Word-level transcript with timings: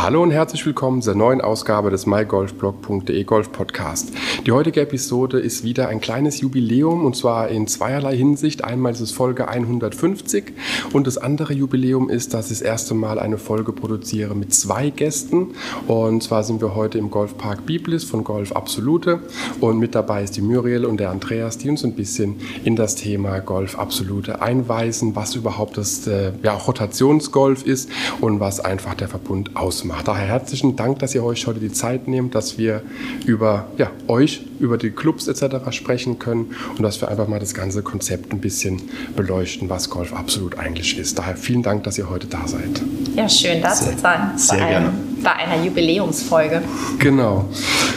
Hallo 0.00 0.22
und 0.22 0.30
herzlich 0.30 0.64
willkommen 0.64 1.02
zur 1.02 1.16
neuen 1.16 1.40
Ausgabe 1.40 1.90
des 1.90 2.06
mygolfblog.de 2.06 3.24
Golf 3.24 3.50
Podcast. 3.50 4.12
Die 4.46 4.52
heutige 4.52 4.80
Episode 4.82 5.40
ist 5.40 5.64
wieder 5.64 5.88
ein 5.88 6.00
kleines 6.00 6.40
Jubiläum 6.40 7.04
und 7.04 7.16
zwar 7.16 7.48
in 7.48 7.66
zweierlei 7.66 8.16
Hinsicht. 8.16 8.62
Einmal 8.62 8.92
ist 8.92 9.00
es 9.00 9.10
Folge 9.10 9.48
150 9.48 10.52
und 10.92 11.08
das 11.08 11.18
andere 11.18 11.52
Jubiläum 11.52 12.10
ist, 12.10 12.32
dass 12.32 12.52
ich 12.52 12.60
das 12.60 12.62
erste 12.62 12.94
Mal 12.94 13.18
eine 13.18 13.38
Folge 13.38 13.72
produziere 13.72 14.36
mit 14.36 14.54
zwei 14.54 14.90
Gästen. 14.90 15.48
Und 15.88 16.22
zwar 16.22 16.44
sind 16.44 16.60
wir 16.60 16.76
heute 16.76 16.96
im 16.96 17.10
Golfpark 17.10 17.66
Biblis 17.66 18.04
von 18.04 18.22
Golf 18.22 18.52
Absolute 18.52 19.18
und 19.60 19.80
mit 19.80 19.96
dabei 19.96 20.22
ist 20.22 20.36
die 20.36 20.42
Muriel 20.42 20.86
und 20.86 21.00
der 21.00 21.10
Andreas, 21.10 21.58
die 21.58 21.70
uns 21.70 21.84
ein 21.84 21.94
bisschen 21.94 22.36
in 22.62 22.76
das 22.76 22.94
Thema 22.94 23.40
Golf 23.40 23.76
Absolute 23.76 24.40
einweisen, 24.40 25.16
was 25.16 25.34
überhaupt 25.34 25.76
das 25.76 26.06
äh, 26.06 26.30
ja, 26.44 26.54
Rotationsgolf 26.54 27.66
ist 27.66 27.90
und 28.20 28.38
was 28.38 28.60
einfach 28.60 28.94
der 28.94 29.08
Verbund 29.08 29.56
ausmacht 29.56 29.87
macht. 29.88 30.06
Daher 30.06 30.26
herzlichen 30.26 30.76
Dank, 30.76 31.00
dass 31.00 31.14
ihr 31.14 31.24
euch 31.24 31.46
heute 31.46 31.58
die 31.58 31.72
Zeit 31.72 32.06
nehmt, 32.06 32.34
dass 32.34 32.58
wir 32.58 32.82
über 33.26 33.66
ja, 33.76 33.90
euch, 34.06 34.42
über 34.60 34.78
die 34.78 34.90
Clubs 34.90 35.26
etc. 35.26 35.56
sprechen 35.70 36.18
können 36.18 36.54
und 36.76 36.82
dass 36.82 37.00
wir 37.00 37.08
einfach 37.08 37.26
mal 37.26 37.40
das 37.40 37.54
ganze 37.54 37.82
Konzept 37.82 38.32
ein 38.32 38.40
bisschen 38.40 38.82
beleuchten, 39.16 39.68
was 39.68 39.90
Golf 39.90 40.12
absolut 40.12 40.58
eigentlich 40.58 40.98
ist. 40.98 41.18
Daher 41.18 41.36
vielen 41.36 41.62
Dank, 41.62 41.84
dass 41.84 41.98
ihr 41.98 42.08
heute 42.08 42.28
da 42.28 42.46
seid. 42.46 42.80
Ja, 43.16 43.28
schön 43.28 43.60
da 43.60 43.72
zu 43.72 43.96
sein. 43.96 44.32
Sehr 44.36 44.58
bei 44.58 44.68
gerne. 44.68 44.92
bei 45.22 45.32
einer 45.32 45.64
Jubiläumsfolge. 45.64 46.62
Genau. 46.98 47.48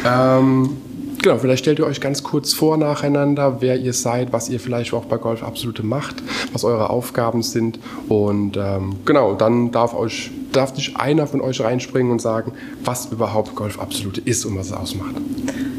Ähm, 0.05 0.77
Genau, 1.21 1.38
vielleicht 1.38 1.59
stellt 1.59 1.77
ihr 1.77 1.85
euch 1.85 2.02
ganz 2.02 2.23
kurz 2.23 2.52
vor 2.53 2.77
nacheinander, 2.77 3.62
wer 3.62 3.77
ihr 3.77 3.93
seid, 3.93 4.34
was 4.34 4.49
ihr 4.49 4.59
vielleicht 4.59 4.93
auch 4.93 5.05
bei 5.05 5.17
Golf 5.17 5.43
Absolute 5.43 5.84
macht, 5.84 6.16
was 6.52 6.63
eure 6.63 6.89
Aufgaben 6.89 7.43
sind. 7.43 7.79
Und 8.09 8.57
ähm, 8.57 8.95
genau, 9.05 9.35
dann 9.35 9.71
darf 9.71 9.93
euch 9.93 10.32
darf 10.51 10.76
nicht 10.76 10.98
einer 10.98 11.27
von 11.27 11.41
euch 11.41 11.62
reinspringen 11.62 12.12
und 12.12 12.21
sagen, 12.21 12.54
was 12.84 13.07
überhaupt 13.07 13.55
Golf 13.55 13.79
Absolute 13.79 14.21
ist 14.21 14.45
und 14.45 14.57
was 14.57 14.68
es 14.68 14.73
ausmacht. 14.73 15.15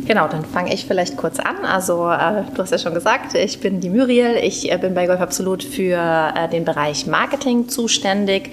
Genau, 0.04 0.26
dann 0.26 0.44
fange 0.44 0.74
ich 0.74 0.84
vielleicht 0.84 1.16
kurz 1.16 1.38
an. 1.38 1.64
Also 1.64 2.10
äh, 2.10 2.42
du 2.54 2.62
hast 2.62 2.72
ja 2.72 2.78
schon 2.78 2.92
gesagt, 2.92 3.34
ich 3.34 3.60
bin 3.60 3.80
die 3.80 3.88
Muriel. 3.88 4.36
Ich 4.42 4.70
äh, 4.70 4.76
bin 4.76 4.94
bei 4.94 5.06
Golf 5.06 5.20
Absolut 5.20 5.62
für 5.62 5.96
äh, 5.96 6.48
den 6.48 6.64
Bereich 6.64 7.06
Marketing 7.06 7.68
zuständig, 7.68 8.50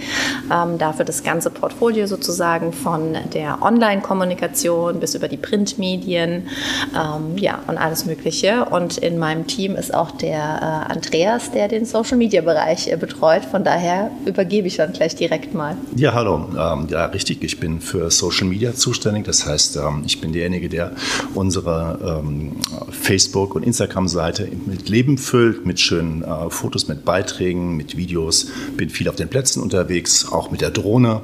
ähm, 0.54 0.78
dafür 0.78 1.06
das 1.06 1.24
ganze 1.24 1.50
Portfolio 1.50 2.06
sozusagen 2.06 2.72
von 2.72 3.18
der 3.34 3.64
Online-Kommunikation 3.64 5.00
bis 5.00 5.16
über 5.16 5.28
die 5.28 5.38
Printmedien, 5.38 6.48
ähm, 6.96 7.38
ja 7.38 7.60
und 7.68 7.78
alles 7.78 8.06
Mögliche. 8.06 8.66
Und 8.66 8.98
in 8.98 9.18
meinem 9.18 9.48
Team 9.48 9.76
ist 9.76 9.94
auch 9.94 10.12
der 10.12 10.86
äh, 10.88 10.92
Andreas, 10.92 11.52
der 11.52 11.68
den 11.68 11.86
Social-Media-Bereich 11.86 12.92
äh, 12.92 12.98
betreut. 12.98 13.46
Von 13.46 13.64
daher 13.64 14.12
übergebe 14.26 14.68
ich 14.68 14.78
dann 14.78 14.94
gleich 14.94 15.16
direkt 15.16 15.54
mal. 15.54 15.78
Ja, 15.96 16.14
hallo. 16.14 16.48
Ähm, 16.58 16.88
ja, 16.90 17.06
richtig. 17.06 17.44
Ich 17.44 17.60
bin 17.60 17.82
für 17.82 18.12
Social 18.12 18.48
Media 18.48 18.74
zuständig. 18.74 19.26
Das 19.26 19.46
heißt, 19.46 19.78
ähm, 19.78 20.04
ich 20.06 20.22
bin 20.22 20.34
derjenige, 20.34 20.70
der 20.70 20.92
unsere 21.34 22.22
ähm, 22.24 22.58
Facebook- 22.92 23.56
und 23.56 23.64
Instagram-Seite 23.64 24.50
mit 24.66 24.90
Leben 24.90 25.18
füllt, 25.18 25.66
mit 25.66 25.80
schönen 25.80 26.24
äh, 26.24 26.50
Fotos, 26.50 26.88
mit 26.88 27.06
Beiträgen, 27.06 27.78
mit 27.78 27.98
Videos. 27.98 28.48
Bin 28.78 28.90
viel 28.90 29.10
auf 29.10 29.16
den 29.16 29.30
Plätzen 29.30 29.62
unterwegs, 29.62 30.32
auch 30.32 30.52
mit 30.52 30.62
der 30.62 30.72
Drohne. 30.72 31.22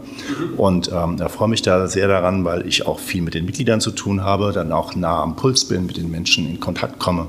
Und 0.58 0.92
ähm, 0.94 1.18
da 1.18 1.30
freue 1.30 1.50
mich 1.50 1.62
da 1.62 1.88
sehr 1.88 2.08
daran, 2.08 2.46
weil 2.46 2.68
ich 2.68 2.86
auch 2.86 3.00
viel 3.00 3.22
mit 3.22 3.34
den 3.34 3.46
Mitgliedern 3.46 3.82
zu 3.82 3.92
tun 3.92 4.24
habe, 4.24 4.52
dann 4.52 4.72
auch 4.72 4.96
nah 4.96 5.22
am 5.22 5.36
Puls 5.46 5.66
bin, 5.66 5.86
mit 5.86 5.98
den 5.98 6.10
Menschen 6.10 6.50
in 6.50 6.60
Kontakt 6.60 6.98
komme 6.98 7.28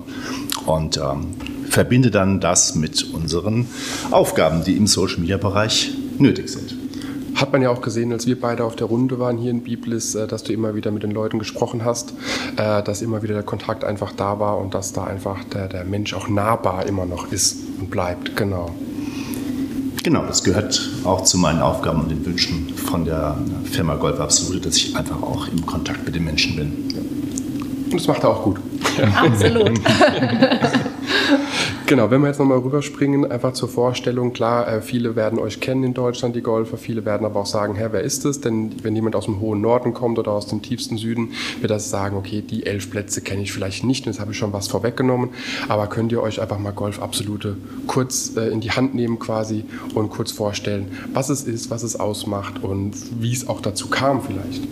und 0.64 0.96
ähm, 0.96 1.26
verbinde 1.68 2.10
dann 2.10 2.40
das 2.40 2.74
mit 2.74 3.12
unseren 3.12 3.66
Aufgaben, 4.10 4.64
die 4.64 4.74
im 4.74 4.86
Social-Media-Bereich 4.86 5.92
nötig 6.16 6.48
sind. 6.48 6.74
Hat 7.34 7.52
man 7.52 7.60
ja 7.60 7.68
auch 7.68 7.82
gesehen, 7.82 8.14
als 8.14 8.26
wir 8.26 8.40
beide 8.40 8.64
auf 8.64 8.74
der 8.74 8.86
Runde 8.86 9.18
waren 9.18 9.36
hier 9.36 9.50
in 9.50 9.62
Biblis, 9.62 10.14
äh, 10.14 10.26
dass 10.26 10.44
du 10.44 10.54
immer 10.54 10.74
wieder 10.74 10.92
mit 10.92 11.02
den 11.02 11.10
Leuten 11.10 11.38
gesprochen 11.38 11.84
hast, 11.84 12.14
äh, 12.56 12.82
dass 12.82 13.02
immer 13.02 13.22
wieder 13.22 13.34
der 13.34 13.42
Kontakt 13.42 13.84
einfach 13.84 14.12
da 14.12 14.40
war 14.40 14.56
und 14.56 14.72
dass 14.72 14.94
da 14.94 15.04
einfach 15.04 15.44
der, 15.52 15.68
der 15.68 15.84
Mensch 15.84 16.14
auch 16.14 16.26
nahbar 16.26 16.86
immer 16.86 17.04
noch 17.04 17.30
ist 17.30 17.58
und 17.78 17.90
bleibt. 17.90 18.34
Genau. 18.34 18.74
Genau, 20.02 20.24
das 20.24 20.42
gehört 20.42 20.88
auch 21.04 21.24
zu 21.24 21.36
meinen 21.36 21.60
Aufgaben 21.60 22.00
und 22.00 22.10
den 22.10 22.24
Wünschen 22.24 22.72
von 22.76 23.04
der 23.04 23.36
Firma 23.64 23.96
Golf 23.96 24.20
Absolute, 24.20 24.68
dass 24.68 24.76
ich 24.78 24.96
einfach 24.96 25.20
auch 25.20 25.48
im 25.48 25.66
Kontakt 25.66 26.06
mit 26.06 26.14
den 26.14 26.24
Menschen 26.24 26.56
bin. 26.56 27.05
Und 27.86 27.94
das 27.94 28.06
macht 28.06 28.22
er 28.22 28.30
auch 28.30 28.42
gut. 28.42 28.60
Absolut. 29.16 29.72
Genau, 31.86 32.10
wenn 32.10 32.20
wir 32.20 32.26
jetzt 32.26 32.40
nochmal 32.40 32.58
rüberspringen, 32.58 33.30
einfach 33.30 33.52
zur 33.52 33.68
Vorstellung. 33.68 34.32
Klar, 34.32 34.66
äh, 34.66 34.80
viele 34.80 35.14
werden 35.14 35.38
euch 35.38 35.60
kennen 35.60 35.84
in 35.84 35.94
Deutschland, 35.94 36.34
die 36.34 36.40
Golfer. 36.42 36.78
Viele 36.78 37.04
werden 37.04 37.24
aber 37.24 37.38
auch 37.38 37.46
sagen, 37.46 37.76
Herr, 37.76 37.92
wer 37.92 38.00
ist 38.00 38.24
es? 38.24 38.40
Denn 38.40 38.72
wenn 38.82 38.96
jemand 38.96 39.14
aus 39.14 39.26
dem 39.26 39.38
hohen 39.38 39.60
Norden 39.60 39.94
kommt 39.94 40.18
oder 40.18 40.32
aus 40.32 40.48
dem 40.48 40.62
tiefsten 40.62 40.98
Süden, 40.98 41.30
wird 41.60 41.70
das 41.70 41.88
sagen, 41.88 42.16
okay, 42.16 42.42
die 42.42 42.66
elf 42.66 42.90
Plätze 42.90 43.20
kenne 43.20 43.42
ich 43.42 43.52
vielleicht 43.52 43.84
nicht. 43.84 44.04
Und 44.04 44.12
jetzt 44.12 44.20
habe 44.20 44.32
ich 44.32 44.36
schon 44.36 44.52
was 44.52 44.66
vorweggenommen. 44.66 45.30
Aber 45.68 45.86
könnt 45.86 46.10
ihr 46.10 46.20
euch 46.20 46.40
einfach 46.40 46.58
mal 46.58 46.72
Golf 46.72 47.00
Absolute 47.00 47.56
kurz 47.86 48.36
äh, 48.36 48.48
in 48.48 48.60
die 48.60 48.72
Hand 48.72 48.96
nehmen 48.96 49.20
quasi 49.20 49.64
und 49.94 50.10
kurz 50.10 50.32
vorstellen, 50.32 50.90
was 51.12 51.28
es 51.28 51.44
ist, 51.44 51.70
was 51.70 51.84
es 51.84 52.00
ausmacht 52.00 52.64
und 52.64 52.94
wie 53.20 53.32
es 53.32 53.48
auch 53.48 53.60
dazu 53.60 53.86
kam 53.86 54.22
vielleicht? 54.22 54.64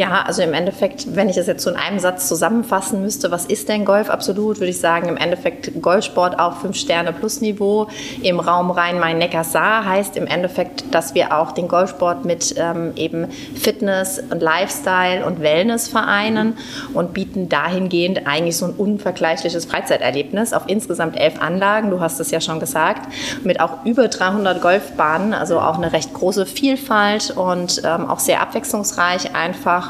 Ja, 0.00 0.22
also 0.22 0.40
im 0.40 0.54
Endeffekt, 0.54 1.14
wenn 1.14 1.28
ich 1.28 1.36
das 1.36 1.46
jetzt 1.46 1.62
so 1.62 1.68
in 1.68 1.76
einem 1.76 1.98
Satz 1.98 2.26
zusammenfassen 2.26 3.02
müsste, 3.02 3.30
was 3.30 3.44
ist 3.44 3.68
denn 3.68 3.84
Golf 3.84 4.08
absolut, 4.08 4.58
würde 4.58 4.70
ich 4.70 4.80
sagen, 4.80 5.10
im 5.10 5.18
Endeffekt 5.18 5.82
Golfsport 5.82 6.40
auf 6.40 6.62
5 6.62 6.74
Sterne 6.74 7.12
plus 7.12 7.42
Niveau 7.42 7.86
im 8.22 8.40
Raum 8.40 8.70
Rhein-Main-Neckar-Saar 8.70 9.84
heißt 9.84 10.16
im 10.16 10.26
Endeffekt, 10.26 10.94
dass 10.94 11.14
wir 11.14 11.36
auch 11.36 11.52
den 11.52 11.68
Golfsport 11.68 12.24
mit 12.24 12.54
ähm, 12.56 12.92
eben 12.96 13.26
Fitness 13.54 14.22
und 14.30 14.40
Lifestyle 14.40 15.26
und 15.26 15.42
Wellness 15.42 15.88
vereinen 15.88 16.56
und 16.94 17.12
bieten 17.12 17.50
dahingehend 17.50 18.26
eigentlich 18.26 18.56
so 18.56 18.64
ein 18.64 18.72
unvergleichliches 18.72 19.66
Freizeiterlebnis 19.66 20.54
auf 20.54 20.62
insgesamt 20.66 21.20
elf 21.20 21.42
Anlagen, 21.42 21.90
du 21.90 22.00
hast 22.00 22.20
es 22.20 22.30
ja 22.30 22.40
schon 22.40 22.58
gesagt, 22.58 23.12
mit 23.44 23.60
auch 23.60 23.84
über 23.84 24.08
300 24.08 24.62
Golfbahnen, 24.62 25.34
also 25.34 25.60
auch 25.60 25.76
eine 25.76 25.92
recht 25.92 26.14
große 26.14 26.46
Vielfalt 26.46 27.32
und 27.36 27.82
ähm, 27.84 28.08
auch 28.08 28.18
sehr 28.18 28.40
abwechslungsreich 28.40 29.34
einfach 29.34 29.89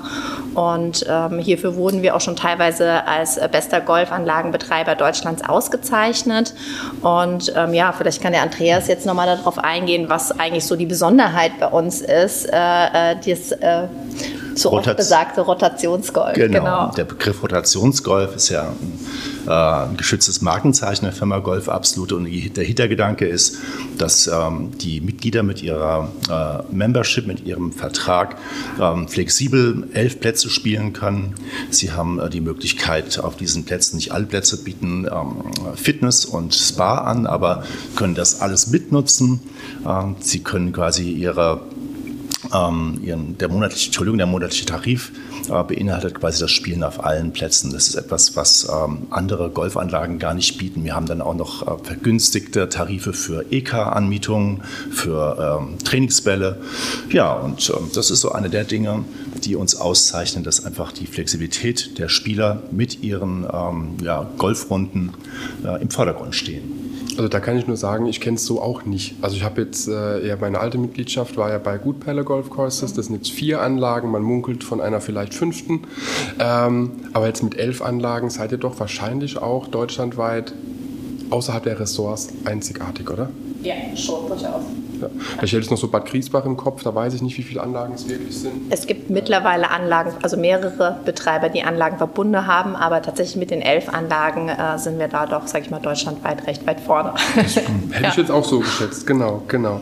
Und 0.54 1.04
ähm, 1.08 1.38
hierfür 1.38 1.76
wurden 1.76 2.02
wir 2.02 2.16
auch 2.16 2.20
schon 2.20 2.36
teilweise 2.36 3.06
als 3.06 3.38
bester 3.50 3.80
Golfanlagenbetreiber 3.80 4.94
Deutschlands 4.94 5.42
ausgezeichnet. 5.48 6.54
Und 7.02 7.52
ähm, 7.56 7.74
ja, 7.74 7.92
vielleicht 7.92 8.22
kann 8.22 8.32
der 8.32 8.42
Andreas 8.42 8.88
jetzt 8.88 9.06
nochmal 9.06 9.26
darauf 9.26 9.58
eingehen, 9.58 10.08
was 10.08 10.38
eigentlich 10.38 10.64
so 10.64 10.76
die 10.76 10.86
Besonderheit 10.86 11.52
bei 11.60 11.66
uns 11.66 12.00
ist, 12.00 12.46
äh, 12.52 13.12
äh 13.12 13.16
das 13.24 13.52
äh, 13.52 13.86
so 14.60 14.72
oft 14.72 14.96
besagte 14.96 15.40
Rotationsgolf. 15.40 16.34
Genau. 16.34 16.58
genau. 16.58 16.92
Der 16.92 17.04
Begriff 17.04 17.42
Rotationsgolf 17.42 18.36
ist 18.36 18.48
ja 18.48 18.68
ein 18.68 18.98
äh, 19.46 19.50
ein 19.50 19.96
geschütztes 19.96 20.42
Markenzeichen 20.42 21.04
der 21.04 21.12
Firma 21.12 21.38
Golf 21.38 21.68
Absolut. 21.68 22.12
Und 22.12 22.24
der 22.24 22.64
Hintergedanke 22.64 23.26
ist, 23.26 23.58
dass 23.98 24.26
ähm, 24.26 24.72
die 24.78 25.00
Mitglieder 25.00 25.42
mit 25.42 25.62
ihrer 25.62 26.10
äh, 26.30 26.74
Membership, 26.74 27.26
mit 27.26 27.46
ihrem 27.46 27.72
Vertrag 27.72 28.36
ähm, 28.80 29.08
flexibel 29.08 29.88
elf 29.92 30.20
Plätze 30.20 30.50
spielen 30.50 30.92
können. 30.92 31.34
Sie 31.70 31.92
haben 31.92 32.20
äh, 32.20 32.30
die 32.30 32.40
Möglichkeit, 32.40 33.18
auf 33.18 33.36
diesen 33.36 33.64
Plätzen, 33.64 33.96
nicht 33.96 34.12
alle 34.12 34.26
Plätze 34.26 34.62
bieten 34.62 35.06
ähm, 35.10 35.74
Fitness 35.74 36.24
und 36.24 36.54
Spa 36.54 36.98
an, 36.98 37.26
aber 37.26 37.64
können 37.96 38.14
das 38.14 38.40
alles 38.40 38.68
mitnutzen. 38.68 39.40
Ähm, 39.86 40.16
Sie 40.20 40.42
können 40.42 40.72
quasi 40.72 41.10
ihre 41.10 41.60
ähm, 42.54 43.00
ihren, 43.02 43.38
der 43.38 43.48
monatliche, 43.48 43.86
Entschuldigung, 43.86 44.18
der 44.18 44.26
monatliche 44.26 44.66
Tarif 44.66 45.12
äh, 45.48 45.64
beinhaltet 45.64 46.14
quasi 46.14 46.40
das 46.40 46.50
Spielen 46.50 46.82
auf 46.82 47.04
allen 47.04 47.32
Plätzen. 47.32 47.72
Das 47.72 47.88
ist 47.88 47.94
etwas, 47.94 48.36
was 48.36 48.68
ähm, 48.68 49.06
andere 49.10 49.50
Golfanlagen 49.50 50.18
gar 50.18 50.34
nicht 50.34 50.58
bieten. 50.58 50.84
Wir 50.84 50.94
haben 50.94 51.06
dann 51.06 51.20
auch 51.20 51.34
noch 51.34 51.66
äh, 51.66 51.84
vergünstigte 51.84 52.68
Tarife 52.68 53.12
für 53.12 53.46
EK-Anmietungen, 53.50 54.62
für 54.90 55.60
ähm, 55.60 55.78
Trainingsbälle. 55.78 56.60
Ja, 57.10 57.34
und 57.34 57.68
ähm, 57.70 57.90
das 57.94 58.10
ist 58.10 58.20
so 58.20 58.32
eine 58.32 58.50
der 58.50 58.64
Dinge, 58.64 59.04
die 59.44 59.56
uns 59.56 59.74
auszeichnen, 59.74 60.44
dass 60.44 60.64
einfach 60.64 60.92
die 60.92 61.06
Flexibilität 61.06 61.98
der 61.98 62.08
Spieler 62.08 62.62
mit 62.70 63.02
ihren 63.02 63.46
ähm, 63.52 63.96
ja, 64.02 64.28
Golfrunden 64.38 65.12
äh, 65.64 65.80
im 65.80 65.90
Vordergrund 65.90 66.34
stehen. 66.34 66.79
Also 67.16 67.28
da 67.28 67.40
kann 67.40 67.56
ich 67.56 67.66
nur 67.66 67.76
sagen, 67.76 68.06
ich 68.06 68.20
kenne 68.20 68.36
es 68.36 68.46
so 68.46 68.60
auch 68.60 68.84
nicht. 68.84 69.16
Also 69.22 69.36
ich 69.36 69.44
habe 69.44 69.62
jetzt 69.62 69.88
äh, 69.88 70.26
ja 70.26 70.36
meine 70.40 70.60
alte 70.60 70.78
Mitgliedschaft 70.78 71.36
war 71.36 71.50
ja 71.50 71.58
bei 71.58 71.78
Gutperle 71.78 72.24
Golf 72.24 72.50
Courses. 72.50 72.92
Das 72.92 73.06
sind 73.06 73.16
jetzt 73.16 73.30
vier 73.30 73.60
Anlagen. 73.60 74.10
Man 74.10 74.22
munkelt 74.22 74.64
von 74.64 74.80
einer 74.80 75.00
vielleicht 75.00 75.34
fünften. 75.34 75.82
Ähm, 76.38 76.92
aber 77.12 77.26
jetzt 77.26 77.42
mit 77.42 77.56
elf 77.56 77.82
Anlagen 77.82 78.30
seid 78.30 78.52
ihr 78.52 78.58
doch 78.58 78.78
wahrscheinlich 78.80 79.38
auch 79.38 79.68
deutschlandweit 79.68 80.52
außerhalb 81.30 81.62
der 81.62 81.80
Ressorts 81.80 82.28
einzigartig, 82.44 83.10
oder? 83.10 83.30
Ja, 83.62 83.74
schon 83.96 84.26
durchaus. 84.28 84.62
Ja. 85.08 85.42
Ich 85.42 85.52
hätte 85.52 85.62
jetzt 85.62 85.70
noch 85.70 85.78
so 85.78 85.88
Bad 85.88 86.06
Griesbach 86.06 86.44
im 86.44 86.56
Kopf, 86.56 86.82
da 86.82 86.94
weiß 86.94 87.14
ich 87.14 87.22
nicht, 87.22 87.36
wie 87.38 87.42
viele 87.42 87.62
Anlagen 87.62 87.94
es 87.94 88.08
wirklich 88.08 88.36
sind. 88.36 88.52
Es 88.70 88.86
gibt 88.86 89.10
mittlerweile 89.10 89.70
Anlagen, 89.70 90.12
also 90.22 90.36
mehrere 90.36 90.98
Betreiber, 91.04 91.48
die 91.48 91.62
Anlagen 91.62 91.98
verbunden 91.98 92.46
haben, 92.46 92.76
aber 92.76 93.02
tatsächlich 93.02 93.36
mit 93.36 93.50
den 93.50 93.62
elf 93.62 93.88
Anlagen 93.88 94.48
äh, 94.48 94.78
sind 94.78 94.98
wir 94.98 95.08
da 95.08 95.26
doch, 95.26 95.46
sage 95.46 95.64
ich 95.64 95.70
mal, 95.70 95.80
deutschlandweit 95.80 96.46
recht 96.46 96.66
weit 96.66 96.80
vorne. 96.80 97.14
Hätte 97.34 98.02
ja. 98.02 98.08
ich 98.08 98.16
jetzt 98.16 98.30
auch 98.30 98.44
so 98.44 98.60
geschätzt, 98.60 99.06
genau, 99.06 99.42
genau. 99.48 99.80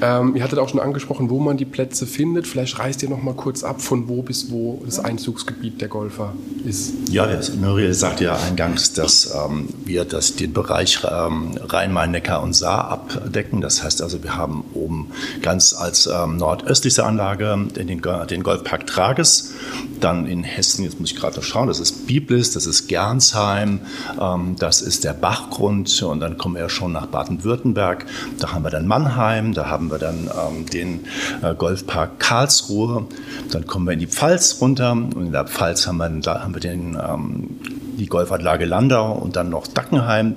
Ähm, 0.00 0.36
ihr 0.36 0.42
hattet 0.42 0.58
auch 0.58 0.68
schon 0.68 0.80
angesprochen, 0.80 1.30
wo 1.30 1.38
man 1.38 1.56
die 1.56 1.64
Plätze 1.64 2.06
findet. 2.06 2.46
Vielleicht 2.46 2.78
reißt 2.78 3.02
ihr 3.02 3.10
noch 3.10 3.22
mal 3.22 3.34
kurz 3.34 3.64
ab, 3.64 3.80
von 3.80 4.08
wo 4.08 4.22
bis 4.22 4.50
wo 4.50 4.82
das 4.84 4.98
Einzugsgebiet 4.98 5.80
der 5.80 5.88
Golfer 5.88 6.32
ist. 6.64 6.94
Ja, 7.10 7.26
Muriel 7.60 7.94
sagt 7.94 8.20
ja 8.20 8.36
eingangs, 8.36 8.92
dass 8.92 9.34
ähm, 9.34 9.68
wir 9.84 10.04
das, 10.04 10.36
den 10.36 10.52
Bereich 10.52 11.00
ähm, 11.08 11.58
Rhein-Main-Neckar 11.60 12.42
und 12.42 12.54
Saar 12.54 12.88
abdecken. 12.88 13.60
Das 13.60 13.82
heißt 13.82 14.02
also, 14.02 14.22
wir 14.22 14.36
haben 14.36 14.47
oben 14.74 15.10
ganz 15.42 15.74
als 15.74 16.06
ähm, 16.06 16.36
nordöstlichste 16.36 17.04
Anlage 17.04 17.56
den, 17.76 17.86
den 17.86 18.42
Golfpark 18.42 18.86
Trages. 18.86 19.54
Dann 20.00 20.26
in 20.26 20.44
Hessen, 20.44 20.84
jetzt 20.84 21.00
muss 21.00 21.10
ich 21.10 21.16
gerade 21.16 21.36
noch 21.36 21.42
schauen, 21.42 21.68
das 21.68 21.80
ist 21.80 22.06
Biblis, 22.06 22.52
das 22.52 22.66
ist 22.66 22.88
Gernsheim, 22.88 23.80
ähm, 24.20 24.56
das 24.58 24.80
ist 24.82 25.04
der 25.04 25.12
Bachgrund 25.12 26.02
und 26.02 26.20
dann 26.20 26.38
kommen 26.38 26.54
wir 26.54 26.68
schon 26.68 26.92
nach 26.92 27.06
Baden-Württemberg. 27.06 28.06
Da 28.38 28.52
haben 28.52 28.64
wir 28.64 28.70
dann 28.70 28.86
Mannheim, 28.86 29.54
da 29.54 29.68
haben 29.68 29.90
wir 29.90 29.98
dann 29.98 30.28
ähm, 30.28 30.66
den 30.66 31.00
äh, 31.42 31.54
Golfpark 31.54 32.20
Karlsruhe. 32.20 33.06
Dann 33.50 33.66
kommen 33.66 33.86
wir 33.86 33.92
in 33.92 34.00
die 34.00 34.06
Pfalz 34.06 34.58
runter 34.60 34.92
und 34.92 35.16
in 35.16 35.32
der 35.32 35.46
Pfalz 35.46 35.86
haben 35.86 35.98
wir, 35.98 36.08
da 36.08 36.42
haben 36.42 36.54
wir 36.54 36.60
den, 36.60 36.96
ähm, 36.96 37.58
die 37.98 38.06
Golfanlage 38.06 38.64
Landau 38.64 39.12
und 39.12 39.36
dann 39.36 39.50
noch 39.50 39.66
Dackenheim 39.66 40.36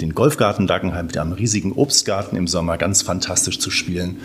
den 0.00 0.14
Golfgarten 0.14 0.66
Dackenheim 0.66 1.06
mit 1.06 1.18
einem 1.18 1.32
riesigen 1.32 1.72
Obstgarten 1.72 2.36
im 2.36 2.46
Sommer 2.46 2.78
ganz 2.78 3.02
fantastisch 3.02 3.58
zu 3.58 3.70
spielen. 3.70 4.18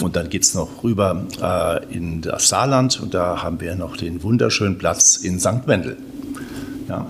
Und 0.00 0.16
dann 0.16 0.28
geht 0.28 0.42
es 0.42 0.54
noch 0.54 0.82
rüber 0.82 1.26
äh, 1.40 1.94
in 1.94 2.20
das 2.22 2.48
Saarland 2.48 3.00
und 3.00 3.14
da 3.14 3.42
haben 3.42 3.60
wir 3.60 3.74
noch 3.74 3.96
den 3.96 4.22
wunderschönen 4.22 4.78
Platz 4.78 5.16
in 5.16 5.40
St. 5.40 5.66
Wendel. 5.66 5.96
Ja. 6.88 7.06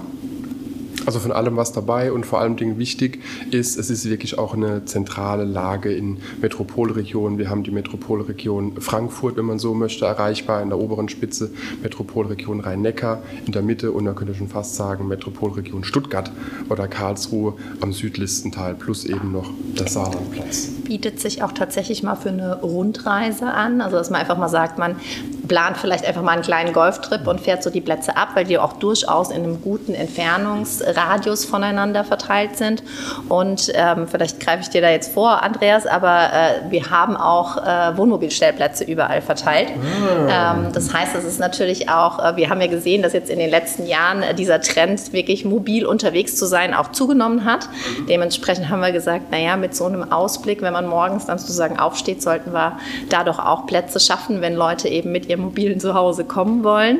Also 1.06 1.19
von 1.19 1.32
allem 1.32 1.56
was 1.56 1.72
dabei 1.72 2.12
und 2.12 2.26
vor 2.26 2.40
allem 2.40 2.56
Dingen 2.56 2.78
wichtig 2.78 3.20
ist, 3.50 3.78
es 3.78 3.90
ist 3.90 4.08
wirklich 4.08 4.38
auch 4.38 4.54
eine 4.54 4.84
zentrale 4.84 5.44
Lage 5.44 5.93
in 5.93 6.19
Metropolregionen. 6.40 7.38
Wir 7.38 7.50
haben 7.50 7.62
die 7.62 7.70
Metropolregion 7.70 8.81
Frankfurt, 8.81 9.37
wenn 9.37 9.44
man 9.44 9.58
so 9.58 9.75
möchte, 9.75 10.04
erreichbar 10.04 10.62
in 10.62 10.69
der 10.69 10.78
oberen 10.78 11.08
Spitze, 11.08 11.50
Metropolregion 11.82 12.60
Rhein-Neckar 12.60 13.22
in 13.46 13.52
der 13.52 13.62
Mitte 13.62 13.93
und 13.93 14.04
man 14.04 14.14
könnte 14.14 14.34
schon 14.34 14.49
fast 14.49 14.76
sagen 14.76 15.08
Metropolregion 15.08 15.84
Stuttgart 15.84 16.31
oder 16.69 16.88
Karlsruhe 16.88 17.55
am 17.81 17.93
südlichsten 17.93 18.52
Teil 18.52 18.75
plus 18.75 19.05
eben 19.05 19.32
noch 19.32 19.50
der 19.78 19.88
Saarlandplatz. 19.88 20.69
Bietet 20.84 21.20
sich 21.20 21.43
auch 21.43 21.52
tatsächlich 21.52 22.02
mal 22.02 22.16
für 22.16 22.31
eine 22.31 22.60
Rundreise 22.60 23.46
an, 23.46 23.81
also 23.81 23.96
dass 23.96 24.10
man 24.10 24.20
einfach 24.20 24.38
mal 24.38 24.48
sagt, 24.48 24.78
man 24.78 24.96
plant 25.52 25.76
vielleicht 25.76 26.06
einfach 26.06 26.22
mal 26.22 26.32
einen 26.32 26.43
kleinen 26.43 26.72
Golftrip 26.72 27.26
und 27.26 27.38
fährt 27.38 27.62
so 27.62 27.69
die 27.69 27.82
Plätze 27.82 28.16
ab, 28.16 28.31
weil 28.32 28.46
die 28.46 28.56
auch 28.56 28.72
durchaus 28.72 29.31
in 29.31 29.44
einem 29.44 29.60
guten 29.60 29.93
Entfernungsradius 29.93 31.44
voneinander 31.44 32.04
verteilt 32.04 32.56
sind. 32.56 32.82
Und 33.28 33.70
ähm, 33.75 34.08
vielleicht 34.08 34.40
greife 34.40 34.62
ich 34.62 34.70
dir 34.70 34.81
da 34.81 34.88
jetzt 34.88 35.12
vor, 35.12 35.43
Andreas, 35.43 35.87
aber 35.87 36.31
äh, 36.32 36.70
wir 36.70 36.90
haben 36.90 37.19
auch 37.19 37.58
äh, 37.58 37.94
Wohnmobilstellplätze 37.99 38.84
überall 38.84 39.20
verteilt. 39.20 39.69
Ah. 40.26 40.54
Ähm, 40.54 40.72
das 40.72 40.94
heißt, 40.94 41.14
es 41.16 41.25
ist 41.25 41.38
natürlich 41.38 41.90
auch, 41.90 42.19
äh, 42.19 42.37
wir 42.37 42.48
haben 42.48 42.62
ja 42.62 42.69
gesehen, 42.69 43.02
dass 43.02 43.12
jetzt 43.12 43.28
in 43.28 43.38
den 43.38 43.50
letzten 43.50 43.84
Jahren 43.84 44.22
äh, 44.22 44.34
dieser 44.34 44.58
Trend, 44.62 45.12
wirklich 45.12 45.44
mobil 45.44 45.84
unterwegs 45.84 46.37
zu 46.37 46.46
sein, 46.46 46.72
auch 46.72 46.93
zugenommen 46.93 47.44
hat. 47.44 47.69
Dementsprechend 48.08 48.70
haben 48.70 48.81
wir 48.81 48.93
gesagt, 48.93 49.31
naja, 49.31 49.56
mit 49.56 49.76
so 49.76 49.84
einem 49.84 50.10
Ausblick, 50.10 50.62
wenn 50.62 50.72
man 50.72 50.87
morgens 50.87 51.26
dann 51.26 51.38
sozusagen 51.38 51.78
aufsteht, 51.78 52.22
sollten 52.22 52.55
wir 52.55 52.78
da 53.10 53.22
doch 53.25 53.38
auch 53.38 53.66
Plätze 53.66 54.00
schaffen, 54.00 54.40
wenn 54.40 54.55
Leute 54.55 54.88
eben 54.88 55.12
mit 55.12 55.26
ihrem 55.26 55.41
mobilen 55.42 55.80
Zuhause 55.80 56.24
kommen 56.24 56.64
wollen. 56.64 56.98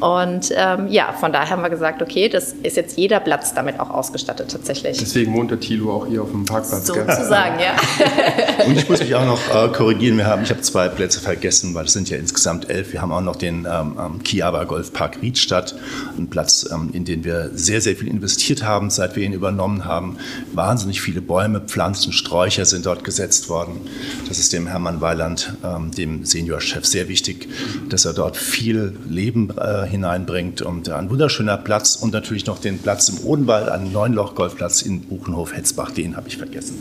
Und 0.00 0.52
ähm, 0.56 0.88
ja, 0.88 1.12
von 1.12 1.32
daher 1.32 1.50
haben 1.50 1.62
wir 1.62 1.70
gesagt, 1.70 2.02
okay, 2.02 2.28
das 2.28 2.52
ist 2.62 2.76
jetzt 2.76 2.98
jeder 2.98 3.20
Platz 3.20 3.54
damit 3.54 3.80
auch 3.80 3.90
ausgestattet 3.90 4.50
tatsächlich. 4.50 4.98
Deswegen 4.98 5.34
wohnt 5.34 5.50
der 5.50 5.60
Thilo 5.60 5.94
auch 5.94 6.06
hier 6.06 6.22
auf 6.22 6.30
dem 6.30 6.44
Parkplatz. 6.44 6.86
Sozusagen, 6.86 7.58
ja. 7.60 7.74
Und 8.66 8.76
ich 8.76 8.88
muss 8.88 9.00
mich 9.00 9.14
auch 9.14 9.24
noch 9.24 9.40
äh, 9.54 9.68
korrigieren, 9.68 10.18
wir 10.18 10.26
haben, 10.26 10.42
ich 10.42 10.50
habe 10.50 10.60
zwei 10.60 10.88
Plätze 10.88 11.20
vergessen, 11.20 11.74
weil 11.74 11.86
es 11.86 11.92
sind 11.92 12.10
ja 12.10 12.16
insgesamt 12.16 12.70
elf. 12.70 12.92
Wir 12.92 13.02
haben 13.02 13.12
auch 13.12 13.20
noch 13.20 13.36
den 13.36 13.66
ähm, 13.70 14.22
Kiaba 14.22 14.64
Golfpark 14.64 15.22
Riedstadt, 15.22 15.74
einen 16.16 16.28
Platz, 16.28 16.68
ähm, 16.72 16.90
in 16.92 17.04
den 17.04 17.24
wir 17.24 17.50
sehr, 17.54 17.80
sehr 17.80 17.96
viel 17.96 18.08
investiert 18.08 18.64
haben, 18.64 18.90
seit 18.90 19.16
wir 19.16 19.22
ihn 19.24 19.32
übernommen 19.32 19.84
haben. 19.84 20.18
Wahnsinnig 20.52 21.00
viele 21.00 21.20
Bäume, 21.20 21.60
Pflanzen, 21.60 22.12
Sträucher 22.12 22.64
sind 22.64 22.86
dort 22.86 23.04
gesetzt 23.04 23.48
worden. 23.48 23.80
Das 24.28 24.38
ist 24.38 24.52
dem 24.52 24.66
Hermann 24.66 25.00
Weiland, 25.00 25.54
ähm, 25.64 25.90
dem 25.90 26.24
Seniorchef, 26.24 26.84
sehr 26.84 27.08
wichtig 27.08 27.48
dass 27.88 28.04
er 28.04 28.12
dort 28.12 28.36
viel 28.36 28.96
Leben 29.08 29.50
äh, 29.56 29.86
hineinbringt 29.86 30.62
und 30.62 30.88
ein 30.88 31.10
wunderschöner 31.10 31.56
Platz 31.56 31.96
und 31.96 32.12
natürlich 32.12 32.46
noch 32.46 32.58
den 32.58 32.78
Platz 32.78 33.08
im 33.08 33.18
Odenwald, 33.24 33.68
einen 33.68 33.92
Neunloch-Golfplatz 33.92 34.82
in 34.82 35.02
Buchenhof-Hetzbach, 35.02 35.90
den 35.90 36.16
habe 36.16 36.28
ich 36.28 36.36
vergessen. 36.36 36.76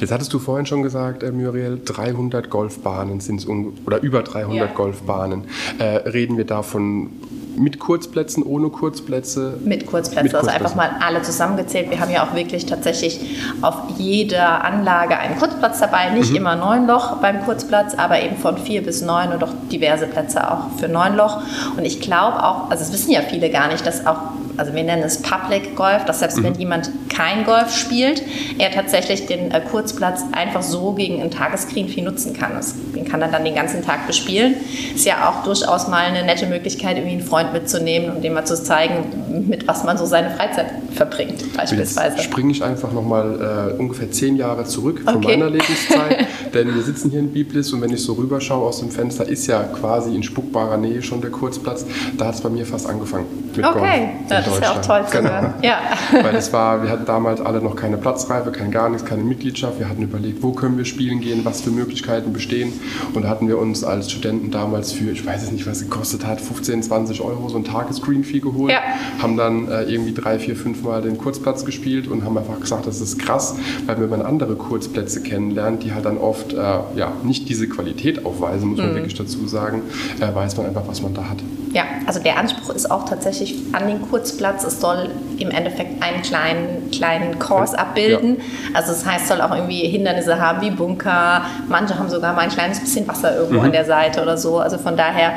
Jetzt 0.00 0.12
hattest 0.12 0.32
du 0.32 0.38
vorhin 0.38 0.66
schon 0.66 0.82
gesagt, 0.82 1.22
äh, 1.22 1.32
Muriel, 1.32 1.80
300 1.84 2.50
Golfbahnen 2.50 3.20
sind 3.20 3.40
es, 3.40 3.46
oder 3.46 4.00
über 4.02 4.22
300 4.22 4.56
ja. 4.56 4.66
Golfbahnen. 4.74 5.44
Äh, 5.78 5.84
reden 6.08 6.36
wir 6.36 6.44
davon 6.44 7.10
mit 7.58 7.78
Kurzplätzen, 7.78 8.42
ohne 8.42 8.68
Kurzplätze? 8.68 9.58
Mit 9.64 9.86
Kurzplätzen, 9.86 10.24
mit 10.24 10.34
also 10.34 10.50
einfach 10.50 10.74
mal 10.74 10.90
alle 11.00 11.22
zusammengezählt. 11.22 11.90
Wir 11.90 12.00
haben 12.00 12.10
ja 12.10 12.26
auch 12.26 12.34
wirklich 12.34 12.66
tatsächlich 12.66 13.20
auf 13.60 13.74
jeder 13.96 14.64
Anlage 14.64 15.18
einen 15.18 15.38
Kurzplatz 15.38 15.80
dabei. 15.80 16.10
Nicht 16.10 16.30
mhm. 16.30 16.36
immer 16.36 16.56
neun 16.56 16.86
Loch 16.86 17.16
beim 17.16 17.44
Kurzplatz, 17.44 17.94
aber 17.94 18.22
eben 18.22 18.36
von 18.36 18.58
vier 18.58 18.82
bis 18.82 19.02
neun 19.02 19.32
und 19.32 19.42
auch 19.42 19.52
diverse 19.70 20.06
Plätze 20.06 20.50
auch 20.50 20.70
für 20.78 20.88
neun 20.88 21.16
Loch. 21.16 21.42
Und 21.76 21.84
ich 21.84 22.00
glaube 22.00 22.42
auch, 22.42 22.70
also 22.70 22.82
es 22.84 22.92
wissen 22.92 23.10
ja 23.10 23.20
viele 23.22 23.50
gar 23.50 23.68
nicht, 23.68 23.86
dass 23.86 24.06
auch 24.06 24.18
also 24.58 24.74
wir 24.74 24.82
nennen 24.82 25.04
es 25.04 25.22
Public 25.22 25.76
Golf, 25.76 26.04
dass 26.04 26.18
selbst 26.18 26.38
mhm. 26.38 26.44
wenn 26.44 26.54
jemand 26.54 26.90
kein 27.08 27.44
Golf 27.44 27.72
spielt, 27.74 28.22
er 28.58 28.70
tatsächlich 28.72 29.26
den 29.26 29.50
äh, 29.50 29.60
Kurzplatz 29.60 30.22
einfach 30.32 30.62
so 30.62 30.92
gegen 30.92 31.22
ein 31.22 31.30
Tagesscreen 31.30 31.88
viel 31.88 32.04
nutzen 32.04 32.34
kann. 32.34 32.52
Das, 32.54 32.74
den 32.94 33.04
kann 33.04 33.22
er 33.22 33.28
dann 33.28 33.44
den 33.44 33.54
ganzen 33.54 33.84
Tag 33.84 34.06
bespielen. 34.06 34.56
Ist 34.94 35.06
ja 35.06 35.28
auch 35.28 35.44
durchaus 35.44 35.88
mal 35.88 36.04
eine 36.04 36.24
nette 36.24 36.46
Möglichkeit, 36.46 36.96
irgendwie 36.96 37.16
einen 37.16 37.26
Freund 37.26 37.52
mitzunehmen 37.52 38.10
und 38.10 38.22
dem 38.22 38.34
mal 38.34 38.44
zu 38.44 38.62
zeigen, 38.62 39.46
mit 39.48 39.68
was 39.68 39.84
man 39.84 39.96
so 39.96 40.06
seine 40.06 40.30
Freizeit 40.30 40.66
verbringt, 40.94 41.56
beispielsweise. 41.56 42.16
Jetzt 42.16 42.24
springe 42.24 42.50
ich 42.50 42.64
einfach 42.64 42.92
nochmal 42.92 43.74
äh, 43.76 43.80
ungefähr 43.80 44.10
zehn 44.10 44.36
Jahre 44.36 44.64
zurück 44.64 45.02
von 45.04 45.16
okay. 45.16 45.36
meiner 45.36 45.50
Lebenszeit, 45.50 46.26
denn 46.54 46.74
wir 46.74 46.82
sitzen 46.82 47.10
hier 47.10 47.20
in 47.20 47.32
Biblis 47.32 47.72
und 47.72 47.80
wenn 47.80 47.92
ich 47.92 48.02
so 48.02 48.14
rüberschaue 48.14 48.66
aus 48.66 48.80
dem 48.80 48.90
Fenster, 48.90 49.26
ist 49.28 49.46
ja 49.46 49.62
quasi 49.62 50.14
in 50.14 50.22
spuckbarer 50.22 50.76
Nähe 50.76 51.02
schon 51.02 51.20
der 51.20 51.30
Kurzplatz. 51.30 51.86
Da 52.16 52.26
hat 52.26 52.34
es 52.34 52.40
bei 52.40 52.48
mir 52.48 52.66
fast 52.66 52.88
angefangen 52.88 53.26
mit 53.54 53.64
okay. 53.64 54.10
Golf 54.28 54.47
das 54.48 54.58
ist 54.58 54.64
ja 54.64 54.72
auch 54.72 54.80
toll 54.80 55.06
zu 55.06 55.16
genau. 55.18 55.30
hören. 55.30 55.54
Ja. 55.62 55.80
Weil 56.22 56.36
es 56.36 56.52
war, 56.52 56.82
wir 56.82 56.90
hatten 56.90 57.04
damals 57.04 57.40
alle 57.40 57.60
noch 57.60 57.76
keine 57.76 57.96
Platzreife, 57.96 58.50
kein 58.50 58.70
gar 58.70 58.88
nichts, 58.88 59.04
keine 59.04 59.22
Mitgliedschaft. 59.22 59.78
Wir 59.78 59.88
hatten 59.88 60.02
überlegt, 60.02 60.42
wo 60.42 60.52
können 60.52 60.78
wir 60.78 60.84
spielen 60.84 61.20
gehen, 61.20 61.44
was 61.44 61.60
für 61.60 61.70
Möglichkeiten 61.70 62.32
bestehen. 62.32 62.72
Und 63.14 63.22
da 63.22 63.28
hatten 63.28 63.48
wir 63.48 63.58
uns 63.58 63.84
als 63.84 64.10
Studenten 64.10 64.50
damals 64.50 64.92
für, 64.92 65.10
ich 65.10 65.24
weiß 65.24 65.42
es 65.42 65.52
nicht, 65.52 65.66
was 65.66 65.78
es 65.78 65.82
gekostet 65.84 66.26
hat, 66.26 66.40
15, 66.40 66.82
20 66.82 67.20
Euro 67.20 67.48
so 67.48 67.56
ein 67.56 67.64
Tages-Green-Fee 67.64 68.40
geholt. 68.40 68.72
Ja. 68.72 68.80
Haben 69.20 69.36
dann 69.36 69.68
äh, 69.68 69.82
irgendwie 69.84 70.12
drei, 70.12 70.38
vier, 70.38 70.56
fünf 70.56 70.82
Mal 70.82 71.02
den 71.02 71.18
Kurzplatz 71.18 71.64
gespielt 71.64 72.08
und 72.08 72.24
haben 72.24 72.36
einfach 72.38 72.60
gesagt, 72.60 72.86
das 72.86 73.00
ist 73.00 73.18
krass, 73.18 73.56
weil 73.86 74.00
wenn 74.00 74.10
man 74.10 74.22
andere 74.22 74.56
Kurzplätze 74.56 75.22
kennenlernt, 75.22 75.82
die 75.82 75.92
halt 75.92 76.04
dann 76.04 76.18
oft 76.18 76.52
äh, 76.52 76.56
ja, 76.56 77.12
nicht 77.22 77.48
diese 77.48 77.68
Qualität 77.68 78.24
aufweisen, 78.24 78.68
muss 78.68 78.78
man 78.78 78.90
mhm. 78.90 78.94
wirklich 78.96 79.14
dazu 79.14 79.46
sagen, 79.46 79.82
äh, 80.20 80.34
weiß 80.34 80.56
man 80.56 80.66
einfach, 80.66 80.86
was 80.86 81.02
man 81.02 81.14
da 81.14 81.28
hat. 81.28 81.38
Ja, 81.72 81.84
also 82.06 82.20
der 82.20 82.38
Anspruch 82.38 82.74
ist 82.74 82.90
auch 82.90 83.04
tatsächlich 83.04 83.56
an 83.72 83.86
den 83.86 84.00
Kurzplatz. 84.00 84.64
Es 84.64 84.80
soll 84.80 85.10
im 85.38 85.50
Endeffekt 85.50 86.02
einen 86.02 86.22
kleinen, 86.22 86.90
kleinen 86.90 87.38
Kurs 87.38 87.74
abbilden. 87.74 88.36
Ja. 88.36 88.78
Also 88.78 88.92
das 88.92 89.04
heißt, 89.04 89.22
es 89.24 89.28
soll 89.28 89.40
auch 89.40 89.54
irgendwie 89.54 89.86
Hindernisse 89.86 90.40
haben 90.40 90.60
wie 90.62 90.70
Bunker. 90.70 91.42
Manche 91.68 91.98
haben 91.98 92.08
sogar 92.08 92.34
mal 92.34 92.42
ein 92.42 92.50
kleines 92.50 92.80
bisschen 92.80 93.06
Wasser 93.06 93.36
irgendwo 93.36 93.58
mhm. 93.58 93.66
an 93.66 93.72
der 93.72 93.84
Seite 93.84 94.22
oder 94.22 94.38
so. 94.38 94.58
Also 94.58 94.78
von 94.78 94.96
daher 94.96 95.34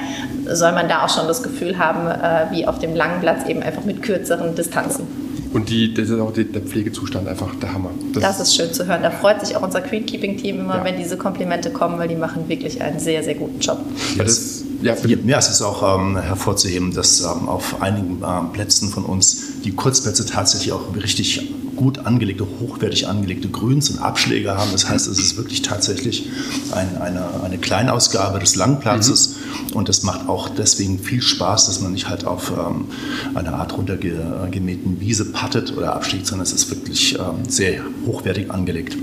soll 0.48 0.72
man 0.72 0.88
da 0.88 1.06
auch 1.06 1.10
schon 1.10 1.28
das 1.28 1.44
Gefühl 1.44 1.78
haben, 1.78 2.08
äh, 2.08 2.52
wie 2.52 2.68
auf 2.68 2.80
dem 2.80 2.96
langen 2.96 3.20
Platz 3.20 3.48
eben 3.48 3.62
einfach 3.62 3.84
mit 3.84 4.02
kürzeren 4.02 4.56
Distanzen. 4.56 5.08
Und 5.54 5.70
die, 5.70 5.94
das 5.94 6.10
ist 6.10 6.20
auch 6.20 6.32
die, 6.32 6.46
der 6.46 6.62
Pflegezustand 6.62 7.28
einfach 7.28 7.54
der 7.56 7.74
Hammer. 7.74 7.90
Das, 8.14 8.24
das, 8.24 8.40
ist 8.40 8.56
schön 8.56 8.72
zu 8.72 8.88
hören. 8.88 9.04
Da 9.04 9.12
freut 9.12 9.46
sich 9.46 9.56
auch 9.58 9.62
unser 9.62 9.82
Queenkeeping-Team 9.82 10.62
immer, 10.62 10.78
ja. 10.78 10.86
wenn 10.86 10.98
diese 10.98 11.18
Komplimente 11.18 11.72
kommen, 11.72 12.00
weil 12.00 12.08
die 12.08 12.16
machen 12.16 12.48
wirklich 12.48 12.82
einen 12.82 13.00
sehr, 13.00 13.22
sehr 13.22 13.36
guten 13.36 13.60
Job. 13.60 13.80
Ja, 14.16 14.24
das, 14.24 14.61
ja, 14.82 14.96
ja, 15.26 15.38
es 15.38 15.50
ist 15.50 15.62
auch 15.62 16.00
ähm, 16.00 16.18
hervorzuheben, 16.18 16.94
dass 16.94 17.22
ähm, 17.22 17.48
auf 17.48 17.82
einigen 17.82 18.22
ähm, 18.26 18.52
Plätzen 18.52 18.90
von 18.90 19.06
uns 19.06 19.62
die 19.64 19.72
Kurzplätze 19.72 20.26
tatsächlich 20.26 20.72
auch 20.74 20.96
richtig 20.96 21.54
gut 21.76 22.00
angelegte, 22.00 22.46
hochwertig 22.60 23.08
angelegte 23.08 23.50
Grüns 23.50 23.90
und 23.90 24.00
Abschläge 24.00 24.56
haben. 24.56 24.72
Das 24.72 24.88
heißt, 24.88 25.08
es 25.08 25.18
ist 25.18 25.38
wirklich 25.38 25.62
tatsächlich 25.62 26.30
ein, 26.74 27.02
eine, 27.02 27.42
eine 27.44 27.58
Kleinausgabe 27.58 28.40
des 28.40 28.56
Langplatzes 28.56 29.38
mhm. 29.70 29.78
und 29.78 29.90
das 29.90 30.04
macht 30.04 30.30
auch 30.30 30.50
deswegen 30.50 31.00
viel 31.00 31.22
Spaß, 31.22 31.68
dass 31.68 31.82
man 31.82 31.94
nicht 31.94 32.08
halt 32.08 32.26
auf 32.26 32.52
ähm, 32.52 32.86
eine 33.34 33.54
Art 33.54 33.78
runtergemähten 33.78 35.00
Wiese 35.00 35.26
pattet 35.32 35.76
oder 35.76 35.96
abschlägt, 35.96 36.28
sondern 36.28 36.46
es 36.46 36.54
ist 36.54 36.70
wirklich 36.70 37.16
ähm, 37.16 37.50
sehr 37.50 37.82
hochwertig 38.06 38.52
angelegt. 38.52 38.98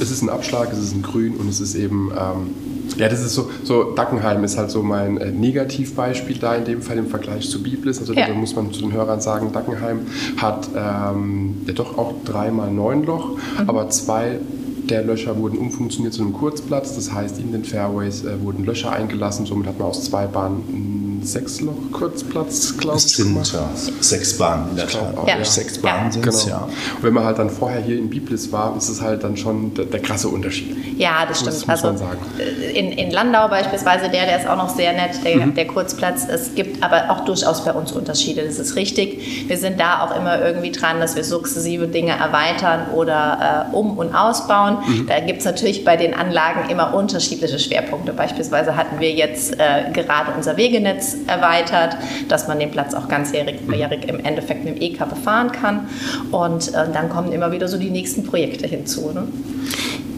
Es 0.00 0.10
ist 0.10 0.22
ein 0.22 0.28
Abschlag, 0.28 0.72
es 0.72 0.78
ist 0.78 0.94
ein 0.94 1.02
Grün 1.02 1.36
und 1.36 1.48
es 1.48 1.60
ist 1.60 1.74
eben, 1.74 2.10
ähm, 2.10 2.50
ja, 2.96 3.08
das 3.08 3.20
ist 3.20 3.34
so, 3.34 3.50
so, 3.64 3.94
Dackenheim 3.94 4.44
ist 4.44 4.56
halt 4.56 4.70
so 4.70 4.82
mein 4.82 5.18
äh, 5.18 5.30
Negativbeispiel 5.30 6.38
da 6.38 6.54
in 6.54 6.64
dem 6.64 6.82
Fall 6.82 6.98
im 6.98 7.06
Vergleich 7.06 7.48
zu 7.50 7.62
Biblis. 7.62 7.98
Also 7.98 8.12
ja. 8.12 8.26
da 8.28 8.34
muss 8.34 8.54
man 8.54 8.72
zu 8.72 8.80
den 8.80 8.92
Hörern 8.92 9.20
sagen, 9.20 9.52
Dackenheim 9.52 10.00
hat 10.36 10.68
ähm, 10.76 11.56
ja 11.66 11.72
doch 11.72 11.98
auch 11.98 12.14
dreimal 12.24 12.70
neun 12.70 13.04
Loch, 13.04 13.36
mhm. 13.36 13.68
aber 13.68 13.88
zwei 13.90 14.38
der 14.88 15.02
Löcher 15.02 15.36
wurden 15.36 15.58
umfunktioniert 15.58 16.14
zu 16.14 16.22
einem 16.22 16.32
Kurzplatz. 16.32 16.94
Das 16.94 17.12
heißt, 17.12 17.38
in 17.40 17.52
den 17.52 17.64
Fairways 17.64 18.24
äh, 18.24 18.40
wurden 18.40 18.64
Löcher 18.64 18.92
eingelassen. 18.92 19.46
Somit 19.46 19.66
hat 19.66 19.78
man 19.78 19.88
aus 19.88 20.04
zwei 20.04 20.26
Bahnen 20.26 21.05
sechs 21.26 21.60
Loch 21.60 21.74
Kurzplatz, 21.92 22.76
glaube 22.78 22.98
ich. 22.98 23.04
Es 23.04 23.16
sind 23.16 23.52
ja, 23.52 23.68
sechs 24.00 24.38
Bahnen 24.38 24.70
in 24.70 24.76
der 24.76 24.88
Tat. 24.88 25.14
Ja. 25.26 25.44
Sechs 25.44 25.78
Bahnen 25.78 26.06
ja. 26.06 26.12
sind 26.12 26.22
genau. 26.22 26.46
ja. 26.48 26.58
Und 26.96 27.02
wenn 27.02 27.12
man 27.12 27.24
halt 27.24 27.38
dann 27.38 27.50
vorher 27.50 27.80
hier 27.80 27.98
in 27.98 28.08
Biblis 28.08 28.50
war, 28.52 28.76
ist 28.76 28.88
es 28.88 29.00
halt 29.00 29.24
dann 29.24 29.36
schon 29.36 29.74
der, 29.74 29.86
der 29.86 30.00
krasse 30.00 30.28
Unterschied. 30.28 30.76
Ja, 30.98 31.26
das 31.26 31.40
stimmt. 31.40 31.56
Das 31.68 31.84
also 31.84 32.06
äh, 32.38 32.78
in, 32.78 32.92
in, 32.92 33.10
Landau 33.10 33.48
beispielsweise, 33.48 34.08
der, 34.08 34.26
der 34.26 34.38
ist 34.38 34.48
auch 34.48 34.56
noch 34.56 34.68
sehr 34.68 34.92
nett, 34.92 35.24
der, 35.24 35.36
mhm. 35.36 35.54
der 35.54 35.66
Kurzplatz. 35.66 36.26
Es 36.28 36.54
gibt 36.54 36.82
aber 36.82 37.10
auch 37.10 37.24
durchaus 37.24 37.64
bei 37.64 37.72
uns 37.72 37.92
Unterschiede, 37.92 38.44
das 38.44 38.58
ist 38.58 38.76
richtig. 38.76 39.48
Wir 39.48 39.58
sind 39.58 39.80
da 39.80 40.04
auch 40.04 40.16
immer 40.16 40.40
irgendwie 40.40 40.70
dran, 40.70 41.00
dass 41.00 41.16
wir 41.16 41.24
sukzessive 41.24 41.88
Dinge 41.88 42.12
erweitern 42.12 42.88
oder 42.94 43.66
äh, 43.72 43.76
um- 43.76 43.98
und 43.98 44.14
ausbauen. 44.14 44.78
Mhm. 44.86 45.06
Da 45.06 45.20
gibt 45.20 45.40
es 45.40 45.44
natürlich 45.44 45.84
bei 45.84 45.96
den 45.96 46.14
Anlagen 46.14 46.70
immer 46.70 46.94
unterschiedliche 46.94 47.58
Schwerpunkte. 47.58 48.12
Beispielsweise 48.12 48.76
hatten 48.76 49.00
wir 49.00 49.12
jetzt 49.12 49.54
äh, 49.58 49.90
gerade 49.92 50.32
unser 50.36 50.56
Wegenetz 50.56 51.15
erweitert, 51.26 51.96
dass 52.28 52.48
man 52.48 52.58
den 52.58 52.70
Platz 52.70 52.94
auch 52.94 53.08
ganzjährig 53.08 53.56
im 54.06 54.20
Endeffekt 54.20 54.64
mit 54.64 54.76
dem 54.76 54.82
EK 54.82 55.08
befahren 55.08 55.52
kann. 55.52 55.88
Und 56.30 56.68
äh, 56.68 56.86
dann 56.92 57.08
kommen 57.08 57.32
immer 57.32 57.52
wieder 57.52 57.68
so 57.68 57.78
die 57.78 57.90
nächsten 57.90 58.24
Projekte 58.24 58.66
hinzu. 58.66 59.10
Ne? 59.12 59.26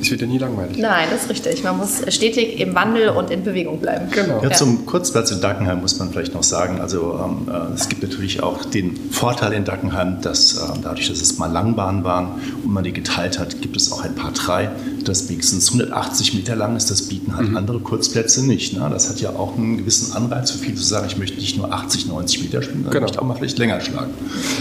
Es 0.00 0.10
wird 0.10 0.20
ja 0.20 0.26
nie 0.26 0.38
langweilig. 0.38 0.78
Nein, 0.78 1.08
das 1.10 1.24
ist 1.24 1.30
richtig. 1.30 1.64
Man 1.64 1.76
muss 1.76 2.02
stetig 2.08 2.60
im 2.60 2.74
Wandel 2.74 3.10
und 3.10 3.30
in 3.30 3.42
Bewegung 3.42 3.80
bleiben. 3.80 4.08
Genau. 4.10 4.42
Ja, 4.42 4.50
zum 4.50 4.86
Kurzplatz 4.86 5.30
in 5.30 5.40
Dackenheim 5.40 5.80
muss 5.80 5.98
man 5.98 6.10
vielleicht 6.10 6.34
noch 6.34 6.42
sagen, 6.42 6.80
also 6.80 7.18
ähm, 7.22 7.52
äh, 7.52 7.74
es 7.74 7.88
gibt 7.88 8.02
natürlich 8.02 8.42
auch 8.42 8.64
den 8.64 8.96
Vorteil 9.10 9.52
in 9.52 9.64
Dackenheim, 9.64 10.20
dass 10.22 10.56
äh, 10.56 10.60
dadurch, 10.82 11.08
dass 11.08 11.20
es 11.20 11.38
mal 11.38 11.50
Langbahnen 11.50 12.04
waren 12.04 12.40
und 12.64 12.72
man 12.72 12.84
die 12.84 12.92
geteilt 12.92 13.38
hat, 13.38 13.60
gibt 13.60 13.76
es 13.76 13.92
auch 13.92 14.04
ein 14.04 14.14
paar 14.14 14.32
drei, 14.32 14.70
das 15.08 15.28
wenigstens 15.28 15.68
180 15.68 16.34
Meter 16.34 16.56
lang 16.56 16.76
ist. 16.76 16.90
Das 16.90 17.02
bieten 17.02 17.36
halt 17.36 17.50
mhm. 17.50 17.56
andere 17.56 17.80
Kurzplätze 17.80 18.46
nicht. 18.46 18.74
Ne? 18.74 18.88
Das 18.90 19.08
hat 19.08 19.20
ja 19.20 19.30
auch 19.30 19.56
einen 19.56 19.78
gewissen 19.78 20.12
Anreiz 20.12 20.50
für 20.50 20.58
viele 20.58 20.76
zu 20.76 20.84
sagen, 20.84 21.06
ich 21.08 21.16
möchte 21.16 21.38
nicht 21.38 21.56
nur 21.56 21.72
80, 21.72 22.06
90 22.06 22.42
Meter 22.42 22.62
spielen, 22.62 22.84
sondern 22.84 22.92
genau. 22.92 23.06
ich 23.06 23.10
möchte 23.10 23.22
auch 23.22 23.26
mal 23.26 23.34
vielleicht 23.34 23.58
länger 23.58 23.80
schlagen. 23.80 24.10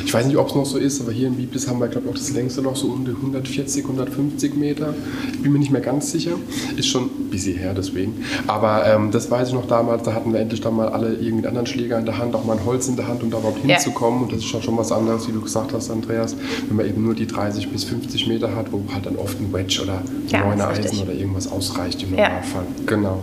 Ich 0.05 0.13
weiß 0.13 0.25
nicht, 0.25 0.37
ob 0.37 0.49
es 0.49 0.55
noch 0.55 0.65
so 0.65 0.77
ist, 0.77 1.01
aber 1.01 1.11
hier 1.11 1.27
in 1.27 1.35
Biblis 1.35 1.67
haben 1.67 1.79
wir, 1.79 1.87
glaube 1.87 2.07
ich, 2.07 2.13
auch 2.13 2.17
das 2.17 2.31
längste 2.31 2.61
Loch 2.61 2.75
so 2.75 2.87
um 2.87 3.05
die 3.05 3.11
140, 3.11 3.83
150 3.83 4.55
Meter. 4.55 4.93
Ich 5.33 5.41
bin 5.41 5.51
mir 5.51 5.59
nicht 5.59 5.71
mehr 5.71 5.81
ganz 5.81 6.11
sicher. 6.11 6.31
Ist 6.75 6.87
schon 6.87 7.03
ein 7.03 7.29
bisschen 7.29 7.57
her 7.57 7.73
deswegen. 7.75 8.23
Aber 8.47 8.85
ähm, 8.85 9.11
das 9.11 9.29
weiß 9.29 9.49
ich 9.49 9.53
noch 9.53 9.67
damals, 9.67 10.03
da 10.03 10.13
hatten 10.13 10.31
wir 10.33 10.39
endlich 10.39 10.61
dann 10.61 10.75
mal 10.75 10.89
alle 10.89 11.13
irgendwie 11.13 11.29
einen 11.29 11.45
anderen 11.45 11.67
Schläger 11.67 11.99
in 11.99 12.05
der 12.05 12.17
Hand, 12.17 12.35
auch 12.35 12.45
mal 12.45 12.57
ein 12.57 12.65
Holz 12.65 12.87
in 12.87 12.95
der 12.95 13.07
Hand, 13.07 13.23
um 13.23 13.29
da 13.29 13.39
überhaupt 13.39 13.59
hinzukommen. 13.59 14.19
Ja. 14.19 14.25
Und 14.25 14.31
das 14.31 14.39
ist 14.39 14.45
schon, 14.45 14.61
schon 14.61 14.77
was 14.77 14.91
anderes, 14.91 15.27
wie 15.27 15.31
du 15.31 15.41
gesagt 15.41 15.73
hast, 15.73 15.89
Andreas, 15.91 16.35
wenn 16.67 16.77
man 16.77 16.87
eben 16.87 17.03
nur 17.03 17.15
die 17.15 17.27
30 17.27 17.69
bis 17.69 17.83
50 17.83 18.27
Meter 18.27 18.55
hat, 18.55 18.71
wo 18.71 18.81
halt 18.93 19.05
dann 19.05 19.15
oft 19.17 19.39
ein 19.39 19.51
Wedge 19.53 19.81
oder 19.83 20.01
ja, 20.37 20.45
neuner 20.45 20.67
Eisen 20.67 21.01
oder 21.01 21.13
irgendwas 21.13 21.51
ausreicht 21.51 22.03
im 22.03 22.11
Normalfall. 22.11 22.63
Ja. 22.63 22.83
Genau. 22.85 23.21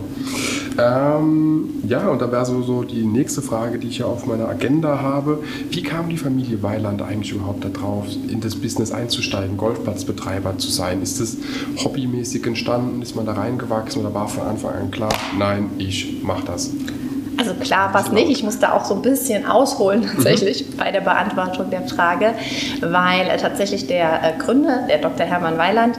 Ähm, 0.77 1.69
ja, 1.87 2.07
und 2.09 2.21
da 2.21 2.31
wäre 2.31 2.45
so, 2.45 2.61
so 2.61 2.83
die 2.83 3.05
nächste 3.05 3.41
Frage, 3.41 3.79
die 3.79 3.87
ich 3.87 3.99
ja 3.99 4.05
auf 4.05 4.25
meiner 4.25 4.47
Agenda 4.47 5.01
habe. 5.01 5.39
Wie 5.69 5.83
kam 5.83 6.09
die 6.09 6.17
Familie 6.17 6.61
Weiland 6.63 7.01
eigentlich 7.01 7.31
überhaupt 7.31 7.63
darauf, 7.63 8.05
in 8.29 8.41
das 8.41 8.55
Business 8.55 8.91
einzusteigen, 8.91 9.57
Golfplatzbetreiber 9.57 10.57
zu 10.57 10.69
sein? 10.69 11.01
Ist 11.01 11.21
das 11.21 11.37
hobbymäßig 11.83 12.45
entstanden? 12.45 13.01
Ist 13.01 13.15
man 13.15 13.25
da 13.25 13.33
reingewachsen 13.33 14.01
oder 14.01 14.13
war 14.13 14.27
von 14.27 14.43
Anfang 14.43 14.75
an 14.75 14.91
klar, 14.91 15.13
nein, 15.37 15.69
ich 15.77 16.21
mache 16.23 16.45
das? 16.45 16.71
Also 17.37 17.53
klar 17.55 17.93
war 17.93 18.01
es 18.01 18.11
nicht. 18.11 18.29
Ich 18.29 18.43
musste 18.43 18.73
auch 18.73 18.85
so 18.85 18.95
ein 18.95 19.01
bisschen 19.01 19.45
ausholen 19.45 20.09
tatsächlich 20.15 20.67
mhm. 20.67 20.77
bei 20.77 20.91
der 20.91 21.01
Beantwortung 21.01 21.69
der 21.69 21.81
Frage, 21.87 22.33
weil 22.81 23.27
äh, 23.27 23.37
tatsächlich 23.37 23.87
der 23.87 24.23
äh, 24.23 24.37
Gründer, 24.37 24.85
der 24.87 24.99
Dr. 24.99 25.25
Hermann 25.25 25.57
Weiland, 25.57 25.97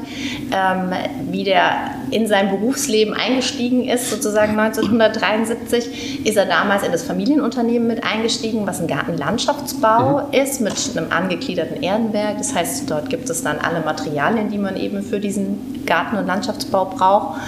ähm, 0.52 0.92
wie 1.30 1.44
der 1.44 1.90
in 2.10 2.26
sein 2.26 2.50
Berufsleben 2.50 3.14
eingestiegen 3.14 3.88
ist, 3.88 4.10
sozusagen 4.10 4.58
1973, 4.58 6.26
ist 6.26 6.36
er 6.36 6.46
damals 6.46 6.84
in 6.84 6.92
das 6.92 7.02
Familienunternehmen 7.02 7.88
mit 7.88 8.04
eingestiegen, 8.04 8.66
was 8.66 8.80
ein 8.80 8.86
Gartenlandschaftsbau 8.86 10.26
mhm. 10.26 10.32
ist, 10.32 10.60
mit 10.60 10.74
einem 10.96 11.10
angegliederten 11.10 11.82
Erdenwerk. 11.82 12.38
Das 12.38 12.54
heißt, 12.54 12.90
dort 12.90 13.10
gibt 13.10 13.28
es 13.28 13.42
dann 13.42 13.58
alle 13.58 13.80
Materialien, 13.80 14.50
die 14.50 14.58
man 14.58 14.76
eben 14.76 15.02
für 15.02 15.20
diesen 15.20 15.84
Garten- 15.84 16.16
und 16.16 16.26
Landschaftsbau 16.26 16.86
braucht. 16.86 17.40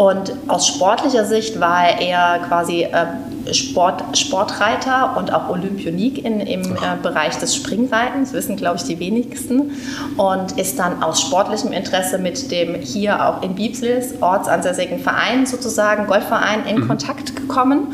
Und 0.00 0.32
aus 0.48 0.66
sportlicher 0.66 1.26
Sicht 1.26 1.60
war 1.60 1.86
er 1.86 2.00
eher 2.00 2.38
quasi 2.48 2.84
äh, 2.84 3.52
Sport, 3.52 4.16
Sportreiter 4.16 5.14
und 5.18 5.30
auch 5.30 5.50
Olympionik 5.50 6.24
in, 6.24 6.40
im 6.40 6.62
äh, 6.62 6.96
Bereich 7.02 7.36
des 7.36 7.54
Springreitens, 7.54 8.32
wissen, 8.32 8.56
glaube 8.56 8.78
ich, 8.78 8.84
die 8.84 8.98
wenigsten. 8.98 9.72
Und 10.16 10.52
ist 10.52 10.78
dann 10.78 11.02
aus 11.02 11.20
sportlichem 11.20 11.72
Interesse 11.72 12.16
mit 12.16 12.50
dem 12.50 12.76
hier 12.76 13.28
auch 13.28 13.42
in 13.42 13.54
Biebslis 13.54 14.14
ortsansässigen 14.22 15.00
Verein 15.00 15.44
sozusagen, 15.44 16.06
Golfverein, 16.06 16.64
in 16.66 16.80
mhm. 16.80 16.88
Kontakt 16.88 17.36
gekommen. 17.36 17.88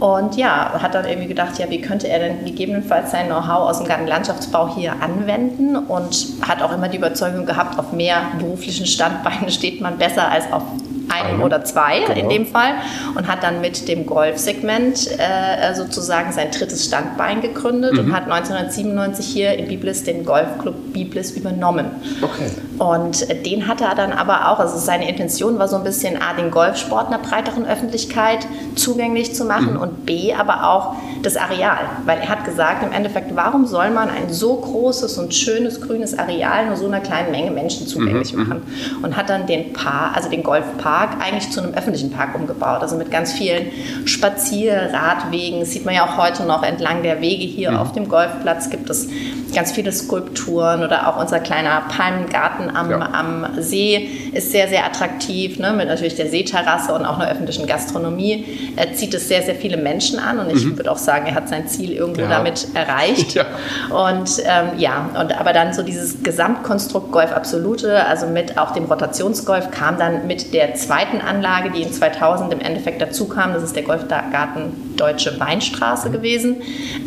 Und 0.00 0.36
ja, 0.36 0.72
hat 0.82 0.96
dann 0.96 1.04
irgendwie 1.04 1.28
gedacht, 1.28 1.56
ja, 1.60 1.70
wie 1.70 1.80
könnte 1.80 2.08
er 2.08 2.18
denn 2.18 2.44
gegebenenfalls 2.44 3.12
sein 3.12 3.26
Know-how 3.26 3.70
aus 3.70 3.78
dem 3.78 3.86
Gartenlandschaftsbau 3.86 4.74
hier 4.74 4.94
anwenden 5.00 5.76
und 5.76 6.26
hat 6.42 6.62
auch 6.62 6.72
immer 6.72 6.88
die 6.88 6.96
Überzeugung 6.96 7.46
gehabt, 7.46 7.78
auf 7.78 7.92
mehr 7.92 8.22
beruflichen 8.40 8.86
Standbeinen 8.86 9.48
steht 9.50 9.80
man 9.80 9.98
besser 9.98 10.28
als 10.28 10.52
auf 10.52 10.64
einem 11.08 11.36
Eine. 11.36 11.44
oder 11.44 11.64
zwei 11.64 12.00
genau. 12.00 12.20
in 12.20 12.28
dem 12.28 12.46
Fall 12.46 12.74
und 13.14 13.28
hat 13.28 13.42
dann 13.42 13.60
mit 13.60 13.88
dem 13.88 14.06
Golfsegment 14.06 15.08
äh, 15.18 15.74
sozusagen 15.74 16.32
sein 16.32 16.50
drittes 16.50 16.84
Standbein 16.84 17.40
gegründet 17.40 17.92
mhm. 17.92 17.98
und 18.00 18.12
hat 18.12 18.24
1997 18.24 19.26
hier 19.26 19.54
in 19.54 19.68
Biblis 19.68 20.04
den 20.04 20.24
Golfclub 20.24 20.92
Biblis 20.92 21.32
übernommen. 21.32 21.86
Okay. 22.22 22.50
Und 22.78 23.26
den 23.44 23.68
hat 23.68 23.80
er 23.80 23.94
dann 23.94 24.12
aber 24.12 24.50
auch, 24.50 24.58
also 24.58 24.78
seine 24.78 25.08
Intention 25.08 25.58
war 25.58 25.68
so 25.68 25.76
ein 25.76 25.84
bisschen 25.84 26.20
A, 26.20 26.34
den 26.34 26.50
Golfsport 26.50 27.08
einer 27.08 27.18
breiteren 27.18 27.66
Öffentlichkeit 27.66 28.46
zugänglich 28.74 29.34
zu 29.34 29.44
machen 29.44 29.74
mhm. 29.74 29.80
und 29.80 30.06
B, 30.06 30.32
aber 30.32 30.70
auch 30.70 30.96
das 31.22 31.36
Areal. 31.36 31.78
Weil 32.04 32.18
er 32.18 32.28
hat 32.28 32.44
gesagt, 32.44 32.82
im 32.82 32.92
Endeffekt, 32.92 33.34
warum 33.34 33.66
soll 33.66 33.90
man 33.90 34.08
ein 34.08 34.32
so 34.32 34.56
großes 34.56 35.18
und 35.18 35.34
schönes 35.34 35.80
grünes 35.80 36.18
Areal 36.18 36.66
nur 36.66 36.76
so 36.76 36.86
einer 36.86 37.00
kleinen 37.00 37.30
Menge 37.30 37.50
Menschen 37.50 37.86
zugänglich 37.86 38.32
mhm. 38.32 38.40
machen? 38.40 38.62
Und 39.02 39.16
hat 39.16 39.28
dann 39.28 39.46
den 39.46 39.72
Paar, 39.72 40.12
also 40.14 40.28
den 40.28 40.42
Golfpark 40.42 40.93
Park 40.94 41.16
eigentlich 41.20 41.50
zu 41.50 41.60
einem 41.60 41.74
öffentlichen 41.74 42.10
Park 42.10 42.36
umgebaut. 42.36 42.80
Also 42.80 42.96
mit 42.96 43.10
ganz 43.10 43.32
vielen 43.32 43.72
Spazierradwegen. 44.04 45.60
Das 45.60 45.72
sieht 45.72 45.84
man 45.84 45.94
ja 45.94 46.06
auch 46.06 46.16
heute 46.16 46.44
noch 46.44 46.62
entlang 46.62 47.02
der 47.02 47.20
Wege 47.20 47.44
hier 47.44 47.72
mhm. 47.72 47.78
auf 47.78 47.92
dem 47.92 48.08
Golfplatz 48.08 48.70
gibt 48.70 48.88
es 48.90 49.08
ganz 49.54 49.72
viele 49.72 49.92
Skulpturen 49.92 50.82
oder 50.82 51.08
auch 51.08 51.20
unser 51.20 51.40
kleiner 51.40 51.82
Palmengarten 51.88 52.74
am, 52.74 52.90
ja. 52.90 53.12
am 53.12 53.46
See 53.58 54.10
ist 54.32 54.50
sehr, 54.50 54.68
sehr 54.68 54.84
attraktiv, 54.84 55.58
ne? 55.58 55.72
mit 55.72 55.88
natürlich 55.88 56.16
der 56.16 56.28
Seeterrasse 56.28 56.92
und 56.92 57.04
auch 57.04 57.18
einer 57.18 57.30
öffentlichen 57.30 57.66
Gastronomie. 57.66 58.72
Er 58.76 58.92
zieht 58.94 59.14
es 59.14 59.28
sehr, 59.28 59.42
sehr 59.42 59.54
viele 59.54 59.76
Menschen 59.76 60.18
an 60.18 60.38
und 60.40 60.50
ich 60.50 60.64
mhm. 60.64 60.76
würde 60.76 60.90
auch 60.90 60.98
sagen, 60.98 61.26
er 61.26 61.34
hat 61.34 61.48
sein 61.48 61.68
Ziel 61.68 61.92
irgendwo 61.92 62.22
ja. 62.22 62.28
damit 62.28 62.68
erreicht. 62.74 63.34
Ja. 63.34 63.46
Und 63.90 64.30
ähm, 64.44 64.78
ja, 64.78 65.10
und 65.18 65.38
aber 65.38 65.52
dann 65.52 65.72
so 65.72 65.82
dieses 65.82 66.22
Gesamtkonstrukt 66.22 67.10
Golf 67.10 67.32
Absolute, 67.32 68.04
also 68.06 68.26
mit 68.26 68.58
auch 68.58 68.72
dem 68.72 68.84
Rotationsgolf, 68.84 69.70
kam 69.70 69.98
dann 69.98 70.26
mit 70.26 70.52
der 70.54 70.74
zweiten 70.84 71.20
Anlage, 71.20 71.70
die 71.70 71.82
in 71.82 71.92
2000 71.92 72.52
im 72.52 72.60
Endeffekt 72.60 73.00
dazu 73.00 73.26
kam. 73.26 73.52
Das 73.52 73.62
ist 73.62 73.74
der 73.74 73.82
Golfgarten 73.82 74.96
Deutsche 74.96 75.38
Weinstraße 75.40 76.08
mhm. 76.08 76.12
gewesen. 76.12 76.56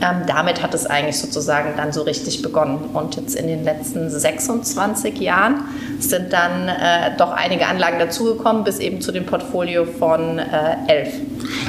Ähm, 0.02 0.24
damit 0.28 0.62
hat 0.62 0.74
es 0.74 0.86
eigentlich 0.86 1.20
sozusagen 1.20 1.74
dann 1.78 1.92
so 1.92 2.02
richtig 2.02 2.42
begonnen. 2.42 2.90
Und 2.94 3.16
jetzt 3.16 3.36
in 3.36 3.48
den 3.48 3.64
letzten 3.64 4.10
26 4.10 5.20
Jahren 5.20 5.62
sind 6.00 6.34
dann 6.34 6.68
äh, 6.68 7.16
doch 7.18 7.32
einige 7.32 7.68
Anlagen 7.68 8.00
dazugekommen, 8.00 8.64
bis 8.64 8.80
eben 8.80 9.02
zu 9.02 9.12
dem 9.12 9.26
Portfolio 9.26 9.86
von 9.86 10.40
äh, 10.40 10.78
elf. 10.88 11.14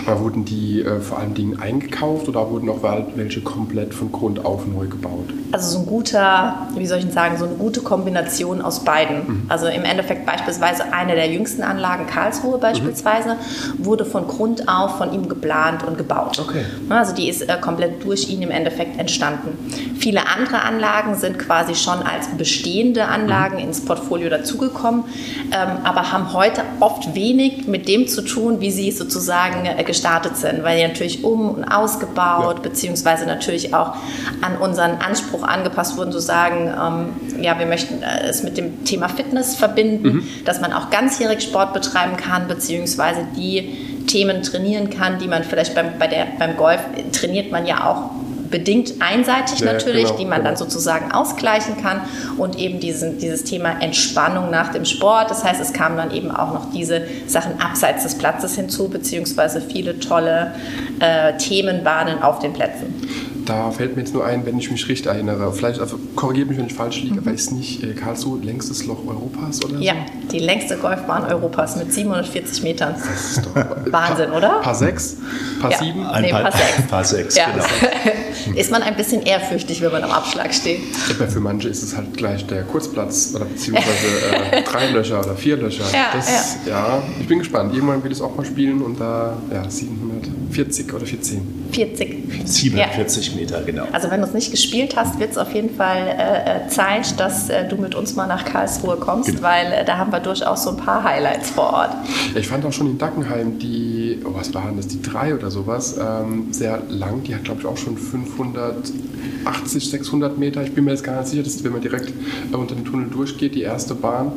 Aber 0.06 0.20
wurden 0.20 0.44
die 0.44 0.82
äh, 0.82 1.00
vor 1.00 1.18
allem 1.18 1.34
Dingen 1.34 1.58
eingekauft 1.60 2.28
oder 2.28 2.50
wurden 2.50 2.68
auch 2.68 2.82
welche 3.14 3.40
komplett 3.40 3.94
von 3.94 4.12
Grund 4.12 4.44
auf 4.44 4.66
neu 4.66 4.86
gebaut? 4.86 5.30
Also 5.52 5.70
so 5.70 5.78
ein 5.80 5.86
guter, 5.86 6.68
wie 6.76 6.86
soll 6.86 6.98
ich 6.98 7.12
sagen, 7.12 7.38
so 7.38 7.46
eine 7.46 7.54
gute 7.54 7.80
Kombination 7.80 8.60
aus 8.60 8.84
beiden. 8.84 9.16
Mhm. 9.16 9.42
Also 9.48 9.66
im 9.66 9.84
Endeffekt 9.84 10.26
beispielsweise 10.26 10.92
eine 10.92 11.14
der 11.14 11.30
jüngsten 11.30 11.62
Anlagen, 11.62 12.06
Karlsruhe 12.06 12.58
beispielsweise, 12.58 13.30
mhm. 13.78 13.84
wurde 13.84 14.04
von 14.04 14.26
Grund 14.26 14.68
auf 14.68 14.98
von 14.98 15.12
ihm 15.12 15.28
geplant 15.28 15.84
und 15.84 15.96
gebaut. 15.96 16.38
Okay. 16.38 16.64
Also 16.88 17.14
die 17.14 17.28
ist 17.28 17.42
äh, 17.42 17.56
komplett 17.60 18.04
durch 18.04 18.28
ihn 18.28 18.42
im 18.42 18.50
Endeffekt 18.50 18.98
entstanden. 18.98 19.56
Viele 19.98 20.28
andere 20.28 20.62
Anlagen 20.62 21.14
sind 21.14 21.38
quasi 21.38 21.74
schon 21.74 22.02
als 22.02 22.28
bestehende 22.36 23.06
Anlagen 23.06 23.56
mhm. 23.56 23.64
ins 23.64 23.84
Portfolio 23.84 24.28
dazugekommen, 24.28 25.04
ähm, 25.52 25.78
aber 25.84 26.12
haben 26.12 26.32
heute 26.32 26.62
oft 26.80 27.14
wenig 27.14 27.66
mit 27.66 27.88
dem 27.88 28.08
zu 28.08 28.22
tun, 28.22 28.60
wie 28.60 28.70
sie 28.70 28.90
sozusagen 28.90 29.67
gestartet 29.84 30.36
sind, 30.36 30.62
weil 30.62 30.78
die 30.78 30.86
natürlich 30.86 31.24
um- 31.24 31.50
und 31.50 31.64
ausgebaut, 31.64 32.56
ja. 32.56 32.62
beziehungsweise 32.62 33.26
natürlich 33.26 33.74
auch 33.74 33.94
an 34.40 34.56
unseren 34.58 34.96
Anspruch 34.98 35.42
angepasst 35.42 35.96
wurden, 35.96 36.12
zu 36.12 36.20
sagen, 36.20 36.72
ähm, 36.74 37.42
ja, 37.42 37.58
wir 37.58 37.66
möchten 37.66 38.02
äh, 38.02 38.28
es 38.28 38.42
mit 38.42 38.56
dem 38.56 38.84
Thema 38.84 39.08
Fitness 39.08 39.56
verbinden, 39.56 40.08
mhm. 40.08 40.28
dass 40.44 40.60
man 40.60 40.72
auch 40.72 40.90
ganzjährig 40.90 41.42
Sport 41.42 41.72
betreiben 41.72 42.16
kann, 42.16 42.48
beziehungsweise 42.48 43.26
die 43.36 44.04
Themen 44.06 44.42
trainieren 44.42 44.90
kann, 44.90 45.18
die 45.18 45.28
man 45.28 45.44
vielleicht 45.44 45.74
beim, 45.74 45.98
bei 45.98 46.06
der, 46.06 46.26
beim 46.38 46.56
Golf 46.56 46.80
trainiert 47.12 47.52
man 47.52 47.66
ja 47.66 47.84
auch 47.84 48.10
bedingt 48.50 48.94
einseitig 49.00 49.60
ja, 49.60 49.72
natürlich, 49.72 50.04
genau, 50.04 50.16
die 50.18 50.24
man 50.24 50.38
genau. 50.38 50.50
dann 50.50 50.56
sozusagen 50.56 51.12
ausgleichen 51.12 51.80
kann 51.82 52.00
und 52.36 52.58
eben 52.58 52.80
diesen, 52.80 53.18
dieses 53.18 53.44
Thema 53.44 53.80
Entspannung 53.80 54.50
nach 54.50 54.72
dem 54.72 54.84
Sport. 54.84 55.30
Das 55.30 55.44
heißt, 55.44 55.60
es 55.60 55.72
kamen 55.72 55.96
dann 55.96 56.10
eben 56.10 56.30
auch 56.30 56.52
noch 56.52 56.72
diese 56.72 57.02
Sachen 57.26 57.60
abseits 57.60 58.04
des 58.04 58.16
Platzes 58.16 58.54
hinzu, 58.54 58.88
beziehungsweise 58.88 59.60
viele 59.60 59.98
tolle 59.98 60.54
äh, 61.00 61.36
Themenbahnen 61.36 62.22
auf 62.22 62.38
den 62.38 62.52
Plätzen. 62.52 63.07
Da 63.48 63.70
fällt 63.70 63.96
mir 63.96 64.02
jetzt 64.02 64.12
nur 64.12 64.26
ein, 64.26 64.44
wenn 64.44 64.58
ich 64.58 64.70
mich 64.70 64.86
richtig 64.90 65.06
erinnere. 65.06 65.50
Vielleicht 65.54 65.80
also 65.80 65.98
korrigiert 66.14 66.50
mich, 66.50 66.58
wenn 66.58 66.66
ich 66.66 66.74
falsch 66.74 67.00
liege, 67.00 67.14
mhm. 67.14 67.20
aber 67.20 67.32
ist 67.32 67.50
nicht 67.50 67.82
äh, 67.82 67.94
Karlsruhe 67.94 68.38
längstes 68.40 68.84
Loch 68.84 68.98
Europas 69.06 69.64
oder 69.64 69.78
Ja, 69.78 69.94
die 70.30 70.38
längste 70.38 70.76
Golfbahn 70.76 71.24
Europas 71.24 71.76
mit 71.76 71.90
740 71.90 72.62
Metern. 72.62 72.94
Das 72.94 73.38
ist 73.38 73.46
doch 73.46 73.56
Wahnsinn, 73.90 74.32
oder? 74.32 74.60
Paar 74.60 74.74
sechs? 74.74 75.16
Paar 75.62 75.70
ja. 75.70 75.78
sieben? 75.78 76.06
Ein 76.06 76.22
nee, 76.24 76.30
paar, 76.30 76.42
paar 76.42 76.52
sechs. 76.52 76.82
Paar 76.90 77.04
sechs, 77.04 77.36
ja. 77.36 77.46
genau. 77.50 78.54
ist 78.54 78.70
man 78.70 78.82
ein 78.82 78.96
bisschen 78.96 79.22
ehrfürchtig, 79.22 79.80
wenn 79.80 79.92
man 79.92 80.04
am 80.04 80.10
Abschlag 80.10 80.52
steht. 80.52 80.80
Aber 81.08 81.26
für 81.26 81.40
manche 81.40 81.70
ist 81.70 81.82
es 81.82 81.96
halt 81.96 82.18
gleich 82.18 82.46
der 82.46 82.64
Kurzplatz 82.64 83.32
oder 83.34 83.46
beziehungsweise 83.46 84.06
äh, 84.52 84.62
drei 84.62 84.90
Löcher 84.90 85.20
oder 85.20 85.34
vier 85.34 85.56
Löcher. 85.56 85.84
Ja, 85.90 86.08
das, 86.12 86.58
ja. 86.66 86.72
ja, 86.72 87.02
ich 87.18 87.26
bin 87.26 87.38
gespannt. 87.38 87.74
Irgendwann 87.74 88.04
will 88.04 88.12
ich 88.12 88.18
es 88.18 88.22
auch 88.22 88.36
mal 88.36 88.44
spielen 88.44 88.82
und 88.82 89.00
da 89.00 89.38
ja, 89.50 89.68
740 89.70 90.92
oder 90.92 91.06
14. 91.06 91.68
40. 91.72 92.17
47 92.44 93.28
ja. 93.28 93.36
Meter, 93.36 93.62
genau. 93.62 93.84
Also 93.92 94.10
wenn 94.10 94.20
du 94.20 94.26
es 94.26 94.34
nicht 94.34 94.50
gespielt 94.50 94.96
hast, 94.96 95.18
wird 95.18 95.32
es 95.32 95.38
auf 95.38 95.52
jeden 95.54 95.74
Fall 95.74 96.06
äh, 96.06 96.66
äh, 96.66 96.68
Zeit, 96.68 97.18
dass 97.18 97.48
äh, 97.48 97.66
du 97.68 97.76
mit 97.76 97.94
uns 97.94 98.16
mal 98.16 98.26
nach 98.26 98.44
Karlsruhe 98.44 98.96
kommst, 98.96 99.28
genau. 99.28 99.42
weil 99.42 99.72
äh, 99.72 99.84
da 99.84 99.98
haben 99.98 100.12
wir 100.12 100.20
durchaus 100.20 100.64
so 100.64 100.70
ein 100.70 100.76
paar 100.76 101.02
Highlights 101.04 101.50
vor 101.50 101.72
Ort. 101.72 101.94
Ich 102.34 102.48
fand 102.48 102.64
auch 102.64 102.72
schon 102.72 102.86
in 102.88 102.98
Dackenheim 102.98 103.58
die, 103.58 104.20
oh, 104.24 104.30
was 104.34 104.52
waren 104.54 104.76
das, 104.76 104.88
die 104.88 105.02
drei 105.02 105.34
oder 105.34 105.50
sowas, 105.50 105.96
ähm, 105.98 106.48
sehr 106.52 106.82
lang. 106.88 107.22
Die 107.24 107.34
hat, 107.34 107.44
glaube 107.44 107.60
ich, 107.60 107.66
auch 107.66 107.76
schon 107.76 107.96
580, 107.96 109.90
600 109.90 110.38
Meter. 110.38 110.62
Ich 110.62 110.72
bin 110.72 110.84
mir 110.84 110.92
jetzt 110.92 111.04
gar 111.04 111.20
nicht 111.20 111.28
sicher, 111.30 111.42
dass 111.42 111.62
wenn 111.64 111.72
man 111.72 111.80
direkt 111.80 112.10
äh, 112.52 112.56
unter 112.56 112.74
den 112.74 112.84
Tunnel 112.84 113.08
durchgeht, 113.08 113.54
die 113.54 113.62
erste 113.62 113.94
Bahn. 113.94 114.32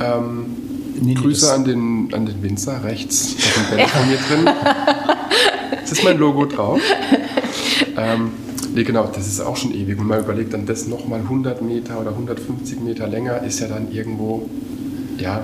Ähm, 0.00 0.46
nee, 1.00 1.14
Grüße 1.14 1.52
an 1.52 1.64
den, 1.64 2.12
an 2.12 2.26
den 2.26 2.42
Winzer 2.42 2.82
rechts, 2.84 3.36
da 3.36 3.76
sind 3.76 3.90
von 3.90 4.08
mir 4.08 4.18
drin. 4.28 4.54
Das 5.80 5.92
ist 5.92 6.04
mein 6.04 6.16
Logo 6.16 6.46
drauf. 6.46 6.80
Ähm, 7.96 8.30
nee, 8.74 8.84
genau, 8.84 9.10
das 9.14 9.26
ist 9.26 9.40
auch 9.40 9.56
schon 9.56 9.72
ewig. 9.74 9.98
Wenn 9.98 10.06
man 10.06 10.20
überlegt, 10.20 10.52
dann 10.52 10.66
das 10.66 10.86
nochmal 10.86 11.20
100 11.20 11.62
Meter 11.62 12.00
oder 12.00 12.10
150 12.10 12.80
Meter 12.80 13.06
länger 13.06 13.42
ist 13.42 13.60
ja 13.60 13.68
dann 13.68 13.90
irgendwo, 13.90 14.48
ja, 15.18 15.42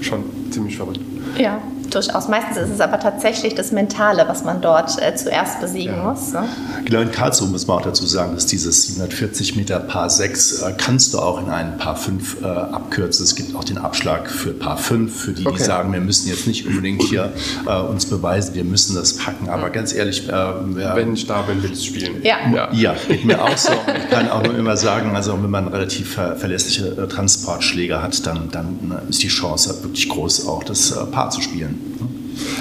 schon 0.00 0.24
ziemlich 0.50 0.76
verrückt. 0.76 1.00
Ja 1.38 1.60
durchaus. 1.94 2.28
Meistens 2.28 2.56
ist 2.56 2.70
es 2.74 2.80
aber 2.80 2.98
tatsächlich 3.00 3.54
das 3.54 3.72
Mentale, 3.72 4.24
was 4.28 4.44
man 4.44 4.60
dort 4.60 5.00
äh, 5.02 5.14
zuerst 5.14 5.60
besiegen 5.60 5.96
ja. 5.96 6.02
muss. 6.02 6.32
Ne? 6.32 6.48
Genau, 6.84 7.00
in 7.00 7.10
Karlsruhe 7.10 7.48
muss 7.48 7.66
man 7.66 7.78
auch 7.78 7.82
dazu 7.82 8.06
sagen, 8.06 8.34
dass 8.34 8.46
dieses 8.46 8.86
740 8.86 9.56
Meter 9.56 9.80
Paar 9.80 10.10
6 10.10 10.62
äh, 10.62 10.72
kannst 10.76 11.14
du 11.14 11.18
auch 11.18 11.40
in 11.40 11.50
einen 11.50 11.76
Paar 11.78 11.96
5 11.96 12.42
äh, 12.42 12.46
abkürzen. 12.46 13.24
Es 13.24 13.34
gibt 13.34 13.54
auch 13.54 13.64
den 13.64 13.78
Abschlag 13.78 14.30
für 14.30 14.52
Paar 14.52 14.76
5, 14.76 15.20
für 15.20 15.32
die, 15.32 15.46
okay. 15.46 15.56
die 15.58 15.62
sagen, 15.62 15.92
wir 15.92 16.00
müssen 16.00 16.28
jetzt 16.28 16.46
nicht 16.46 16.66
unbedingt 16.66 17.02
hier 17.02 17.32
äh, 17.66 17.80
uns 17.80 18.06
beweisen, 18.06 18.54
wir 18.54 18.64
müssen 18.64 18.94
das 18.94 19.16
packen. 19.16 19.48
Aber 19.48 19.70
ganz 19.70 19.92
ehrlich, 19.92 20.28
äh, 20.28 20.32
wenn 20.32 21.14
ich 21.14 21.26
da 21.26 21.42
bin, 21.42 21.62
will 21.62 21.72
ich 21.72 21.86
spielen. 21.86 22.22
Ja. 22.22 22.36
ja, 22.54 22.72
ja 22.72 22.96
geht 23.06 23.24
mir 23.24 23.42
auch 23.42 23.56
so. 23.56 23.72
Ich 23.72 24.10
kann 24.10 24.30
auch 24.30 24.42
nur 24.42 24.56
immer 24.56 24.76
sagen, 24.76 25.14
also 25.14 25.32
wenn 25.42 25.50
man 25.50 25.68
relativ 25.68 26.14
verlässliche 26.14 26.88
äh, 26.88 27.08
Transportschläge 27.08 28.02
hat, 28.02 28.26
dann, 28.26 28.48
dann 28.50 28.92
ist 29.08 29.22
die 29.22 29.28
Chance 29.28 29.82
wirklich 29.82 30.08
groß, 30.08 30.46
auch 30.46 30.64
das 30.64 30.94
Paar 31.10 31.30
zu 31.30 31.40
spielen. 31.40 31.77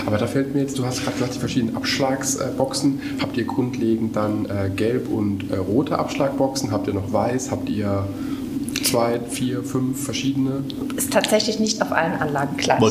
Aber 0.07 0.17
da 0.17 0.25
fällt 0.25 0.55
mir 0.55 0.61
jetzt, 0.61 0.79
du 0.79 0.85
hast 0.85 1.03
gerade 1.03 1.17
gesagt, 1.17 1.35
die 1.35 1.39
verschiedenen 1.39 1.75
Abschlagsboxen. 1.75 3.01
Habt 3.21 3.35
ihr 3.35 3.43
grundlegend 3.43 4.15
dann 4.15 4.45
äh, 4.45 4.69
gelb 4.73 5.09
und 5.09 5.51
äh, 5.51 5.57
rote 5.57 5.99
Abschlagboxen? 5.99 6.71
Habt 6.71 6.87
ihr 6.87 6.93
noch 6.93 7.11
weiß? 7.11 7.51
Habt 7.51 7.67
ihr 7.67 8.07
zwei, 8.85 9.19
vier, 9.19 9.63
fünf 9.63 10.01
verschiedene? 10.01 10.63
Ist 10.95 11.11
tatsächlich 11.11 11.59
nicht 11.59 11.81
auf 11.81 11.91
allen 11.91 12.13
Anlagen 12.13 12.55
gleich. 12.55 12.81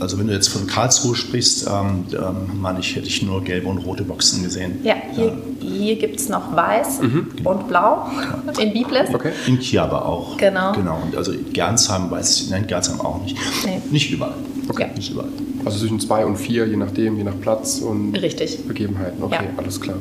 Also 0.00 0.18
wenn 0.18 0.26
du 0.26 0.32
jetzt 0.32 0.48
von 0.48 0.66
Karlsruhe 0.66 1.14
sprichst, 1.14 1.68
ähm, 1.68 2.06
ähm, 2.12 2.60
meine 2.60 2.80
ich, 2.80 2.96
hätte 2.96 3.06
ich 3.06 3.22
nur 3.22 3.44
gelbe 3.44 3.68
und 3.68 3.78
rote 3.78 4.02
Boxen 4.02 4.42
gesehen. 4.42 4.80
Ja, 4.82 4.96
hier, 5.12 5.26
ja. 5.26 5.32
hier 5.60 5.96
gibt 5.96 6.18
es 6.18 6.28
noch 6.28 6.54
weiß 6.56 7.00
mhm. 7.00 7.28
und 7.44 7.68
blau 7.68 8.10
ja. 8.46 8.60
in 8.60 8.72
Biblis. 8.72 9.14
Okay. 9.14 9.30
In 9.46 9.60
Kiel 9.60 9.78
aber 9.78 10.04
auch. 10.04 10.36
Genau. 10.36 10.72
genau. 10.72 11.00
Und 11.00 11.16
also 11.16 11.32
Gernsheim 11.52 12.10
weiß 12.10 12.40
ich, 12.40 12.50
nein, 12.50 12.66
Gernsheim 12.66 13.00
auch 13.00 13.22
nicht. 13.22 13.36
Nee. 13.64 13.80
Nicht 13.92 14.10
überall. 14.10 14.34
Okay. 14.68 14.88
Nicht 14.96 15.12
überall. 15.12 15.28
Also 15.66 15.80
zwischen 15.80 15.98
zwei 15.98 16.24
und 16.24 16.36
vier, 16.36 16.64
je 16.64 16.76
nachdem, 16.76 17.16
je 17.16 17.24
nach 17.24 17.38
Platz 17.40 17.80
und 17.80 18.14
Richtig. 18.14 18.64
Begebenheiten. 18.68 19.20
Okay, 19.20 19.46
ja. 19.46 19.50
alles 19.56 19.80
klar. 19.80 19.96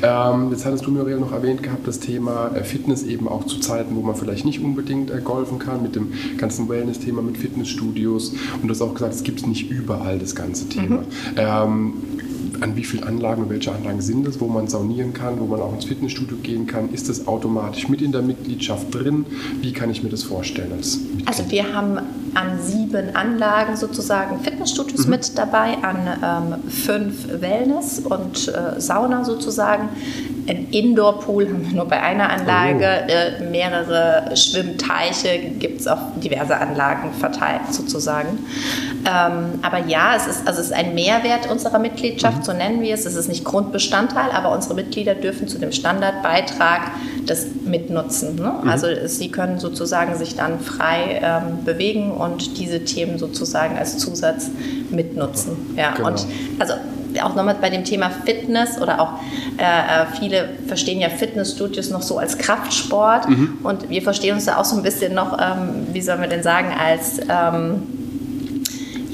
Ähm, 0.00 0.52
jetzt 0.52 0.64
hattest 0.64 0.86
du, 0.86 0.92
Muriel, 0.92 1.18
noch 1.18 1.32
erwähnt 1.32 1.60
gehabt, 1.60 1.88
das 1.88 1.98
Thema 1.98 2.52
äh, 2.54 2.62
Fitness 2.62 3.02
eben 3.02 3.26
auch 3.26 3.44
zu 3.46 3.58
Zeiten, 3.58 3.96
wo 3.96 4.02
man 4.02 4.14
vielleicht 4.14 4.44
nicht 4.44 4.60
unbedingt 4.62 5.10
äh, 5.10 5.20
golfen 5.24 5.58
kann, 5.58 5.82
mit 5.82 5.96
dem 5.96 6.12
ganzen 6.36 6.68
Wellness-Thema, 6.68 7.20
mit 7.20 7.36
Fitnessstudios. 7.36 8.34
Und 8.62 8.68
du 8.68 8.68
hast 8.68 8.80
auch 8.80 8.94
gesagt, 8.94 9.14
es 9.14 9.24
gibt 9.24 9.44
nicht 9.48 9.68
überall 9.72 10.20
das 10.20 10.36
ganze 10.36 10.68
Thema. 10.68 10.98
Mhm. 10.98 11.04
Ähm, 11.36 11.92
an 12.60 12.76
wie 12.76 12.84
vielen 12.84 13.04
Anlagen 13.04 13.42
und 13.42 13.50
welche 13.50 13.72
Anlagen 13.72 14.00
sind 14.00 14.26
es, 14.26 14.40
wo 14.40 14.46
man 14.46 14.68
saunieren 14.68 15.12
kann, 15.12 15.38
wo 15.38 15.46
man 15.46 15.60
auch 15.60 15.74
ins 15.74 15.84
Fitnessstudio 15.84 16.36
gehen 16.42 16.66
kann? 16.66 16.92
Ist 16.92 17.08
das 17.08 17.26
automatisch 17.26 17.88
mit 17.88 18.02
in 18.02 18.12
der 18.12 18.22
Mitgliedschaft 18.22 18.94
drin? 18.94 19.26
Wie 19.60 19.72
kann 19.72 19.90
ich 19.90 20.02
mir 20.02 20.08
das 20.08 20.22
vorstellen 20.22 20.72
als 20.72 20.98
Also 21.26 21.50
wir 21.50 21.72
haben 21.72 21.98
an 22.34 22.60
sieben 22.60 23.14
Anlagen 23.16 23.76
sozusagen 23.76 24.40
Fitnessstudios 24.40 25.04
mhm. 25.04 25.10
mit 25.10 25.38
dabei, 25.38 25.78
an 25.82 26.54
ähm, 26.62 26.70
fünf 26.70 27.40
Wellness 27.40 28.00
und 28.00 28.48
äh, 28.48 28.80
Sauna 28.80 29.24
sozusagen. 29.24 29.88
Ein 30.48 30.68
Indoor-Pool 30.70 31.48
haben 31.48 31.66
wir 31.66 31.76
nur 31.76 31.86
bei 31.86 32.00
einer 32.00 32.30
Anlage, 32.30 33.04
oh. 33.06 33.10
äh, 33.10 33.50
mehrere 33.50 34.36
Schwimmteiche 34.36 35.38
gibt 35.58 35.80
es 35.80 35.86
auf 35.86 35.98
diverse 36.16 36.56
Anlagen 36.56 37.12
verteilt 37.12 37.62
sozusagen. 37.72 38.38
Ähm, 39.04 39.60
aber 39.62 39.86
ja, 39.86 40.16
es 40.16 40.26
ist, 40.26 40.46
also 40.46 40.60
es 40.60 40.66
ist 40.66 40.72
ein 40.72 40.94
Mehrwert 40.94 41.50
unserer 41.50 41.78
Mitgliedschaft, 41.78 42.38
mhm. 42.38 42.42
so 42.42 42.52
nennen 42.52 42.80
wir 42.80 42.94
es. 42.94 43.06
Es 43.06 43.14
ist 43.14 43.28
nicht 43.28 43.44
Grundbestandteil, 43.44 44.30
aber 44.30 44.52
unsere 44.52 44.74
Mitglieder 44.74 45.14
dürfen 45.14 45.48
zu 45.48 45.58
dem 45.58 45.72
Standardbeitrag 45.72 46.92
das 47.26 47.46
mitnutzen. 47.64 48.36
Ne? 48.36 48.54
Mhm. 48.62 48.68
Also 48.68 48.86
sie 49.06 49.30
können 49.30 49.58
sozusagen 49.58 50.16
sich 50.16 50.36
dann 50.36 50.60
frei 50.60 51.20
ähm, 51.22 51.64
bewegen 51.64 52.10
und 52.10 52.58
diese 52.58 52.84
Themen 52.84 53.18
sozusagen 53.18 53.76
als 53.76 53.98
Zusatz 53.98 54.50
mitnutzen. 54.90 55.74
Ja, 55.76 55.92
genau. 55.92 56.08
und 56.08 56.26
also 56.58 56.74
auch 57.22 57.34
nochmal 57.34 57.56
bei 57.60 57.70
dem 57.70 57.84
Thema 57.84 58.10
Fitness 58.10 58.80
oder 58.80 59.00
auch 59.00 59.10
äh, 59.58 59.62
äh, 59.62 60.06
viele 60.18 60.50
verstehen 60.66 61.00
ja 61.00 61.08
Fitnessstudios 61.08 61.90
noch 61.90 62.02
so 62.02 62.18
als 62.18 62.38
Kraftsport 62.38 63.28
mhm. 63.28 63.58
und 63.62 63.88
wir 63.88 64.02
verstehen 64.02 64.34
uns 64.34 64.46
da 64.46 64.58
auch 64.58 64.64
so 64.64 64.76
ein 64.76 64.82
bisschen 64.82 65.14
noch, 65.14 65.38
ähm, 65.38 65.86
wie 65.92 66.00
sollen 66.00 66.20
wir 66.20 66.28
denn 66.28 66.42
sagen, 66.42 66.72
als 66.78 67.20
ähm, 67.28 67.82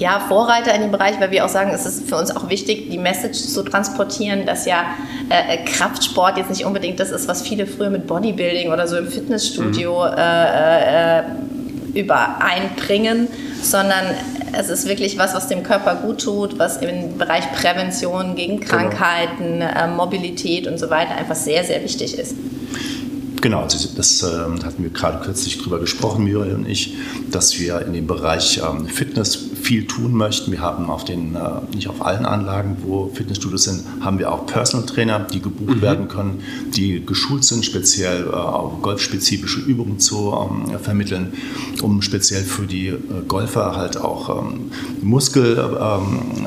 ja, 0.02 0.18
Vorreiter 0.18 0.74
in 0.74 0.82
dem 0.82 0.90
Bereich, 0.90 1.20
weil 1.20 1.30
wir 1.30 1.44
auch 1.44 1.48
sagen, 1.48 1.70
es 1.72 1.86
ist 1.86 2.08
für 2.08 2.16
uns 2.16 2.34
auch 2.34 2.48
wichtig, 2.48 2.90
die 2.90 2.98
Message 2.98 3.38
zu 3.38 3.62
transportieren, 3.62 4.46
dass 4.46 4.66
ja 4.66 4.84
äh, 5.28 5.54
äh 5.54 5.64
Kraftsport 5.64 6.36
jetzt 6.36 6.50
nicht 6.50 6.64
unbedingt 6.64 6.98
das 6.98 7.10
ist, 7.10 7.28
was 7.28 7.42
viele 7.42 7.66
früher 7.66 7.88
mit 7.88 8.08
Bodybuilding 8.08 8.72
oder 8.72 8.88
so 8.88 8.96
im 8.96 9.06
Fitnessstudio 9.06 10.06
mhm. 10.06 10.18
äh, 10.18 11.18
äh, 11.18 11.22
übereinbringen, 11.94 13.28
sondern 13.62 14.06
es 14.52 14.68
ist 14.68 14.86
wirklich 14.86 15.18
was, 15.18 15.34
was 15.34 15.48
dem 15.48 15.62
Körper 15.62 15.96
gut 15.96 16.22
tut, 16.22 16.58
was 16.58 16.76
im 16.78 17.18
Bereich 17.18 17.50
Prävention 17.52 18.34
gegen 18.34 18.60
genau. 18.60 18.70
Krankheiten, 18.70 19.60
genau. 19.60 19.88
Mobilität 19.88 20.66
und 20.66 20.78
so 20.78 20.90
weiter 20.90 21.16
einfach 21.16 21.34
sehr, 21.34 21.64
sehr 21.64 21.82
wichtig 21.82 22.18
ist. 22.18 22.34
Genau, 23.42 23.62
also 23.62 23.88
das 23.96 24.22
äh, 24.22 24.26
hatten 24.64 24.84
wir 24.84 24.90
gerade 24.90 25.24
kürzlich 25.24 25.58
drüber 25.58 25.80
gesprochen, 25.80 26.22
Muriel 26.22 26.54
und 26.54 26.68
ich, 26.68 26.94
dass 27.28 27.58
wir 27.58 27.84
in 27.84 27.92
dem 27.92 28.06
Bereich 28.06 28.62
ähm, 28.62 28.86
Fitness 28.86 29.36
viel 29.60 29.84
tun 29.88 30.12
möchten. 30.12 30.52
Wir 30.52 30.60
haben 30.60 30.88
auf 30.88 31.04
den, 31.04 31.34
äh, 31.34 31.40
nicht 31.74 31.88
auf 31.88 32.06
allen 32.06 32.24
Anlagen, 32.24 32.76
wo 32.84 33.10
Fitnessstudios 33.12 33.64
sind, 33.64 33.82
haben 34.00 34.20
wir 34.20 34.30
auch 34.30 34.46
Personal 34.46 34.86
Trainer, 34.86 35.18
die 35.18 35.40
gebucht 35.42 35.78
mhm. 35.78 35.82
werden 35.82 36.06
können, 36.06 36.44
die 36.72 37.04
geschult 37.04 37.42
sind, 37.42 37.64
speziell 37.64 38.26
äh, 38.26 38.30
auf 38.30 38.80
golfspezifische 38.80 39.58
Übungen 39.58 39.98
zu 39.98 40.32
ähm, 40.32 40.78
vermitteln, 40.78 41.32
um 41.82 42.00
speziell 42.00 42.44
für 42.44 42.66
die 42.66 42.90
äh, 42.90 43.00
Golfer 43.26 43.74
halt 43.74 43.96
auch 43.96 44.40
ähm, 44.40 44.70
Muskel, 45.02 45.58
ähm, 45.80 46.46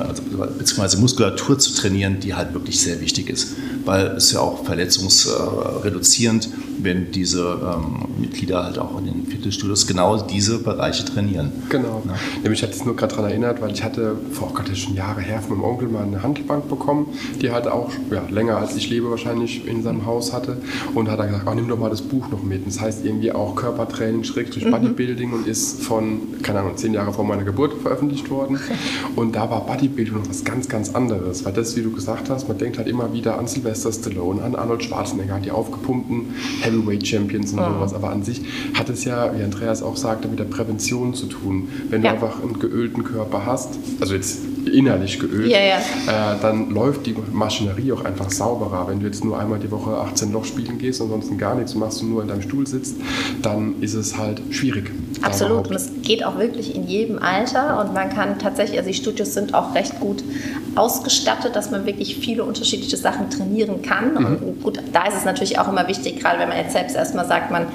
bzw. 0.60 0.96
Muskulatur 0.96 1.60
zu 1.60 1.74
trainieren, 1.76 2.22
die 2.22 2.36
halt 2.36 2.54
wirklich 2.54 2.80
sehr 2.80 3.02
wichtig 3.02 3.30
ist, 3.30 3.50
weil 3.84 4.08
es 4.16 4.32
ja 4.32 4.40
auch 4.40 4.64
verletzungsreduzierend 4.64 6.46
ist 6.46 6.65
wenn 6.82 7.12
diese 7.12 7.42
ähm, 7.42 8.06
Mitglieder 8.20 8.64
halt 8.64 8.80
auch 8.80 8.98
in 9.00 9.06
den 9.06 9.26
Fitnessstudios 9.26 9.88
genau 9.88 10.18
diese 10.22 10.60
Bereiche 10.60 11.06
trainieren. 11.06 11.52
Genau. 11.70 12.04
Ja. 12.06 12.14
Nämlich 12.44 12.64
hat 12.64 12.72
es 12.72 12.86
nur 12.86 12.96
gerade 12.96 13.16
daran 13.16 13.30
erinnert, 13.32 13.62
weil 13.62 13.72
ich 13.72 13.84
hatte 13.84 14.16
vor 14.32 14.50
oh 14.52 14.54
Gott, 14.54 14.66
das 14.68 14.74
ist 14.74 14.80
schon 14.80 14.96
Jahre 14.96 15.22
her 15.22 15.42
von 15.42 15.58
meinem 15.58 15.70
Onkel 15.70 15.88
mal 15.88 16.04
eine 16.04 16.22
Handelbank 16.22 16.70
bekommen, 16.70 17.08
die 17.42 17.52
halt 17.52 17.68
auch 17.68 17.92
ja, 18.12 18.24
länger 18.30 18.58
als 18.58 18.76
ich 18.76 18.90
lebe 18.90 19.10
wahrscheinlich 19.10 19.68
in 19.68 19.84
seinem 19.84 20.06
Haus 20.06 20.34
hatte. 20.34 20.58
Und 20.94 21.10
hat 21.10 21.20
er 21.20 21.28
gesagt, 21.28 21.48
oh, 21.50 21.54
nimm 21.54 21.68
doch 21.68 21.80
mal 21.80 21.90
das 21.90 22.02
Buch 22.02 22.30
noch 22.30 22.44
mit. 22.44 22.66
Das 22.68 22.80
heißt 22.80 23.06
irgendwie 23.06 23.32
auch 23.32 23.56
Körpertraining, 23.56 24.24
Schrägstrich 24.24 24.70
Bodybuilding 24.70 25.34
und 25.34 25.48
ist 25.48 25.84
von, 25.84 26.42
keine 26.42 26.60
Ahnung, 26.60 26.78
zehn 26.78 26.94
Jahre 26.94 27.14
vor 27.14 27.26
meiner 27.26 27.44
Geburt 27.44 27.74
veröffentlicht 27.82 28.30
worden. 28.30 28.60
Und 29.16 29.36
da 29.36 29.50
war 29.50 29.66
Bodybuilding 29.66 30.16
noch 30.16 30.30
was 30.30 30.44
ganz, 30.44 30.68
ganz 30.68 30.94
anderes. 30.94 31.46
Weil 31.46 31.54
das, 31.54 31.76
wie 31.76 31.82
du 31.82 31.92
gesagt 31.92 32.30
hast, 32.30 32.48
man 32.48 32.58
denkt 32.58 32.78
halt 32.78 32.88
immer 32.88 33.14
wieder 33.14 33.38
an 33.38 33.48
Sylvester 33.48 33.92
Stallone, 33.92 34.42
an 34.42 34.56
Arnold 34.56 34.84
Schwarzenegger, 34.84 35.40
die 35.40 35.52
aufgepumpten 35.52 36.36
Heavyweight 36.66 37.08
Champions 37.08 37.52
und 37.52 37.60
sowas. 37.60 37.94
Aber 37.94 38.10
an 38.10 38.24
sich 38.24 38.42
hat 38.74 38.90
es 38.90 39.06
ja, 39.06 39.36
wie 39.38 39.44
Andreas 39.44 39.84
auch 39.84 39.98
sagte, 39.98 40.28
mit 40.28 40.40
der 40.40 40.46
Prävention 40.46 41.14
zu 41.14 41.28
tun. 41.28 41.70
Wenn 41.90 42.04
ja. 42.04 42.10
du 42.10 42.16
einfach 42.16 42.42
einen 42.42 42.60
geölten 42.60 43.04
Körper 43.04 43.46
hast, 43.46 43.78
also 44.00 44.16
jetzt 44.16 44.40
innerlich 44.70 45.20
geölt, 45.20 45.50
ja, 45.50 45.60
ja. 45.60 45.78
Äh, 45.78 46.40
dann 46.42 46.70
läuft 46.70 47.06
die 47.06 47.16
Maschinerie 47.32 47.92
auch 47.92 48.04
einfach 48.06 48.30
sauberer. 48.30 48.88
Wenn 48.88 49.00
du 49.00 49.06
jetzt 49.06 49.24
nur 49.24 49.40
einmal 49.40 49.60
die 49.60 49.72
Woche 49.72 49.92
18 49.92 50.32
Loch 50.32 50.46
spielen 50.46 50.78
gehst 50.78 51.02
und 51.02 51.08
ansonsten 51.08 51.38
gar 51.38 51.56
nichts 51.56 51.76
machst 51.76 52.02
und 52.02 52.10
nur 52.10 52.22
in 52.22 52.28
deinem 52.28 52.42
Stuhl 52.42 52.66
sitzt, 52.68 52.96
dann 53.42 53.82
ist 53.82 53.94
es 53.94 54.18
halt 54.18 54.42
schwierig. 54.50 54.92
Absolut. 55.22 55.68
Und 55.68 55.76
es 55.76 55.90
geht 56.04 56.26
auch 56.26 56.38
wirklich 56.38 56.76
in 56.76 56.88
jedem 56.88 57.20
Alter 57.20 57.84
und 57.84 57.94
man 57.94 58.10
kann 58.10 58.40
tatsächlich, 58.40 58.78
also 58.78 58.90
die 58.90 58.96
Studios 58.96 59.34
sind 59.34 59.54
auch 59.54 59.74
recht 59.74 60.00
gut 60.00 60.24
ausgestattet, 60.76 61.56
dass 61.56 61.72
man 61.72 61.86
wirklich 61.86 62.18
viele 62.18 62.44
unterschiedliche 62.44 62.98
Sachen 62.98 63.30
trainieren 63.30 63.82
kann. 63.82 64.14
Mhm. 64.14 64.26
Und 64.26 64.64
gut, 64.64 64.80
da 64.94 65.08
ist 65.08 65.18
es 65.18 65.26
natürlich 65.26 65.60
auch 65.60 65.68
immer 65.68 65.88
wichtig, 65.88 66.20
gerade 66.20 66.40
wenn 66.40 66.50
man 66.50 66.58
jetzt 66.58 66.74
selbst 66.74 66.96
erstmal 66.96 67.28
sagt, 67.28 67.52
man 67.52 67.68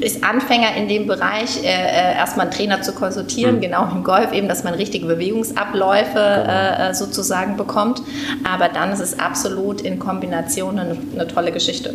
ist 0.00 0.24
Anfänger 0.24 0.74
in 0.76 0.88
dem 0.88 1.06
Bereich, 1.06 1.62
äh, 1.62 1.66
äh, 1.66 2.16
erstmal 2.16 2.46
einen 2.46 2.54
Trainer 2.54 2.82
zu 2.82 2.92
konsultieren, 2.92 3.56
mhm. 3.56 3.60
genau 3.60 3.90
im 3.90 4.02
Golf 4.02 4.32
eben, 4.32 4.48
dass 4.48 4.64
man 4.64 4.74
richtige 4.74 5.06
Bewegungsabläufe 5.06 6.12
genau. 6.14 6.90
äh, 6.90 6.94
sozusagen 6.94 7.56
bekommt. 7.56 8.02
Aber 8.44 8.68
dann 8.68 8.92
ist 8.92 9.00
es 9.00 9.18
absolut 9.18 9.80
in 9.80 9.98
Kombination 9.98 10.78
eine, 10.78 10.96
eine 11.14 11.28
tolle 11.28 11.52
Geschichte. 11.52 11.94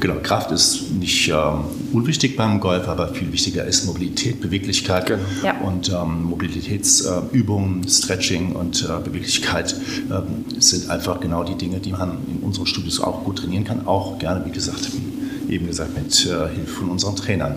Genau, 0.00 0.16
Kraft 0.22 0.50
ist 0.52 0.92
nicht 0.92 1.28
ähm, 1.28 1.64
unwichtig 1.92 2.36
beim 2.36 2.60
Golf, 2.60 2.86
aber 2.86 3.08
viel 3.08 3.32
wichtiger 3.32 3.64
ist 3.64 3.86
Mobilität, 3.86 4.40
Beweglichkeit 4.40 5.06
genau. 5.06 5.22
ja. 5.42 5.58
und 5.60 5.88
ähm, 5.88 6.24
Mobilitätsübungen, 6.24 7.82
äh, 7.82 7.88
Stretching 7.88 8.52
und 8.52 8.82
äh, 8.82 9.02
Beweglichkeit 9.02 9.74
äh, 10.10 10.60
sind 10.60 10.90
einfach 10.90 11.20
genau 11.20 11.44
die 11.44 11.54
Dinge, 11.54 11.80
die 11.80 11.92
man 11.92 12.18
in 12.28 12.40
unseren 12.40 12.66
Studios 12.66 13.00
auch 13.00 13.24
gut 13.24 13.38
trainieren 13.38 13.64
kann. 13.64 13.86
Auch 13.86 14.18
gerne, 14.18 14.44
wie 14.44 14.50
gesagt, 14.50 14.90
eben 15.48 15.66
gesagt, 15.66 15.96
mit 15.96 16.26
äh, 16.26 16.54
Hilfe 16.54 16.72
von 16.72 16.90
unseren 16.90 17.16
Trainern. 17.16 17.56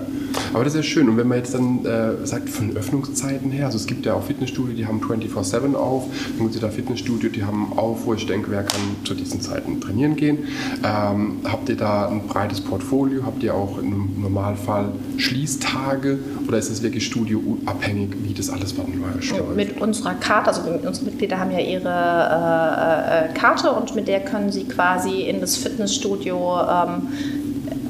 Aber 0.53 0.63
das 0.63 0.73
ist 0.73 0.77
ja 0.77 0.83
schön. 0.83 1.09
Und 1.09 1.17
wenn 1.17 1.27
man 1.27 1.37
jetzt 1.37 1.53
dann 1.53 1.85
äh, 1.85 2.25
sagt, 2.25 2.49
von 2.49 2.75
Öffnungszeiten 2.75 3.51
her, 3.51 3.65
also 3.65 3.77
es 3.77 3.87
gibt 3.87 4.05
ja 4.05 4.13
auch 4.13 4.23
Fitnessstudio, 4.23 4.75
die 4.75 4.85
haben 4.85 5.01
24-7 5.01 5.75
auf. 5.75 6.05
Dann 6.37 6.45
gibt 6.45 6.55
es 6.55 6.61
da 6.61 6.69
Fitnessstudio, 6.69 7.29
die 7.29 7.43
haben 7.43 7.73
auf, 7.77 8.05
wo 8.05 8.13
ich 8.13 8.25
denke, 8.25 8.51
wer 8.51 8.63
kann 8.63 8.81
zu 9.03 9.13
diesen 9.13 9.41
Zeiten 9.41 9.81
trainieren 9.81 10.15
gehen. 10.15 10.39
Ähm, 10.83 11.39
habt 11.45 11.69
ihr 11.69 11.77
da 11.77 12.07
ein 12.07 12.27
breites 12.27 12.61
Portfolio? 12.61 13.23
Habt 13.25 13.43
ihr 13.43 13.53
auch 13.53 13.77
im 13.79 14.21
Normalfall 14.21 14.91
Schließtage? 15.17 16.19
Oder 16.47 16.57
ist 16.57 16.69
es 16.69 16.81
wirklich 16.81 17.05
studioabhängig, 17.05 18.09
wie 18.23 18.33
das 18.33 18.49
alles 18.49 18.75
wann 18.77 18.99
läuft? 18.99 19.55
Mit 19.55 19.79
unserer 19.81 20.15
Karte, 20.15 20.49
also 20.49 20.61
unsere 20.61 21.05
Mitglieder 21.05 21.39
haben 21.39 21.51
ja 21.51 21.59
ihre 21.59 21.89
äh, 21.89 23.29
äh, 23.29 23.33
Karte 23.33 23.71
und 23.71 23.95
mit 23.95 24.07
der 24.07 24.21
können 24.21 24.51
sie 24.51 24.65
quasi 24.65 25.21
in 25.21 25.41
das 25.41 25.57
Fitnessstudio 25.57 26.59
ähm, 26.61 27.07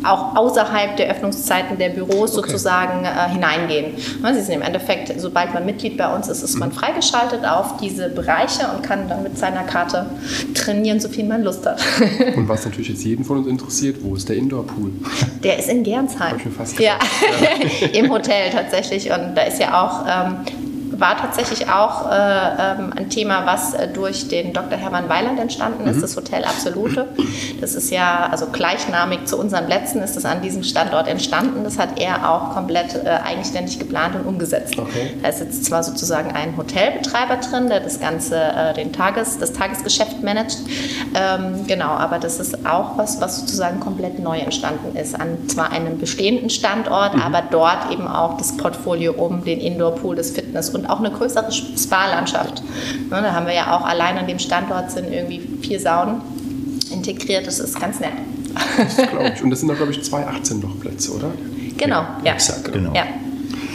auch 0.03 0.35
außerhalb 0.35 0.97
der 0.97 1.09
Öffnungszeiten 1.09 1.77
der 1.77 1.89
Büros 1.89 2.38
okay. 2.38 2.47
sozusagen 2.47 3.05
äh, 3.05 3.29
hineingehen. 3.29 3.93
Sie 3.97 4.41
sind 4.41 4.55
im 4.55 4.62
Endeffekt, 4.62 5.19
sobald 5.19 5.53
man 5.53 5.65
Mitglied 5.65 5.97
bei 5.97 6.13
uns 6.13 6.27
ist, 6.27 6.43
ist 6.43 6.55
man 6.55 6.69
mhm. 6.69 6.73
freigeschaltet 6.73 7.45
auf 7.45 7.77
diese 7.77 8.09
Bereiche 8.09 8.67
und 8.75 8.83
kann 8.83 9.07
dann 9.09 9.23
mit 9.23 9.38
seiner 9.38 9.63
Karte 9.63 10.05
trainieren, 10.53 10.99
so 10.99 11.09
viel 11.09 11.25
man 11.25 11.43
Lust 11.43 11.65
hat. 11.65 11.81
und 12.35 12.47
was 12.47 12.65
natürlich 12.65 12.89
jetzt 12.89 13.03
jeden 13.03 13.23
von 13.23 13.39
uns 13.39 13.47
interessiert, 13.47 13.97
wo 14.01 14.15
ist 14.15 14.29
der 14.29 14.38
Indoor-Pool? 14.38 14.91
Der 15.43 15.59
ist 15.59 15.69
in 15.69 15.83
Gernsheim. 15.83 16.38
Ich 16.38 16.45
mir 16.45 16.51
fast 16.51 16.79
ja, 16.79 16.97
im 17.93 18.09
Hotel 18.12 18.51
tatsächlich. 18.51 19.09
Und 19.12 19.35
da 19.35 19.43
ist 19.43 19.59
ja 19.59 19.83
auch 19.83 20.05
ähm, 20.07 20.38
war 20.99 21.17
tatsächlich 21.17 21.69
auch 21.69 22.09
äh, 22.09 22.13
ähm, 22.13 22.93
ein 22.95 23.09
Thema, 23.09 23.45
was 23.45 23.73
äh, 23.73 23.88
durch 23.88 24.27
den 24.27 24.53
Dr. 24.53 24.77
Hermann 24.77 25.09
Weiland 25.09 25.39
entstanden 25.39 25.88
ist, 25.88 25.97
mhm. 25.97 26.01
das 26.01 26.15
Hotel 26.15 26.43
Absolute. 26.43 27.07
Das 27.62 27.75
ist 27.75 27.91
ja, 27.91 28.27
also 28.31 28.47
gleichnamig 28.47 29.25
zu 29.25 29.38
unseren 29.38 29.65
Plätzen 29.65 30.01
ist 30.01 30.15
das 30.15 30.25
an 30.25 30.41
diesem 30.41 30.63
Standort 30.63 31.07
entstanden. 31.07 31.63
Das 31.63 31.77
hat 31.77 31.99
er 31.99 32.29
auch 32.29 32.53
komplett 32.53 32.95
äh, 32.95 33.09
eigenständig 33.09 33.79
geplant 33.79 34.15
und 34.15 34.25
umgesetzt. 34.25 34.77
Okay. 34.77 35.15
Da 35.21 35.29
ist 35.29 35.39
jetzt 35.39 35.65
zwar 35.65 35.83
sozusagen 35.83 36.31
ein 36.31 36.57
Hotelbetreiber 36.57 37.38
drin, 37.38 37.69
der 37.69 37.79
das 37.79 37.99
Ganze, 37.99 38.35
äh, 38.35 38.73
den 38.73 38.93
Tages, 38.93 39.38
das 39.38 39.53
Tagesgeschäft 39.53 40.23
managt. 40.23 40.59
Ähm, 41.15 41.65
genau, 41.67 41.89
aber 41.89 42.19
das 42.19 42.39
ist 42.39 42.65
auch 42.65 42.97
was, 42.97 43.21
was 43.21 43.39
sozusagen 43.39 43.79
komplett 43.79 44.19
neu 44.19 44.39
entstanden 44.39 44.95
ist. 44.95 45.19
An 45.19 45.47
zwar 45.47 45.71
einem 45.71 45.97
bestehenden 45.99 46.49
Standort, 46.49 47.15
mhm. 47.15 47.21
aber 47.21 47.43
dort 47.49 47.91
eben 47.91 48.07
auch 48.07 48.38
das 48.38 48.55
Portfolio 48.57 49.13
um 49.13 49.43
den 49.43 49.59
Indoor-Pool, 49.59 50.15
das 50.15 50.31
Fitness- 50.31 50.69
und 50.69 50.88
auch 50.89 50.99
eine 50.99 51.12
größere 51.12 51.52
Spa-Landschaft. 51.52 52.63
Ne, 53.10 53.21
da 53.21 53.34
haben 53.34 53.45
wir 53.45 53.54
ja 53.54 53.75
auch 53.75 53.86
allein 53.86 54.17
an 54.17 54.28
dem 54.28 54.39
Standort 54.39 54.91
sind 54.91 55.12
irgendwie 55.12 55.41
vier 55.62 55.80
Saunen 55.80 56.21
integriert. 56.91 57.47
Das 57.47 57.60
ist 57.60 57.80
ganz 57.80 57.99
nett. 57.99 58.13
Das 58.78 58.97
glaube 58.97 59.32
ich. 59.36 59.43
Und 59.43 59.52
das 59.52 59.60
sind 59.60 59.69
da, 59.69 59.75
glaube 59.75 59.91
ich, 59.91 60.02
zwei 60.04 60.28
18-Loch-Plätze, 60.28 61.13
oder? 61.13 61.32
Genau, 61.78 62.02
ja. 62.02 62.19
ja. 62.23 62.34
Exakt, 62.34 62.71
genau. 62.71 62.93
Ja. 62.93 63.04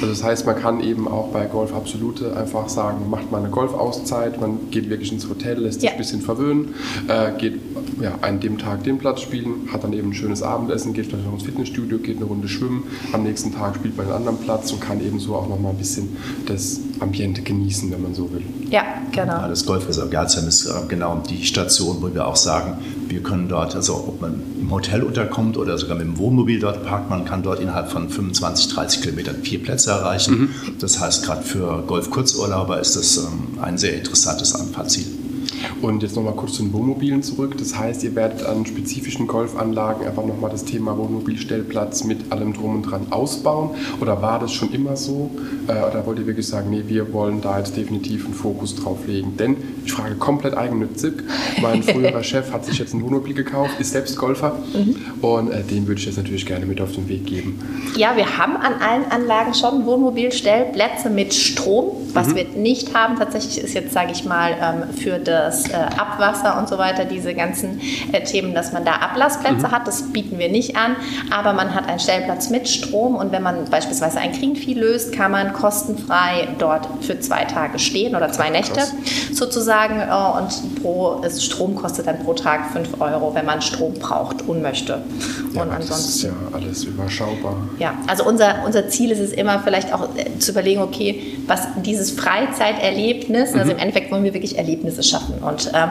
Also 0.01 0.09
das 0.09 0.25
heißt, 0.25 0.47
man 0.47 0.57
kann 0.57 0.81
eben 0.81 1.09
auch 1.09 1.29
bei 1.29 1.47
Golf 1.47 1.73
Absolute 1.73 2.37
einfach 2.37 2.69
sagen, 2.69 3.09
macht 3.09 3.31
mal 3.31 3.39
eine 3.39 3.49
Golfauszeit, 3.49 4.41
man 4.41 4.71
geht 4.71 4.91
wirklich 4.91 5.13
ins 5.13 5.29
Hotel, 5.29 5.59
lässt 5.59 5.81
sich 5.81 5.89
ja. 5.89 5.93
ein 5.93 5.99
bisschen 5.99 6.21
verwöhnen, 6.21 6.75
äh, 7.09 7.33
geht 7.39 7.61
ja, 8.01 8.13
an 8.21 8.41
dem 8.41 8.59
Tag 8.59 8.85
den 8.85 8.99
Platz 8.99 9.21
spielen, 9.21 9.69
hat 9.73 9.85
dann 9.85 9.93
eben 9.93 10.11
ein 10.11 10.15
schönes 10.15 10.43
Abendessen, 10.43 10.93
geht 10.93 11.07
vielleicht 11.07 11.25
noch 11.25 11.35
ins 11.35 11.45
Fitnessstudio, 11.45 11.99
geht 11.99 12.17
eine 12.17 12.27
Runde 12.27 12.49
schwimmen, 12.49 12.85
am 13.13 13.23
nächsten 13.23 13.55
Tag 13.55 13.77
spielt 13.77 13.97
man 13.97 14.07
einen 14.07 14.17
anderen 14.17 14.39
Platz 14.39 14.73
und 14.73 14.81
kann 14.81 15.01
eben 15.01 15.21
so 15.21 15.37
auch 15.37 15.49
noch 15.49 15.61
mal 15.61 15.71
ein 15.71 15.79
bisschen 15.79 16.17
das 16.47 16.81
Ambiente 17.01 17.43
genießen, 17.43 17.91
wenn 17.91 18.03
man 18.03 18.15
so 18.15 18.33
will. 18.33 18.43
Ja, 18.71 18.85
genau. 19.13 19.33
Ja, 19.35 19.49
das 19.49 19.65
Golfresort 19.67 20.11
Gerzheim 20.11 20.49
ist 20.49 20.67
äh, 20.67 20.73
genau 20.89 21.23
die 21.29 21.45
Station, 21.45 21.99
wo 22.01 22.13
wir 22.13 22.27
auch 22.27 22.37
sagen, 22.37 22.79
wir 23.09 23.23
können 23.23 23.49
dort, 23.49 23.75
also 23.75 23.95
ob 23.95 24.21
man 24.21 24.43
im 24.61 24.71
Hotel 24.71 25.03
unterkommt 25.03 25.57
oder 25.57 25.79
sogar 25.79 25.97
mit 25.97 26.07
dem 26.07 26.19
Wohnmobil 26.19 26.59
dort 26.59 26.85
parkt, 26.85 27.11
man 27.11 27.25
kann 27.25 27.43
dort 27.43 27.61
innerhalb 27.61 27.91
von 27.91 28.09
25, 28.09 28.75
30 28.75 29.03
Kilometern 29.03 29.37
vier 29.43 29.63
Plätze 29.63 29.91
erreichen. 29.91 30.41
Mhm. 30.41 30.51
Das 30.79 31.01
heißt, 31.01 31.25
gerade 31.25 31.43
für 31.43 31.83
Golf-Kurzurlauber 31.87 32.81
ist 32.81 32.97
das 32.97 33.19
ähm, 33.19 33.59
ein 33.61 33.79
sehr 33.79 33.95
interessantes 33.95 34.55
Anfahrtziel. 34.55 35.07
Und 35.83 36.03
jetzt 36.03 36.17
nochmal 36.17 36.35
kurz 36.35 36.55
zu 36.55 36.63
den 36.63 36.73
Wohnmobilen 36.73 37.23
zurück. 37.23 37.57
Das 37.59 37.79
heißt, 37.79 38.05
ihr 38.05 38.15
werdet 38.15 38.45
an 38.45 38.67
spezifischen 38.67 39.27
Golfanlagen 39.27 40.07
einfach 40.07 40.25
nochmal 40.25 40.51
das 40.51 40.65
Thema 40.65 40.97
Wohnmobilstellplatz 40.97 42.05
mit 42.05 42.33
allem 42.33 42.53
Drum 42.53 42.77
und 42.77 42.83
Dran 42.83 43.07
ausbauen? 43.11 43.71
Oder 44.01 44.23
war 44.23 44.39
das 44.39 44.53
schon 44.53 44.73
immer 44.73 44.97
so? 44.97 45.31
Äh, 45.67 45.73
oder 45.73 46.07
wollt 46.07 46.19
ihr 46.19 46.27
wirklich 46.27 46.47
sagen, 46.47 46.71
nee, 46.71 46.85
wir 46.87 47.13
wollen 47.13 47.41
da 47.41 47.59
jetzt 47.59 47.77
definitiv 47.77 48.25
einen 48.25 48.35
Fokus 48.35 48.75
drauf 48.77 49.07
legen? 49.07 49.37
Denn 49.37 49.57
ich 49.85 49.93
frage 49.93 50.15
komplett 50.17 50.57
eigennützig. 50.57 51.15
Mein 51.61 51.83
früherer 51.83 52.23
Chef 52.23 52.53
hat 52.53 52.65
sich 52.65 52.79
jetzt 52.79 52.95
ein 52.95 53.03
Wohnmobil 53.03 53.35
gekauft, 53.35 53.79
ist 53.79 53.93
selbst 53.93 54.17
Golfer 54.17 54.59
mhm. 54.75 54.97
und 55.23 55.51
äh, 55.51 55.63
den 55.63 55.87
würde 55.87 56.01
ich 56.01 56.07
jetzt 56.07 56.17
natürlich 56.17 56.47
gerne 56.47 56.67
mit 56.67 56.81
auf 56.81 56.93
den 56.93 57.09
Weg 57.09 57.27
geben. 57.27 57.61
Ja, 57.97 58.17
wir 58.17 58.39
haben 58.39 58.57
an 58.57 58.75
allen 58.81 59.05
Anlagen 59.11 59.55
schon 59.55 59.87
Wohnmobilstellplätze 59.87 61.11
mit 61.11 61.35
Strom. 61.35 62.04
Was 62.15 62.29
mhm. 62.29 62.35
wir 62.37 62.45
nicht 62.49 62.95
haben, 62.95 63.17
tatsächlich 63.19 63.59
ist 63.59 63.75
jetzt, 63.75 63.93
sage 63.93 64.13
ich 64.13 64.25
mal, 64.25 64.53
ähm, 64.61 64.95
für 64.95 65.19
das 65.19 65.69
äh, 65.69 65.75
Abwasser 65.75 66.59
und 66.59 66.69
so 66.69 66.79
weiter, 66.79 67.05
diese 67.05 67.35
ganzen 67.35 67.81
äh, 68.13 68.23
Themen, 68.23 68.55
dass 68.55 68.73
man 68.73 68.85
da 68.85 68.93
Ablassplätze 68.93 69.67
mhm. 69.67 69.71
hat. 69.73 69.87
Das 69.87 70.13
bieten 70.13 70.39
wir 70.39 70.49
nicht 70.49 70.77
an, 70.77 70.97
aber 71.31 71.53
man 71.53 71.75
hat 71.75 71.89
einen 71.89 71.99
Stellplatz 71.99 72.51
mit 72.51 72.69
Strom 72.69 73.17
und 73.17 73.33
wenn 73.33 73.43
man 73.43 73.65
beispielsweise 73.67 74.19
ein 74.19 74.33
Kringvieh 74.33 74.75
löst, 74.75 75.13
kann 75.13 75.33
man 75.33 75.53
kostenfrei 75.53 76.49
dort 76.59 76.89
für 77.01 77.19
zwei 77.21 77.45
Tage 77.45 77.79
stehen 77.79 78.15
oder 78.15 78.31
zwei 78.33 78.51
Nächte 78.51 78.75
Krass. 78.75 78.95
sozusagen 79.33 80.01
äh, 80.01 80.39
und 80.39 80.83
pro 80.83 81.23
Strom 81.39 81.75
kostet 81.75 82.07
dann 82.07 82.21
pro 82.21 82.35
Tag 82.35 82.71
5 82.73 83.01
Euro, 83.01 83.35
wenn 83.35 83.47
man 83.47 83.61
Strom 83.61 83.95
braucht 83.95 84.43
und 84.43 84.63
möchte. 84.63 85.03
Ja, 85.53 85.63
und 85.63 85.71
ansonsten, 85.71 85.85
das 85.89 86.09
ist 86.09 86.23
ja 86.23 86.33
alles 86.53 86.85
überschaubar. 86.85 87.57
Ja, 87.79 87.95
also 88.07 88.25
unser, 88.25 88.65
unser 88.65 88.89
Ziel 88.89 89.11
ist 89.11 89.21
es 89.21 89.33
immer 89.33 89.61
vielleicht 89.61 89.93
auch 89.93 90.09
zu 90.39 90.53
überlegen, 90.53 90.81
okay, 90.83 91.39
was 91.47 91.63
dieses 91.85 92.04
Freizeiterlebnis, 92.13 93.53
also 93.53 93.55
mhm. 93.55 93.61
also 93.61 93.73
im 93.73 93.79
Endeffekt 93.79 94.11
wollen 94.11 94.25
wir 94.25 94.35
wirklich 94.35 94.59
Erlebnisse 94.59 95.03
schaffen 95.03 95.35
und 95.43 95.71
ähm, 95.75 95.91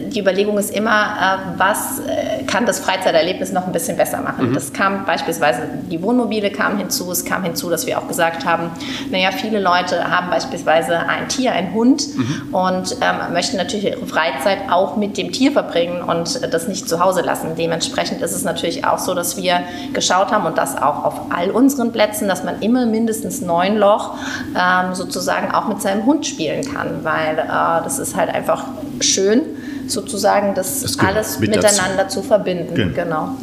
die 0.00 0.20
Überlegung 0.20 0.58
ist 0.58 0.74
immer, 0.74 0.90
äh, 0.90 1.58
was 1.58 2.00
äh, 2.00 2.44
kann 2.44 2.66
das 2.66 2.80
Freizeiterlebnis 2.80 3.52
noch 3.52 3.66
ein 3.66 3.72
bisschen 3.72 3.96
besser 3.96 4.20
machen. 4.20 4.50
Mhm. 4.50 4.54
Das 4.54 4.72
kam 4.72 5.04
beispielsweise, 5.04 5.62
die 5.90 6.02
Wohnmobile 6.02 6.50
kamen 6.50 6.78
hinzu, 6.78 7.10
es 7.10 7.24
kam 7.24 7.42
hinzu, 7.42 7.70
dass 7.70 7.86
wir 7.86 7.98
auch 7.98 8.08
gesagt 8.08 8.44
haben, 8.44 8.70
naja, 9.10 9.30
viele 9.32 9.60
Leute 9.60 10.10
haben 10.10 10.30
beispielsweise 10.30 10.98
ein 10.98 11.28
Tier, 11.28 11.52
einen 11.52 11.72
Hund 11.74 12.04
mhm. 12.16 12.54
und 12.54 12.96
ähm, 13.00 13.32
möchten 13.32 13.56
natürlich 13.56 13.86
ihre 13.86 14.06
Freizeit 14.06 14.58
auch 14.70 14.96
mit 14.96 15.16
dem 15.16 15.32
Tier 15.32 15.52
verbringen 15.52 16.02
und 16.02 16.40
das 16.52 16.68
nicht 16.68 16.88
zu 16.88 17.00
Hause 17.00 17.22
lassen. 17.22 17.50
Dementsprechend 17.56 18.22
ist 18.22 18.32
es 18.32 18.44
natürlich 18.44 18.84
auch 18.84 18.98
so, 18.98 19.14
dass 19.14 19.36
wir 19.36 19.60
geschaut 19.92 20.32
haben 20.32 20.46
und 20.46 20.58
das 20.58 20.76
auch 20.76 21.04
auf 21.04 21.20
all 21.30 21.50
unseren 21.50 21.92
Plätzen, 21.92 22.28
dass 22.28 22.44
man 22.44 22.60
immer 22.60 22.86
mindestens 22.86 23.40
neun 23.40 23.76
Loch 23.76 24.16
ähm, 24.56 24.94
sozusagen 24.94 25.52
auch 25.52 25.68
mit 25.68 25.80
seinem 25.82 26.04
Hund 26.06 26.26
spielen 26.26 26.64
kann, 26.72 27.04
weil 27.04 27.38
äh, 27.38 27.84
das 27.84 27.98
ist 27.98 28.16
halt 28.16 28.34
einfach 28.34 28.64
schön, 29.00 29.42
sozusagen 29.88 30.54
das, 30.54 30.82
das 30.82 30.98
alles 30.98 31.38
mit 31.38 31.50
miteinander 31.50 32.04
dazu. 32.04 32.20
zu 32.20 32.26
verbinden. 32.26 32.74
Genau. 32.74 32.94
genau. 32.94 33.36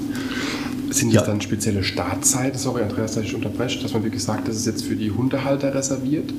Sind 0.92 1.14
das 1.14 1.22
ja. 1.22 1.28
dann 1.28 1.42
spezielle 1.42 1.84
Startzeiten? 1.84 2.58
Sorry, 2.58 2.82
Andreas, 2.82 3.14
dass 3.14 3.24
ich 3.24 3.36
unterbreche, 3.36 3.82
dass 3.82 3.94
man 3.94 4.04
wirklich 4.04 4.24
sagt, 4.24 4.48
das 4.48 4.56
ist 4.56 4.66
jetzt 4.66 4.84
für 4.84 4.96
die 4.96 5.12
Hundehalter 5.12 5.74
reserviert? 5.74 6.32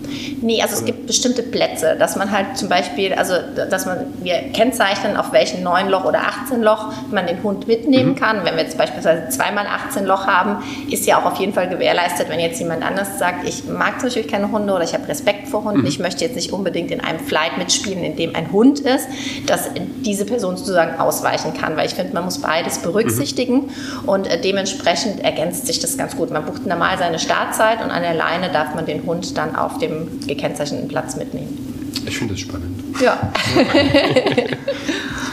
Nee, 0.43 0.61
also 0.61 0.75
Oder? 0.75 0.81
es 0.81 0.85
gibt 0.87 1.07
bestimmte 1.07 1.43
Plätze, 1.43 1.97
dass 1.99 2.17
man 2.17 2.31
halt 2.31 2.57
zum 2.57 2.69
Beispiel, 2.69 3.15
also 3.15 3.35
dass 3.55 3.87
man, 3.87 4.07
wir 4.23 4.35
kennzeichnen, 4.53 5.17
auf 5.17 5.33
welchen 5.33 5.63
9 5.63 5.89
Loch 5.89 6.05
oder 6.05 6.21
18 6.21 6.63
Loch 6.63 6.93
man 7.11 7.27
den 7.27 7.43
Hund 7.43 7.69
mitnehmen 7.69 8.11
mhm. 8.11 8.17
kann. 8.17 8.45
Wenn 8.45 8.57
wir 8.57 8.65
jetzt 8.65 8.77
beispielsweise 8.77 9.29
zweimal 9.29 9.67
18 9.67 10.05
Loch 10.05 10.27
haben, 10.27 10.63
ist 10.91 11.07
ja 11.07 11.21
auch 11.21 11.27
auf 11.27 11.39
jeden 11.39 11.53
Fall 11.53 11.69
gewährleistet, 11.69 12.29
wenn 12.29 12.41
jetzt 12.41 12.59
jemand 12.59 12.85
anders 12.85 13.19
sagt, 13.19 13.49
ich 13.49 13.65
mag 13.69 14.01
zum 14.01 14.09
Beispiel 14.09 14.25
keine 14.25 14.51
Hunde 14.51 14.73
oder 14.73 14.83
ich 14.83 14.95
habe 14.95 15.07
Respekt 15.07 15.40
vor 15.51 15.65
Hunden, 15.65 15.81
mhm. 15.81 15.87
ich 15.87 15.99
möchte 15.99 16.25
jetzt 16.25 16.37
nicht 16.37 16.53
unbedingt 16.53 16.91
in 16.91 17.01
einem 17.01 17.21
Flight 17.21 17.59
mitspielen, 17.59 18.03
in 18.03 18.17
dem 18.17 18.35
ein 18.35 18.51
Hund 18.53 18.81
ist, 18.81 19.07
dass 19.47 19.71
diese 20.05 20.25
Person 20.25 20.57
sozusagen 20.57 20.99
ausweichen 20.99 21.53
kann, 21.55 21.77
weil 21.77 21.87
ich 21.87 21.95
finde, 21.95 22.15
man 22.15 22.25
muss 22.25 22.39
beides 22.39 22.79
berücksichtigen 22.79 23.67
mhm. 23.67 24.09
und 24.09 24.27
äh, 24.27 24.41
dementsprechend 24.41 25.21
ergänzt 25.21 25.67
sich 25.67 25.81
das 25.81 25.97
ganz 25.99 26.17
gut. 26.17 26.31
Man 26.31 26.45
bucht 26.45 26.67
normal 26.67 26.97
seine 26.99 27.19
Startzeit 27.19 27.83
und 27.83 27.91
an 27.91 28.03
der 28.03 28.15
Leine 28.15 28.51
darf 28.51 28.75
man 28.75 28.87
den 28.87 29.05
Hund 29.05 29.37
dann 29.37 29.57
auf 29.57 29.79
dem 29.79 30.21
gekennzeichneten 30.27 30.89
Platz 30.89 31.17
mitnehmen. 31.17 31.93
Ich 32.07 32.17
finde 32.17 32.35
das 32.35 32.41
spannend. 32.41 32.83
Ja. 33.03 33.33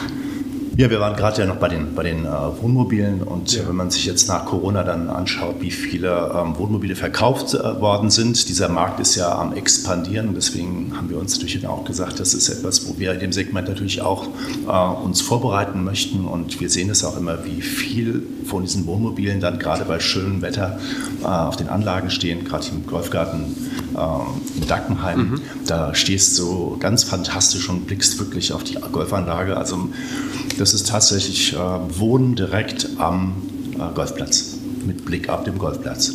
Ja, 0.78 0.88
wir 0.90 1.00
waren 1.00 1.16
gerade 1.16 1.40
ja 1.40 1.46
noch 1.48 1.56
bei 1.56 1.66
den, 1.66 1.96
bei 1.96 2.04
den 2.04 2.24
äh, 2.24 2.28
Wohnmobilen 2.28 3.22
und 3.22 3.52
ja. 3.52 3.66
wenn 3.66 3.74
man 3.74 3.90
sich 3.90 4.06
jetzt 4.06 4.28
nach 4.28 4.44
Corona 4.44 4.84
dann 4.84 5.10
anschaut, 5.10 5.56
wie 5.58 5.72
viele 5.72 6.30
ähm, 6.32 6.56
Wohnmobile 6.56 6.94
verkauft 6.94 7.52
äh, 7.52 7.80
worden 7.80 8.12
sind, 8.12 8.48
dieser 8.48 8.68
Markt 8.68 9.00
ist 9.00 9.16
ja 9.16 9.36
am 9.36 9.54
expandieren 9.54 10.28
und 10.28 10.36
deswegen 10.36 10.92
haben 10.96 11.10
wir 11.10 11.18
uns 11.18 11.36
natürlich 11.36 11.66
auch 11.66 11.84
gesagt, 11.84 12.20
das 12.20 12.32
ist 12.32 12.48
etwas, 12.48 12.88
wo 12.88 12.96
wir 12.96 13.12
in 13.12 13.18
dem 13.18 13.32
Segment 13.32 13.66
natürlich 13.66 14.02
auch 14.02 14.28
äh, 14.68 15.02
uns 15.02 15.20
vorbereiten 15.20 15.82
möchten 15.82 16.24
und 16.24 16.60
wir 16.60 16.70
sehen 16.70 16.90
es 16.90 17.02
auch 17.02 17.16
immer, 17.16 17.44
wie 17.44 17.60
viel 17.60 18.22
von 18.44 18.62
diesen 18.62 18.86
Wohnmobilen 18.86 19.40
dann 19.40 19.58
gerade 19.58 19.84
bei 19.84 19.98
schönem 19.98 20.42
Wetter 20.42 20.78
äh, 21.22 21.26
auf 21.26 21.56
den 21.56 21.68
Anlagen 21.68 22.08
stehen, 22.08 22.44
gerade 22.44 22.66
im 22.70 22.86
Golfgarten 22.86 23.56
äh, 23.96 24.60
in 24.60 24.68
Dackenheim. 24.68 25.18
Mhm. 25.18 25.40
Da 25.66 25.92
stehst 25.96 26.38
du 26.38 26.76
ganz 26.78 27.02
fantastisch 27.02 27.68
und 27.68 27.88
blickst 27.88 28.20
wirklich 28.20 28.52
auf 28.52 28.62
die 28.62 28.74
Golfanlage. 28.92 29.56
Also 29.56 29.88
das 30.58 30.67
ist 30.74 30.88
tatsächlich 30.88 31.52
äh, 31.52 31.56
Wohnen 31.56 32.34
direkt 32.34 32.88
am 32.98 33.42
äh, 33.74 33.94
Golfplatz, 33.94 34.56
mit 34.84 35.04
Blick 35.04 35.28
auf 35.28 35.44
den 35.44 35.58
Golfplatz. 35.58 36.14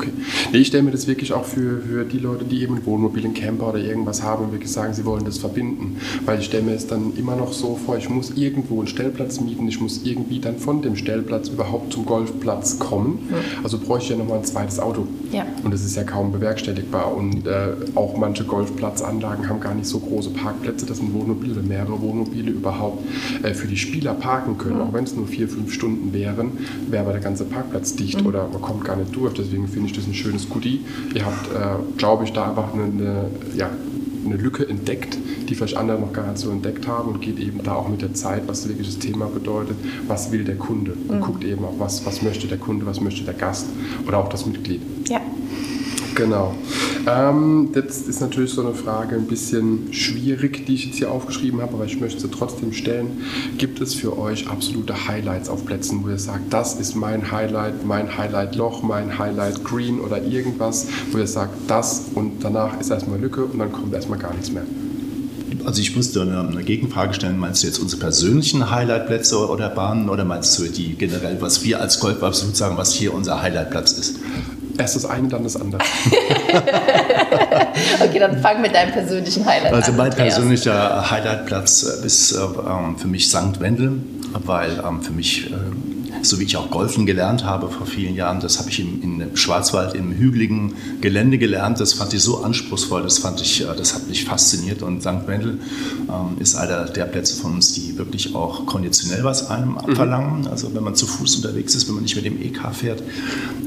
Okay. 0.00 0.12
Nee, 0.52 0.58
ich 0.58 0.68
stelle 0.68 0.82
mir 0.82 0.92
das 0.92 1.06
wirklich 1.06 1.32
auch 1.34 1.44
für, 1.44 1.82
für 1.82 2.04
die 2.04 2.18
Leute, 2.18 2.46
die 2.46 2.62
eben 2.62 2.76
ein 2.76 2.86
Wohnmobil, 2.86 3.24
einen 3.24 3.34
Camper 3.34 3.68
oder 3.68 3.78
irgendwas 3.78 4.22
haben 4.22 4.46
und 4.46 4.52
wirklich 4.52 4.72
sagen, 4.72 4.94
sie 4.94 5.04
wollen 5.04 5.26
das 5.26 5.36
verbinden. 5.36 5.98
Weil 6.24 6.38
ich 6.38 6.46
stelle 6.46 6.62
mir 6.62 6.72
es 6.72 6.86
dann 6.86 7.12
immer 7.16 7.36
noch 7.36 7.52
so 7.52 7.76
vor, 7.76 7.98
ich 7.98 8.08
muss 8.08 8.30
irgendwo 8.30 8.78
einen 8.78 8.88
Stellplatz 8.88 9.40
mieten, 9.40 9.68
ich 9.68 9.78
muss 9.78 10.00
irgendwie 10.04 10.38
dann 10.38 10.56
von 10.56 10.80
dem 10.80 10.96
Stellplatz 10.96 11.48
überhaupt 11.48 11.92
zum 11.92 12.06
Golfplatz 12.06 12.78
kommen. 12.78 13.28
Mhm. 13.28 13.34
Also 13.62 13.78
bräuchte 13.78 14.04
ich 14.04 14.10
ja 14.10 14.16
nochmal 14.16 14.38
ein 14.38 14.44
zweites 14.44 14.80
Auto. 14.80 15.06
Ja. 15.32 15.44
Und 15.62 15.74
das 15.74 15.84
ist 15.84 15.96
ja 15.96 16.04
kaum 16.04 16.32
bewerkstelligbar. 16.32 17.14
Und 17.14 17.46
äh, 17.46 17.72
auch 17.94 18.16
manche 18.16 18.44
Golfplatzanlagen 18.44 19.50
haben 19.50 19.60
gar 19.60 19.74
nicht 19.74 19.86
so 19.86 19.98
große 19.98 20.30
Parkplätze, 20.30 20.86
dass 20.86 21.00
ein 21.00 21.12
Wohnmobil 21.12 21.52
oder 21.52 21.62
mehrere 21.62 22.00
Wohnmobile 22.00 22.50
überhaupt 22.50 23.04
äh, 23.42 23.52
für 23.52 23.66
die 23.66 23.76
Spieler 23.76 24.14
parken 24.14 24.56
können. 24.56 24.76
Mhm. 24.76 24.82
Auch 24.82 24.92
wenn 24.94 25.04
es 25.04 25.14
nur 25.14 25.26
vier, 25.26 25.46
fünf 25.46 25.74
Stunden 25.74 26.14
wären, 26.14 26.52
wäre 26.88 27.02
aber 27.02 27.12
der 27.12 27.20
ganze 27.20 27.44
Parkplatz 27.44 27.94
dicht 27.94 28.22
mhm. 28.22 28.26
oder 28.26 28.48
man 28.50 28.62
kommt 28.62 28.84
gar 28.84 28.96
nicht 28.96 29.14
durch. 29.14 29.34
Deswegen 29.34 29.68
finde 29.68 29.88
ich 29.88 29.89
das 29.92 30.06
ein 30.06 30.14
schönes 30.14 30.48
Goodie. 30.48 30.80
Ihr 31.14 31.24
habt, 31.24 31.46
äh, 31.48 31.96
glaube 31.96 32.24
ich, 32.24 32.32
da 32.32 32.48
einfach 32.48 32.72
eine, 32.74 32.84
eine, 32.84 33.30
ja, 33.56 33.70
eine 34.24 34.36
Lücke 34.36 34.68
entdeckt, 34.68 35.18
die 35.48 35.54
vielleicht 35.54 35.76
andere 35.76 35.98
noch 35.98 36.12
gar 36.12 36.26
nicht 36.26 36.38
so 36.38 36.50
entdeckt 36.50 36.86
haben 36.86 37.12
und 37.12 37.20
geht 37.20 37.38
eben 37.38 37.62
da 37.62 37.74
auch 37.74 37.88
mit 37.88 38.02
der 38.02 38.14
Zeit, 38.14 38.42
was 38.46 38.68
wirklich 38.68 38.86
das 38.86 38.98
Thema 38.98 39.26
bedeutet, 39.26 39.76
was 40.06 40.30
will 40.30 40.44
der 40.44 40.56
Kunde 40.56 40.92
und 41.08 41.16
mhm. 41.16 41.20
guckt 41.20 41.44
eben 41.44 41.64
auch, 41.64 41.74
was, 41.78 42.04
was 42.04 42.22
möchte 42.22 42.46
der 42.46 42.58
Kunde, 42.58 42.86
was 42.86 43.00
möchte 43.00 43.24
der 43.24 43.34
Gast 43.34 43.66
oder 44.06 44.18
auch 44.18 44.28
das 44.28 44.46
Mitglied. 44.46 44.82
Ja. 45.08 45.20
Genau. 46.20 46.54
Ähm, 47.08 47.70
jetzt 47.74 48.06
ist 48.06 48.20
natürlich 48.20 48.50
so 48.50 48.60
eine 48.60 48.74
Frage 48.74 49.16
ein 49.16 49.26
bisschen 49.26 49.90
schwierig, 49.90 50.66
die 50.66 50.74
ich 50.74 50.84
jetzt 50.84 50.98
hier 50.98 51.10
aufgeschrieben 51.10 51.62
habe, 51.62 51.72
aber 51.72 51.86
ich 51.86 51.98
möchte 51.98 52.20
sie 52.20 52.28
trotzdem 52.28 52.74
stellen. 52.74 53.22
Gibt 53.56 53.80
es 53.80 53.94
für 53.94 54.18
euch 54.18 54.46
absolute 54.46 55.08
Highlights 55.08 55.48
auf 55.48 55.64
Plätzen, 55.64 56.04
wo 56.04 56.10
ihr 56.10 56.18
sagt, 56.18 56.52
das 56.52 56.74
ist 56.74 56.94
mein 56.94 57.32
Highlight, 57.32 57.86
mein 57.86 58.18
Highlight-Loch, 58.18 58.82
mein 58.82 59.18
Highlight-Green 59.18 59.98
oder 59.98 60.22
irgendwas, 60.22 60.88
wo 61.10 61.16
ihr 61.16 61.26
sagt, 61.26 61.54
das 61.68 62.08
und 62.14 62.44
danach 62.44 62.78
ist 62.78 62.90
erstmal 62.90 63.18
Lücke 63.18 63.46
und 63.46 63.58
dann 63.58 63.72
kommt 63.72 63.94
erstmal 63.94 64.18
gar 64.18 64.34
nichts 64.34 64.52
mehr? 64.52 64.64
Also 65.64 65.80
ich 65.80 65.96
musste 65.96 66.20
eine, 66.20 66.46
eine, 66.46 66.64
Gegenfrage 66.64 67.14
stellen. 67.14 67.38
Meinst 67.38 67.62
du 67.62 67.66
jetzt 67.66 67.78
unsere 67.78 67.98
persönlichen 67.98 68.70
Highlightplätze 68.70 69.38
oder 69.48 69.70
Bahnen 69.70 70.10
oder 70.10 70.26
meinst 70.26 70.58
du 70.58 70.64
die 70.64 70.96
generell, 70.96 71.40
was 71.40 71.64
wir 71.64 71.80
als 71.80 71.98
Golf 71.98 72.22
absolut 72.22 72.56
sagen, 72.56 72.76
was 72.76 72.92
hier 72.92 73.14
unser 73.14 73.40
Highlightplatz 73.40 73.92
ist? 73.92 74.16
Erst 74.80 74.96
das 74.96 75.04
eine, 75.04 75.28
dann 75.28 75.44
das 75.44 75.56
andere. 75.56 75.80
okay, 78.00 78.18
dann 78.18 78.40
fang 78.40 78.60
mit 78.60 78.74
deinem 78.74 78.92
persönlichen 78.92 79.44
Highlight 79.44 79.72
also 79.72 79.92
an. 79.92 80.00
Also 80.00 80.10
mein 80.10 80.10
persönlicher 80.10 81.10
Highlightplatz 81.10 81.82
ist 81.82 82.32
äh, 82.32 82.38
ähm, 82.38 82.98
für 82.98 83.08
mich 83.08 83.28
St. 83.28 83.60
Wendel, 83.60 84.00
weil 84.44 84.82
ähm, 84.86 85.02
für 85.02 85.12
mich 85.12 85.50
äh, 85.50 85.54
so 86.22 86.38
wie 86.38 86.44
ich 86.44 86.56
auch 86.56 86.70
Golfen 86.70 87.06
gelernt 87.06 87.44
habe 87.44 87.68
vor 87.68 87.86
vielen 87.86 88.14
Jahren. 88.14 88.40
Das 88.40 88.58
habe 88.58 88.70
ich 88.70 88.80
im, 88.80 89.02
in 89.02 89.36
Schwarzwald 89.36 89.94
im 89.94 90.12
hügeligen 90.12 90.74
Gelände 91.00 91.38
gelernt. 91.38 91.80
Das 91.80 91.92
fand 91.92 92.12
ich 92.14 92.22
so 92.22 92.42
anspruchsvoll, 92.42 93.02
das, 93.02 93.18
fand 93.18 93.40
ich, 93.40 93.62
äh, 93.62 93.66
das 93.76 93.94
hat 93.94 94.08
mich 94.08 94.24
fasziniert. 94.24 94.82
Und 94.82 95.02
St. 95.02 95.26
Wendel 95.26 95.58
ähm, 96.08 96.40
ist 96.40 96.54
einer 96.54 96.84
der 96.84 97.04
Plätze 97.04 97.36
von 97.36 97.54
uns, 97.54 97.72
die 97.72 97.96
wirklich 97.98 98.34
auch 98.34 98.66
konditionell 98.66 99.24
was 99.24 99.48
einem 99.50 99.78
abverlangen. 99.78 100.42
Mhm. 100.42 100.46
Also 100.48 100.74
wenn 100.74 100.84
man 100.84 100.94
zu 100.94 101.06
Fuß 101.06 101.36
unterwegs 101.36 101.74
ist, 101.74 101.88
wenn 101.88 101.94
man 101.94 102.02
nicht 102.02 102.16
mit 102.16 102.24
dem 102.24 102.40
EK 102.40 102.72
fährt. 102.72 103.02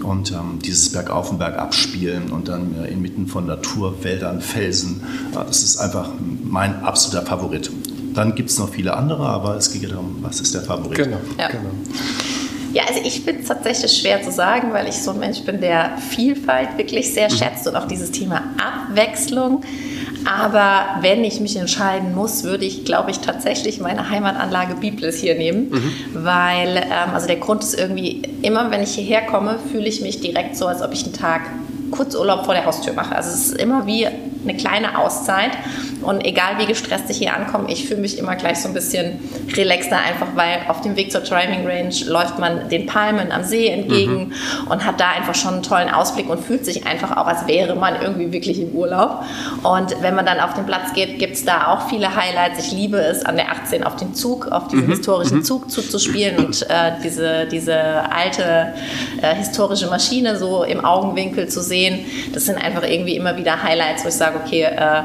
Und 0.03 0.31
ähm, 0.31 0.59
dieses 0.63 0.91
Bergauf 0.91 1.31
und 1.31 1.39
Bergab 1.39 1.73
spielen 1.73 2.29
und 2.31 2.47
dann 2.47 2.75
äh, 2.83 2.91
inmitten 2.91 3.27
von 3.27 3.45
Natur, 3.45 4.03
Wäldern, 4.03 4.41
Felsen, 4.41 5.01
äh, 5.31 5.35
das 5.35 5.63
ist 5.63 5.77
einfach 5.77 6.09
mein 6.43 6.83
absoluter 6.83 7.25
Favorit. 7.25 7.71
Dann 8.13 8.35
gibt 8.35 8.49
es 8.49 8.59
noch 8.59 8.69
viele 8.69 8.95
andere, 8.95 9.25
aber 9.25 9.55
es 9.55 9.71
geht 9.71 9.83
ja 9.83 9.89
darum, 9.89 10.17
was 10.21 10.39
ist 10.39 10.53
der 10.53 10.61
Favorit. 10.61 10.97
Genau, 10.97 11.17
ja. 11.37 11.47
genau. 11.47 11.69
Ja, 12.73 12.83
also 12.87 13.01
ich 13.03 13.21
finde 13.21 13.41
es 13.41 13.47
tatsächlich 13.47 13.95
schwer 13.95 14.23
zu 14.23 14.31
sagen, 14.31 14.73
weil 14.73 14.87
ich 14.87 14.95
so 14.95 15.11
ein 15.11 15.19
Mensch 15.19 15.41
bin, 15.41 15.61
der 15.61 15.97
Vielfalt 16.09 16.75
wirklich 16.75 17.13
sehr 17.13 17.31
mhm. 17.31 17.35
schätzt 17.35 17.67
und 17.67 17.75
auch 17.75 17.87
dieses 17.87 18.11
Thema 18.11 18.41
Abwechslung. 18.57 19.61
Aber 20.25 21.01
wenn 21.01 21.23
ich 21.23 21.39
mich 21.39 21.55
entscheiden 21.55 22.15
muss, 22.15 22.43
würde 22.43 22.65
ich, 22.65 22.85
glaube 22.85 23.11
ich, 23.11 23.19
tatsächlich 23.19 23.79
meine 23.79 24.09
Heimatanlage 24.09 24.75
Biblis 24.75 25.19
hier 25.19 25.35
nehmen, 25.35 25.69
mhm. 25.69 25.91
weil 26.13 26.77
ähm, 26.77 27.13
also 27.13 27.27
der 27.27 27.35
Grund 27.35 27.63
ist 27.63 27.77
irgendwie, 27.77 28.23
immer 28.41 28.71
wenn 28.71 28.81
ich 28.81 28.95
hierher 28.95 29.21
komme, 29.25 29.59
fühle 29.71 29.87
ich 29.87 30.01
mich 30.01 30.21
direkt 30.21 30.55
so, 30.55 30.65
als 30.65 30.81
ob 30.81 30.93
ich 30.93 31.03
einen 31.03 31.13
Tag 31.13 31.41
Kurzurlaub 31.91 32.45
vor 32.45 32.53
der 32.55 32.65
Haustür 32.65 32.93
mache. 32.93 33.15
Also 33.15 33.29
es 33.29 33.47
ist 33.47 33.57
immer 33.57 33.85
wie 33.85 34.07
eine 34.43 34.55
kleine 34.55 34.97
Auszeit. 34.97 35.51
Und 36.01 36.25
egal 36.25 36.57
wie 36.57 36.65
gestresst 36.65 37.09
ich 37.09 37.17
hier 37.17 37.33
ankomme, 37.33 37.71
ich 37.71 37.87
fühle 37.87 38.01
mich 38.01 38.17
immer 38.17 38.35
gleich 38.35 38.59
so 38.59 38.67
ein 38.67 38.73
bisschen 38.73 39.19
relaxter, 39.55 39.97
einfach 39.97 40.27
weil 40.35 40.61
auf 40.67 40.81
dem 40.81 40.95
Weg 40.95 41.11
zur 41.11 41.21
Driving 41.21 41.65
Range 41.65 41.93
läuft 42.07 42.39
man 42.39 42.69
den 42.69 42.85
Palmen 42.85 43.31
am 43.31 43.43
See 43.43 43.67
entgegen 43.67 44.27
mhm. 44.27 44.67
und 44.69 44.85
hat 44.85 44.99
da 44.99 45.11
einfach 45.11 45.35
schon 45.35 45.55
einen 45.55 45.63
tollen 45.63 45.89
Ausblick 45.89 46.29
und 46.29 46.39
fühlt 46.41 46.65
sich 46.65 46.85
einfach 46.85 47.15
auch, 47.15 47.27
als 47.27 47.47
wäre 47.47 47.75
man 47.75 48.01
irgendwie 48.01 48.31
wirklich 48.31 48.59
im 48.59 48.71
Urlaub. 48.71 49.23
Und 49.63 49.95
wenn 50.01 50.15
man 50.15 50.25
dann 50.25 50.39
auf 50.39 50.53
den 50.53 50.65
Platz 50.65 50.93
geht, 50.93 51.19
gibt 51.19 51.35
es 51.35 51.45
da 51.45 51.67
auch 51.67 51.87
viele 51.89 52.15
Highlights. 52.15 52.65
Ich 52.65 52.71
liebe 52.71 52.97
es, 52.97 53.23
an 53.23 53.37
der 53.37 53.51
18 53.51 53.83
auf 53.83 53.95
den 53.95 54.13
Zug, 54.13 54.47
auf 54.47 54.67
diesen 54.67 54.87
mhm. 54.87 54.91
historischen 54.91 55.37
mhm. 55.37 55.43
Zug 55.43 55.71
zuzuspielen 55.71 56.45
und 56.45 56.63
äh, 56.63 56.91
diese, 57.03 57.47
diese 57.47 57.75
alte 58.11 58.73
äh, 59.21 59.35
historische 59.35 59.87
Maschine 59.87 60.37
so 60.37 60.63
im 60.63 60.83
Augenwinkel 60.83 61.47
zu 61.47 61.61
sehen. 61.61 62.05
Das 62.33 62.45
sind 62.45 62.57
einfach 62.57 62.83
irgendwie 62.83 63.15
immer 63.15 63.37
wieder 63.37 63.63
Highlights, 63.63 64.03
wo 64.03 64.09
ich 64.09 64.15
sage, 64.15 64.32
okay, 64.35 64.63
äh, 64.63 65.03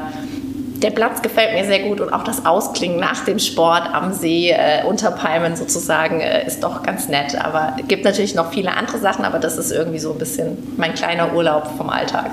der 0.81 0.91
Platz 0.91 1.21
gefällt 1.21 1.53
mir 1.53 1.65
sehr 1.65 1.79
gut 1.87 1.99
und 1.99 2.13
auch 2.13 2.23
das 2.23 2.45
Ausklingen 2.45 2.99
nach 2.99 3.25
dem 3.25 3.39
Sport 3.39 3.83
am 3.93 4.13
See 4.13 4.51
äh, 4.51 4.83
unter 4.87 5.11
Palmen 5.11 5.55
sozusagen 5.55 6.21
äh, 6.21 6.45
ist 6.45 6.63
doch 6.63 6.83
ganz 6.83 7.09
nett. 7.09 7.35
Aber 7.39 7.75
es 7.79 7.87
gibt 7.87 8.05
natürlich 8.05 8.35
noch 8.35 8.51
viele 8.51 8.75
andere 8.75 8.97
Sachen, 8.97 9.25
aber 9.25 9.39
das 9.39 9.57
ist 9.57 9.71
irgendwie 9.71 9.99
so 9.99 10.11
ein 10.13 10.17
bisschen 10.17 10.57
mein 10.77 10.93
kleiner 10.93 11.33
Urlaub 11.33 11.67
vom 11.77 11.89
Alltag. 11.89 12.31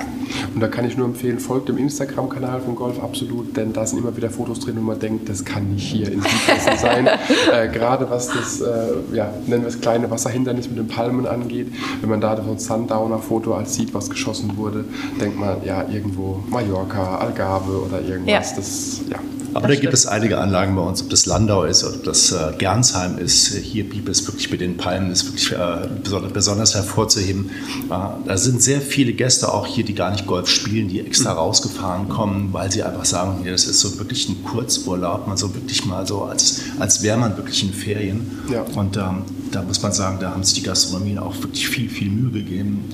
Und 0.55 0.61
da 0.61 0.69
kann 0.69 0.87
ich 0.87 0.97
nur 0.97 1.07
empfehlen, 1.07 1.39
folgt 1.39 1.69
dem 1.69 1.79
Instagram-Kanal 1.79 2.61
von 2.61 2.75
Golf 2.75 3.03
Absolut, 3.03 3.57
denn 3.57 3.73
da 3.73 3.87
sind 3.87 3.99
immer 3.99 4.17
wieder 4.17 4.31
Fotos 4.31 4.61
drin, 4.61 4.77
wo 4.77 4.81
man 4.81 4.99
denkt, 4.99 5.29
das 5.29 5.45
kann 5.45 5.73
nicht 5.73 5.87
hier 5.87 6.11
in 6.11 6.23
Südhessen 6.23 6.79
sein. 6.81 7.07
Äh, 7.07 7.69
gerade 7.69 8.09
was 8.11 8.29
das, 8.29 8.61
äh, 8.61 8.67
ja, 9.13 9.31
nennen 9.47 9.63
wir 9.63 9.69
es 9.69 9.81
kleine 9.81 10.11
Wasserhindernis 10.11 10.69
mit 10.69 10.79
den 10.79 10.89
Palmen 10.89 11.27
angeht, 11.27 11.73
wenn 12.01 12.11
man 12.11 12.21
da 12.21 12.37
so 12.43 12.51
ein 12.51 12.59
Sundowner-Foto 12.59 13.55
als 13.55 13.75
sieht, 13.75 13.95
was 13.95 14.11
geschossen 14.11 14.57
wurde, 14.57 14.85
denkt 15.21 15.39
man, 15.39 15.65
ja, 15.65 15.85
irgendwo 15.89 16.43
Mallorca, 16.49 17.19
Algarve 17.19 17.83
oder 17.83 18.01
irgendwas. 18.01 18.33
Ja. 18.33 18.36
Das, 18.41 19.01
ja. 19.11 19.19
Aber 19.57 19.69
da 19.69 19.75
gibt 19.75 19.95
es 19.95 20.07
einige 20.07 20.39
Anlagen 20.39 20.77
bei 20.77 20.83
uns, 20.83 21.03
ob 21.03 21.09
das 21.09 21.25
Landau 21.25 21.65
ist 21.65 21.83
oder 21.83 21.95
ob 21.95 22.05
das 22.05 22.31
äh, 22.31 22.53
Gernsheim 22.59 23.17
ist. 23.17 23.55
Hier 23.55 23.89
blieb 23.89 24.07
es 24.07 24.27
wirklich 24.27 24.51
mit 24.51 24.61
den 24.61 24.77
Palmen, 24.77 25.11
ist 25.11 25.25
wirklich 25.25 25.51
äh, 25.53 25.89
besonders, 26.03 26.33
besonders, 26.33 26.75
hervorzuheben. 26.75 27.51
Äh, 27.87 27.95
da 28.27 28.37
sind 28.37 28.61
sehr 28.61 28.83
viele 28.83 29.15
Gäste 29.15 29.53
auch 29.53 29.67
hier, 29.67 29.85
die 29.85 29.95
gar 29.95 30.11
nicht 30.11 30.27
Golf 30.27 30.49
spielen, 30.49 30.89
die 30.89 31.01
extra 31.01 31.33
mhm. 31.33 31.39
rausgefahren 31.39 32.09
kommen, 32.11 32.53
weil 32.53 32.71
sie 32.71 32.83
einfach 32.83 33.07
sagen, 33.07 33.45
ja, 33.47 33.53
das 33.53 33.65
ist 33.65 33.81
so 33.81 33.99
wirklich 33.99 34.29
ein 34.29 34.45
Kurzurlaub, 34.45 35.27
man 35.27 35.39
so 35.39 35.55
wirklich 35.55 35.87
mal 35.87 36.07
so, 36.07 36.25
als, 36.25 36.61
als 36.79 37.03
wäre 37.03 37.17
man 37.17 37.35
wirklich 37.39 37.63
in 37.63 37.73
Ferien. 37.73 38.31
Ja. 38.53 38.61
Und 38.75 38.99
ähm, 38.99 39.23
da 39.53 39.63
muss 39.63 39.81
man 39.81 39.93
sagen, 39.93 40.19
da 40.21 40.33
haben 40.33 40.45
sich 40.45 40.55
die 40.55 40.63
Gastronomien 40.65 41.19
auch 41.19 41.35
wirklich 41.41 41.67
viel, 41.67 41.89
viel 41.89 42.11
Mühe 42.11 42.31
gegeben. 42.31 42.85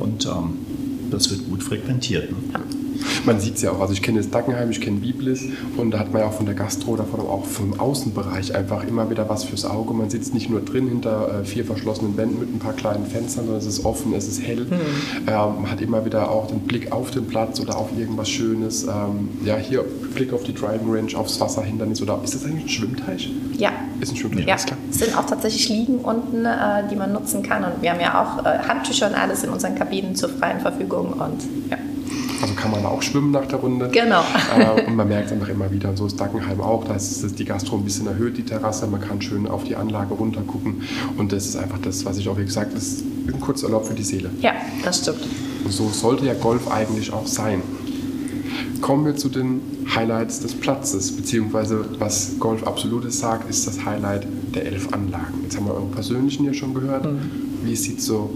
Und 0.00 0.26
ähm, 0.26 0.58
das 1.10 1.30
wird 1.30 1.48
gut 1.48 1.62
frequentiert. 1.62 2.30
Ne? 2.32 2.38
Man 3.24 3.40
sieht 3.40 3.56
es 3.56 3.62
ja 3.62 3.72
auch, 3.72 3.80
also 3.80 3.92
ich 3.92 4.02
kenne 4.02 4.18
das 4.18 4.30
Dackenheim, 4.30 4.70
ich 4.70 4.80
kenne 4.80 4.98
Biblis 4.98 5.44
und 5.76 5.90
da 5.90 5.98
hat 5.98 6.12
man 6.12 6.22
ja 6.22 6.28
auch 6.28 6.32
von 6.32 6.46
der 6.46 6.54
Gastro 6.54 6.92
oder 6.92 7.04
auch 7.04 7.44
vom 7.44 7.78
Außenbereich 7.78 8.54
einfach 8.54 8.84
immer 8.84 9.10
wieder 9.10 9.28
was 9.28 9.44
fürs 9.44 9.64
Auge. 9.64 9.94
Man 9.94 10.10
sitzt 10.10 10.34
nicht 10.34 10.50
nur 10.50 10.60
drin 10.60 10.88
hinter 10.88 11.40
äh, 11.40 11.44
vier 11.44 11.64
verschlossenen 11.64 12.16
Wänden 12.16 12.40
mit 12.40 12.54
ein 12.54 12.58
paar 12.58 12.72
kleinen 12.72 13.06
Fenstern, 13.06 13.44
sondern 13.46 13.56
es 13.56 13.66
ist 13.66 13.84
offen, 13.84 14.14
es 14.14 14.28
ist 14.28 14.42
hell. 14.42 14.64
Mhm. 14.64 14.80
Ähm, 15.26 15.62
man 15.62 15.70
hat 15.70 15.80
immer 15.80 16.04
wieder 16.04 16.30
auch 16.30 16.46
den 16.46 16.60
Blick 16.60 16.92
auf 16.92 17.10
den 17.10 17.26
Platz 17.26 17.60
oder 17.60 17.76
auf 17.76 17.88
irgendwas 17.96 18.28
Schönes. 18.28 18.84
Ähm, 18.84 19.28
ja, 19.44 19.56
hier 19.56 19.84
Blick 20.14 20.32
auf 20.32 20.44
die 20.44 20.54
Driving 20.54 20.90
Range, 20.90 21.16
aufs 21.16 21.40
Wasserhindernis 21.40 22.02
oder 22.02 22.20
ist 22.24 22.34
das 22.34 22.44
eigentlich 22.44 22.64
ein 22.64 22.68
Schwimmteich? 22.68 23.30
Ja. 23.56 23.70
Ist 24.00 24.12
ein 24.12 24.16
Schwimmteich, 24.16 24.46
ja. 24.46 24.56
klar. 24.56 24.78
Es 24.90 24.98
sind 24.98 25.16
auch 25.16 25.26
tatsächlich 25.26 25.68
Liegen 25.68 25.98
unten, 25.98 26.44
äh, 26.44 26.88
die 26.90 26.96
man 26.96 27.12
nutzen 27.12 27.42
kann 27.42 27.64
und 27.64 27.82
wir 27.82 27.92
haben 27.92 28.00
ja 28.00 28.22
auch 28.22 28.44
äh, 28.44 28.58
Handtücher 28.58 29.08
und 29.08 29.14
alles 29.14 29.44
in 29.44 29.50
unseren 29.50 29.74
Kabinen 29.74 30.14
zur 30.14 30.28
freien 30.28 30.60
Verfügung 30.60 31.12
und 31.12 31.42
ja. 31.70 31.76
Also 32.40 32.54
kann 32.54 32.70
man 32.70 32.84
auch 32.84 33.02
schwimmen 33.02 33.30
nach 33.30 33.46
der 33.46 33.58
Runde. 33.58 33.88
Genau. 33.88 34.22
Äh, 34.56 34.86
und 34.86 34.96
man 34.96 35.08
merkt 35.08 35.26
es 35.26 35.32
einfach 35.32 35.48
immer 35.48 35.70
wieder. 35.70 35.90
Und 35.90 35.96
so 35.96 36.06
ist 36.06 36.20
Dackenheim 36.20 36.60
auch. 36.60 36.84
Da 36.84 36.94
ist 36.94 37.38
die 37.38 37.44
Gastro 37.44 37.76
ein 37.76 37.84
bisschen 37.84 38.06
erhöht, 38.06 38.36
die 38.36 38.44
Terrasse. 38.44 38.86
Man 38.86 39.00
kann 39.00 39.20
schön 39.20 39.46
auf 39.48 39.64
die 39.64 39.76
Anlage 39.76 40.14
runter 40.14 40.42
gucken. 40.42 40.82
Und 41.16 41.32
das 41.32 41.46
ist 41.46 41.56
einfach 41.56 41.78
das, 41.78 42.04
was 42.04 42.18
ich 42.18 42.28
auch 42.28 42.38
wie 42.38 42.44
gesagt 42.44 42.70
habe, 42.70 42.78
ist 42.78 43.02
ein 43.26 43.40
Kurzurlaub 43.40 43.86
für 43.86 43.94
die 43.94 44.04
Seele. 44.04 44.30
Ja, 44.40 44.52
das 44.84 44.98
stimmt. 44.98 45.26
Und 45.64 45.72
so 45.72 45.88
sollte 45.90 46.26
ja 46.26 46.34
Golf 46.34 46.70
eigentlich 46.70 47.12
auch 47.12 47.26
sein. 47.26 47.62
Kommen 48.80 49.04
wir 49.04 49.16
zu 49.16 49.28
den 49.28 49.60
Highlights 49.94 50.40
des 50.40 50.54
Platzes, 50.54 51.16
beziehungsweise 51.16 51.84
was 51.98 52.38
Golf 52.38 52.64
Absolutes 52.64 53.18
sagt, 53.18 53.50
ist 53.50 53.66
das 53.66 53.84
Highlight 53.84 54.26
der 54.54 54.66
elf 54.66 54.92
Anlagen. 54.92 55.40
Jetzt 55.42 55.56
haben 55.56 55.66
wir 55.66 55.74
euren 55.74 55.90
persönlichen 55.90 56.44
hier 56.44 56.54
schon 56.54 56.74
gehört. 56.74 57.04
Mhm. 57.04 57.18
Wie 57.64 57.74
sieht 57.74 58.00
so 58.00 58.30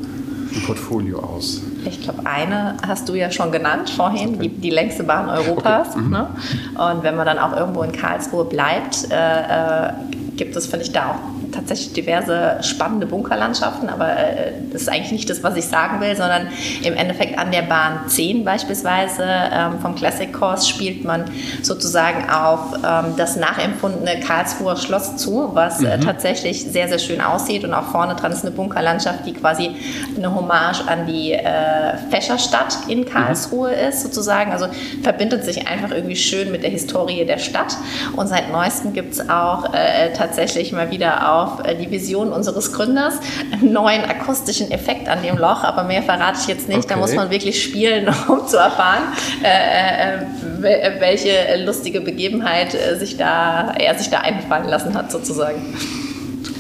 ein 0.57 0.63
Portfolio 0.63 1.19
aus? 1.21 1.63
Ich 1.85 2.03
glaube, 2.03 2.25
eine 2.25 2.77
hast 2.87 3.09
du 3.09 3.15
ja 3.15 3.31
schon 3.31 3.53
genannt 3.53 3.91
vorhin, 3.91 4.35
okay. 4.35 4.49
die, 4.49 4.61
die, 4.61 4.71
längste 4.71 5.05
Bahn 5.05 5.29
Europas. 5.29 5.89
Okay. 5.91 6.01
Mhm. 6.01 6.11
Ne? 6.11 6.29
Und 6.75 7.03
wenn 7.03 7.17
man 7.17 7.27
dann 7.27 7.39
auch 7.39 7.57
irgendwo 7.57 7.83
in 7.83 7.93
Karlsruhe 7.93 8.45
bleibt, 8.45 9.11
äh, 9.11 9.89
äh 9.89 9.93
gibt 10.37 10.57
es, 10.57 10.67
finde 10.67 10.87
ich, 10.87 10.93
da 10.93 11.11
auch 11.11 11.42
tatsächlich 11.53 11.93
diverse 11.93 12.59
spannende 12.63 13.07
Bunkerlandschaften, 13.07 13.89
aber 13.89 14.17
äh, 14.17 14.53
das 14.73 14.83
ist 14.83 14.89
eigentlich 14.89 15.13
nicht 15.13 15.31
das, 15.31 15.43
was 15.43 15.57
ich 15.57 15.67
sagen 15.67 16.01
will, 16.01 16.17
sondern 16.17 16.49
im 16.83 16.95
Endeffekt 16.95 17.39
an 17.39 17.53
der 17.53 17.63
Bahn 17.63 18.09
10 18.09 18.45
beispielsweise 18.45 19.25
ähm, 19.25 19.81
vom 19.81 19.95
Classic 19.95 20.33
Course 20.33 20.69
spielt 20.69 21.05
man 21.05 21.25
sozusagen 21.63 22.29
auf 22.31 22.75
ähm, 22.85 23.15
das 23.17 23.37
nachempfundene 23.37 24.21
Karlsruher 24.21 24.77
Schloss 24.77 25.17
zu, 25.17 25.51
was 25.53 25.83
äh, 25.83 25.97
mhm. 25.97 26.03
äh, 26.03 26.05
tatsächlich 26.05 26.65
sehr, 26.65 26.89
sehr 26.89 26.99
schön 26.99 27.21
aussieht 27.21 27.65
und 27.65 27.75
auch 27.75 27.85
vorne 27.85 28.15
dran 28.15 28.33
ist 28.33 28.43
eine 28.43 28.51
Bunkerlandschaft, 28.51 29.27
die 29.27 29.35
quasi 29.35 29.71
eine 30.17 30.35
Hommage 30.35 30.83
an 30.87 31.07
die 31.07 31.33
äh, 31.33 31.97
Fächerstadt 32.11 32.79
in 32.89 33.01
mhm. 33.01 33.05
Karlsruhe 33.07 33.71
mhm. 33.71 33.89
ist 33.89 34.03
sozusagen, 34.03 34.53
also 34.53 34.67
verbindet 35.03 35.45
sich 35.45 35.69
einfach 35.69 35.91
irgendwie 35.91 36.17
schön 36.17 36.51
mit 36.51 36.63
der 36.63 36.71
Historie 36.71 37.25
der 37.25 37.39
Stadt 37.39 37.77
und 38.17 38.29
seit 38.29 38.51
neuestem 38.51 38.93
gibt 38.93 39.15
es 39.15 39.29
auch 39.29 39.73
äh, 39.75 40.13
tatsächlich 40.13 40.73
mal 40.73 40.91
wieder 40.91 41.33
auch 41.33 41.42
auf 41.43 41.65
äh, 41.65 41.75
die 41.75 41.91
Vision 41.91 42.33
unseres 42.33 42.73
Gründers, 42.73 43.15
einen 43.53 43.73
neuen 43.73 44.05
akustischen 44.05 44.71
Effekt 44.71 45.09
an 45.09 45.23
dem 45.23 45.37
Loch, 45.37 45.65
aber 45.65 45.85
mehr 45.85 46.03
verrate 46.03 46.39
ich 46.41 46.47
jetzt 46.49 46.69
nicht. 46.69 46.79
Okay. 46.79 46.89
Da 46.89 46.97
muss 46.97 47.15
man 47.15 47.31
wirklich 47.31 47.63
spielen, 47.63 48.07
um 48.29 48.47
zu 48.47 48.57
erfahren, 48.57 49.03
äh, 49.43 50.17
äh, 50.17 51.01
welche 51.01 51.65
lustige 51.65 52.01
Begebenheit 52.01 52.77
sich 52.99 53.17
da, 53.17 53.73
er 53.79 53.95
sich 53.97 54.11
da 54.11 54.19
einfallen 54.19 54.69
lassen 54.69 54.95
hat, 54.95 55.11
sozusagen. 55.11 55.77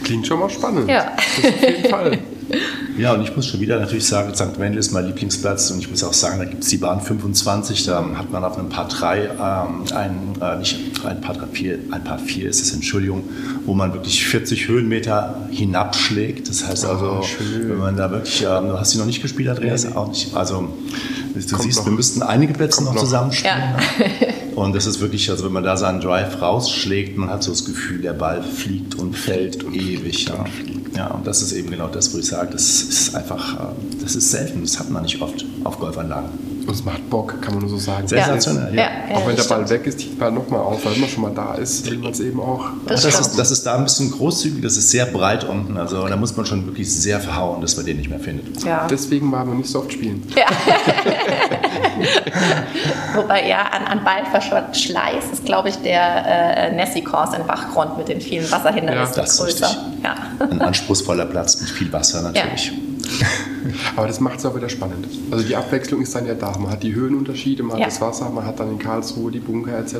Klingt 0.04 0.26
schon 0.26 0.40
mal 0.40 0.50
spannend. 0.50 0.88
Ja. 0.88 1.12
Auf 1.16 1.62
jeden 1.62 1.88
Fall. 1.88 2.18
Ja, 2.98 3.14
und 3.14 3.22
ich 3.22 3.34
muss 3.34 3.46
schon 3.46 3.60
wieder 3.60 3.80
natürlich 3.80 4.06
sagen, 4.06 4.34
St. 4.34 4.58
Wendel 4.58 4.78
ist 4.78 4.92
mein 4.92 5.06
Lieblingsplatz 5.06 5.70
und 5.70 5.78
ich 5.78 5.88
muss 5.90 6.04
auch 6.04 6.12
sagen, 6.12 6.38
da 6.38 6.44
gibt 6.44 6.62
es 6.62 6.68
die 6.68 6.76
Bahn 6.76 7.00
25, 7.00 7.84
da 7.86 8.04
hat 8.16 8.30
man 8.30 8.44
auf 8.44 8.58
einem 8.58 8.68
Paar 8.68 8.88
3, 8.88 9.18
ähm, 9.24 9.84
ein, 9.94 10.18
äh, 10.40 10.56
nicht 10.58 10.78
ein 11.06 11.20
Paar 11.20 11.34
3, 11.34 11.46
4, 11.52 11.78
ein 11.90 12.04
Paar 12.04 12.18
4 12.18 12.48
ist 12.50 12.60
es, 12.60 12.74
Entschuldigung, 12.74 13.24
wo 13.64 13.74
man 13.74 13.92
wirklich 13.94 14.24
40 14.26 14.68
Höhenmeter 14.68 15.46
hinabschlägt. 15.50 16.48
Das 16.48 16.66
heißt 16.66 16.84
also, 16.84 17.22
oh, 17.22 17.26
wenn 17.40 17.78
man 17.78 17.96
da 17.96 18.10
wirklich, 18.10 18.42
ähm, 18.42 18.68
du 18.68 18.78
hast 18.78 18.90
sie 18.90 18.98
noch 18.98 19.06
nicht 19.06 19.22
gespielt, 19.22 19.48
Andreas? 19.48 19.84
Nee, 19.84 19.94
Auch 19.94 20.08
nicht. 20.08 20.34
Also, 20.36 20.68
du 21.34 21.40
Kommt 21.48 21.62
siehst, 21.62 21.78
noch. 21.78 21.86
wir 21.86 21.92
müssten 21.92 22.22
einige 22.22 22.52
Plätze 22.52 22.84
noch, 22.84 22.94
noch 22.94 23.02
zusammenspielen. 23.02 23.56
Ja. 23.56 23.76
Und 24.54 24.74
das 24.74 24.86
ist 24.86 25.00
wirklich, 25.00 25.30
also 25.30 25.44
wenn 25.44 25.52
man 25.52 25.64
da 25.64 25.76
seinen 25.76 26.00
Drive 26.00 26.40
rausschlägt, 26.40 27.16
man 27.16 27.30
hat 27.30 27.42
so 27.42 27.50
das 27.52 27.64
Gefühl, 27.64 28.02
der 28.02 28.12
Ball 28.12 28.42
fliegt 28.42 28.94
und 28.96 29.14
fällt 29.14 29.64
ewig. 29.72 30.26
Ja. 30.28 30.44
Ja, 30.94 31.06
und 31.08 31.26
das 31.26 31.40
ist 31.40 31.52
eben 31.52 31.70
genau 31.70 31.88
das, 31.88 32.12
wo 32.12 32.18
ich 32.18 32.26
sage, 32.26 32.50
das 32.52 32.82
ist 32.82 33.14
einfach, 33.14 33.54
äh, 33.54 34.02
das 34.02 34.14
ist 34.14 34.30
selten, 34.30 34.60
das 34.60 34.78
hat 34.78 34.90
man 34.90 35.02
nicht 35.02 35.22
oft 35.22 35.44
auf 35.64 35.78
Golfanlagen. 35.78 36.28
Und 36.66 36.70
es 36.70 36.84
macht 36.84 37.08
Bock, 37.08 37.40
kann 37.40 37.54
man 37.54 37.62
nur 37.62 37.70
so 37.70 37.78
sagen. 37.78 38.06
Sensationell, 38.06 38.74
ja. 38.74 38.82
ja. 38.82 38.90
ja. 39.10 39.16
auch 39.16 39.26
wenn 39.26 39.34
der 39.34 39.44
Ball 39.44 39.68
weg 39.68 39.86
ist, 39.86 39.98
tief 39.98 40.18
Ball 40.18 40.30
nochmal 40.30 40.60
auf, 40.60 40.84
weil 40.84 40.96
man 40.98 41.08
schon 41.08 41.22
mal 41.22 41.32
da 41.34 41.54
ist, 41.54 41.90
will 41.90 41.98
man 41.98 42.12
es 42.12 42.20
eben 42.20 42.38
auch. 42.40 42.66
Das, 42.86 43.02
das, 43.02 43.20
ist, 43.20 43.38
das 43.38 43.50
ist 43.50 43.64
da 43.64 43.76
ein 43.76 43.84
bisschen 43.84 44.10
großzügig, 44.10 44.62
das 44.62 44.76
ist 44.76 44.90
sehr 44.90 45.06
breit 45.06 45.44
unten, 45.44 45.78
also 45.78 46.06
da 46.06 46.16
muss 46.16 46.36
man 46.36 46.44
schon 46.44 46.66
wirklich 46.66 46.92
sehr 46.92 47.20
verhauen, 47.20 47.62
dass 47.62 47.76
man 47.76 47.86
den 47.86 47.96
nicht 47.96 48.10
mehr 48.10 48.20
findet. 48.20 48.62
Ja. 48.62 48.86
Deswegen 48.86 49.32
war 49.32 49.44
man 49.44 49.56
nicht 49.56 49.70
so 49.70 49.80
oft 49.80 49.92
spielen. 49.92 50.22
Ja. 50.36 50.44
Wobei 53.14 53.48
ja, 53.48 53.62
an, 53.62 53.86
an 53.86 54.04
Ballverschleiß 54.04 55.24
ist, 55.32 55.44
glaube 55.44 55.68
ich, 55.68 55.76
der 55.78 56.26
äh, 56.26 56.72
Nessie-Kurs 56.72 57.34
in 57.34 57.46
Bachgrund 57.46 57.98
mit 57.98 58.08
den 58.08 58.20
vielen 58.20 58.50
Wasserhindernissen 58.50 59.16
ja, 59.16 59.22
das 59.22 59.38
größer. 59.38 59.66
Ist 59.66 59.78
ja. 60.02 60.16
Ein 60.38 60.60
anspruchsvoller 60.60 61.26
Platz 61.26 61.60
mit 61.60 61.70
viel 61.70 61.92
Wasser 61.92 62.22
natürlich. 62.32 62.66
Ja. 62.66 62.91
Aber 63.96 64.06
das 64.06 64.20
macht 64.20 64.38
es 64.38 64.46
auch 64.46 64.54
wieder 64.54 64.68
spannend. 64.68 65.06
Also 65.30 65.44
die 65.44 65.56
Abwechslung 65.56 66.02
ist 66.02 66.14
dann 66.14 66.26
ja 66.26 66.34
da. 66.34 66.56
Man 66.58 66.70
hat 66.70 66.82
die 66.82 66.94
Höhenunterschiede, 66.94 67.62
man 67.62 67.78
ja. 67.78 67.84
hat 67.84 67.92
das 67.92 68.00
Wasser, 68.00 68.28
man 68.30 68.44
hat 68.46 68.60
dann 68.60 68.70
in 68.70 68.78
Karlsruhe 68.78 69.30
die 69.30 69.38
Bunker 69.38 69.78
etc., 69.78 69.96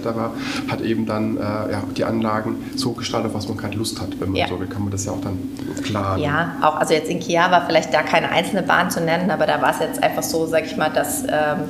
hat 0.68 0.80
eben 0.80 1.06
dann 1.06 1.36
äh, 1.36 1.40
ja, 1.40 1.82
die 1.96 2.04
Anlagen 2.04 2.56
so 2.74 2.92
gestaltet, 2.92 3.34
was 3.34 3.48
man 3.48 3.56
gerade 3.56 3.76
Lust 3.76 4.00
hat. 4.00 4.08
Wenn 4.20 4.30
man 4.30 4.36
ja. 4.36 4.48
so 4.48 4.58
will, 4.58 4.66
kann 4.66 4.82
man 4.82 4.90
das 4.90 5.04
ja 5.04 5.12
auch 5.12 5.20
dann 5.20 5.38
planen. 5.82 6.22
Ja, 6.22 6.56
auch 6.62 6.76
also 6.76 6.94
jetzt 6.94 7.10
in 7.10 7.20
Kia 7.20 7.50
war 7.50 7.66
vielleicht 7.66 7.92
da 7.92 8.02
keine 8.02 8.30
einzelne 8.30 8.62
Bahn 8.62 8.90
zu 8.90 9.00
nennen, 9.00 9.30
aber 9.30 9.46
da 9.46 9.60
war 9.60 9.70
es 9.70 9.80
jetzt 9.80 10.02
einfach 10.02 10.22
so, 10.22 10.46
sag 10.46 10.66
ich 10.66 10.76
mal, 10.76 10.90
dass... 10.90 11.24
Ähm, 11.28 11.68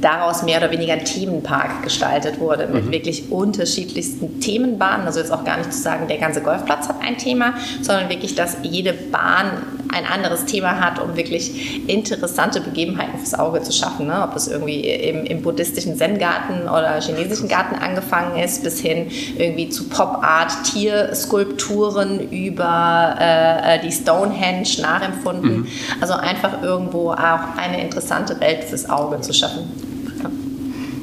daraus 0.00 0.42
mehr 0.42 0.58
oder 0.58 0.70
weniger 0.70 0.92
ein 0.92 1.04
Themenpark 1.04 1.82
gestaltet 1.82 2.38
wurde 2.38 2.66
mit 2.68 2.86
mhm. 2.86 2.92
wirklich 2.92 3.30
unterschiedlichsten 3.30 4.40
Themenbahnen. 4.40 5.06
Also 5.06 5.20
jetzt 5.20 5.32
auch 5.32 5.44
gar 5.44 5.58
nicht 5.58 5.72
zu 5.72 5.80
sagen, 5.80 6.06
der 6.08 6.18
ganze 6.18 6.40
Golfplatz 6.40 6.88
hat 6.88 6.96
ein 7.02 7.18
Thema, 7.18 7.54
sondern 7.82 8.08
wirklich, 8.08 8.34
dass 8.34 8.58
jede 8.62 8.92
Bahn 8.92 9.50
ein 9.92 10.06
anderes 10.06 10.44
Thema 10.44 10.80
hat, 10.80 11.00
um 11.00 11.16
wirklich 11.16 11.88
interessante 11.88 12.60
Begebenheiten 12.60 13.18
fürs 13.18 13.34
Auge 13.34 13.62
zu 13.62 13.72
schaffen. 13.72 14.06
Ne? 14.06 14.22
Ob 14.22 14.34
das 14.34 14.48
irgendwie 14.48 14.80
im, 14.80 15.24
im 15.24 15.42
buddhistischen 15.42 15.96
Zen-Garten 15.96 16.62
oder 16.62 17.00
chinesischen 17.00 17.48
Garten 17.48 17.76
angefangen 17.76 18.38
ist, 18.42 18.62
bis 18.62 18.80
hin 18.80 19.10
irgendwie 19.36 19.68
zu 19.68 19.88
Pop-Art, 19.88 20.52
Tierskulpturen 20.64 22.30
über 22.30 23.16
äh, 23.18 23.80
die 23.80 23.92
Stonehenge 23.92 24.68
nachempfunden. 24.80 25.60
Mhm. 25.60 25.66
Also 26.00 26.14
einfach 26.14 26.62
irgendwo 26.62 27.12
auch 27.12 27.56
eine 27.56 27.80
interessante 27.80 28.38
Welt 28.40 28.64
fürs 28.64 28.88
Auge 28.88 29.20
zu 29.20 29.32
schaffen. 29.32 29.87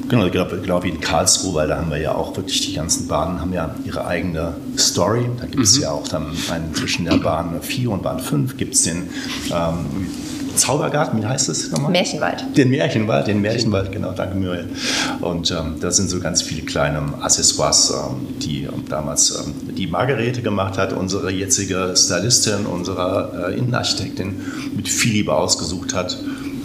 Genau, 0.08 0.26
ich 0.26 0.32
glaube 0.32 0.58
glaub 0.58 0.84
wie 0.84 0.90
in 0.90 1.00
Karlsruhe, 1.00 1.54
weil 1.54 1.68
da 1.68 1.78
haben 1.78 1.90
wir 1.90 1.98
ja 1.98 2.14
auch 2.14 2.36
wirklich 2.36 2.60
die 2.66 2.74
ganzen 2.74 3.08
Bahnen 3.08 3.40
haben 3.40 3.52
ja 3.52 3.74
ihre 3.84 4.06
eigene 4.06 4.54
Story. 4.78 5.28
Da 5.40 5.46
gibt 5.46 5.64
es 5.64 5.76
mhm. 5.76 5.82
ja 5.82 5.90
auch 5.90 6.06
dann 6.06 6.26
einen 6.50 6.74
zwischen 6.74 7.04
der 7.06 7.16
Bahn 7.16 7.60
4 7.60 7.90
und 7.90 8.02
Bahn 8.02 8.20
5 8.20 8.56
gibt 8.56 8.74
es 8.74 8.82
den 8.82 9.08
ähm, 9.50 10.08
Zaubergarten, 10.56 11.20
wie 11.20 11.26
heißt 11.26 11.48
es 11.48 11.70
nochmal? 11.70 11.90
Märchenwald. 11.90 12.44
Den 12.56 12.70
Märchenwald, 12.70 13.26
den 13.26 13.40
Märchenwald, 13.40 13.92
genau, 13.92 14.12
danke 14.12 14.36
Muriel. 14.36 14.68
Und 15.20 15.50
ähm, 15.50 15.76
da 15.80 15.90
sind 15.90 16.08
so 16.08 16.20
ganz 16.20 16.40
viele 16.40 16.62
kleine 16.62 17.02
Accessoires, 17.20 17.90
ähm, 17.90 18.38
die 18.38 18.62
ähm, 18.62 18.84
damals 18.88 19.44
ähm, 19.44 19.74
die 19.74 19.86
Margarete 19.86 20.40
gemacht 20.40 20.78
hat, 20.78 20.92
unsere 20.92 21.30
jetzige 21.30 21.94
Stylistin, 21.96 22.64
unsere 22.66 23.50
äh, 23.50 23.58
Innenarchitektin 23.58 24.40
mit 24.74 24.88
viel 24.88 25.12
Liebe 25.12 25.34
ausgesucht 25.34 25.94
hat. 25.94 26.18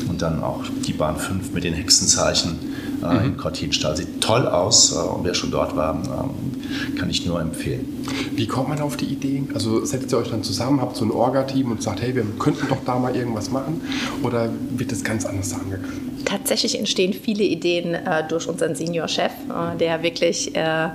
Und 0.07 0.21
dann 0.21 0.43
auch 0.43 0.63
die 0.85 0.93
Bahn 0.93 1.17
5 1.17 1.51
mit 1.53 1.63
den 1.63 1.73
Hexenzeichen 1.73 2.70
äh, 3.03 3.13
mhm. 3.13 3.25
in 3.25 3.37
Cortinstall. 3.37 3.95
Sieht 3.95 4.21
toll 4.21 4.47
aus 4.47 4.93
äh, 4.93 4.99
und 4.99 5.23
wer 5.23 5.33
schon 5.33 5.51
dort 5.51 5.75
war, 5.75 5.95
ähm, 5.95 6.95
kann 6.97 7.09
ich 7.09 7.25
nur 7.25 7.39
empfehlen. 7.41 8.05
Wie 8.33 8.47
kommt 8.47 8.69
man 8.69 8.79
auf 8.81 8.97
die 8.97 9.05
Ideen? 9.05 9.49
Also 9.53 9.83
setzt 9.85 10.11
ihr 10.11 10.17
euch 10.17 10.29
dann 10.29 10.43
zusammen, 10.43 10.81
habt 10.81 10.95
so 10.95 11.05
ein 11.05 11.11
Orga-Team 11.11 11.71
und 11.71 11.83
sagt, 11.83 12.01
hey, 12.01 12.15
wir 12.15 12.25
könnten 12.39 12.67
doch 12.67 12.83
da 12.85 12.97
mal 12.97 13.15
irgendwas 13.15 13.51
machen? 13.51 13.81
Oder 14.23 14.49
wird 14.71 14.91
das 14.91 15.03
ganz 15.03 15.25
anders 15.25 15.53
angegangen? 15.53 16.21
Tatsächlich 16.25 16.77
entstehen 16.77 17.13
viele 17.13 17.43
Ideen 17.43 17.93
äh, 17.93 18.27
durch 18.27 18.47
unseren 18.47 18.75
Senior-Chef, 18.75 19.31
äh, 19.49 19.77
der 19.77 20.03
wirklich 20.03 20.55
äh, 20.55 20.89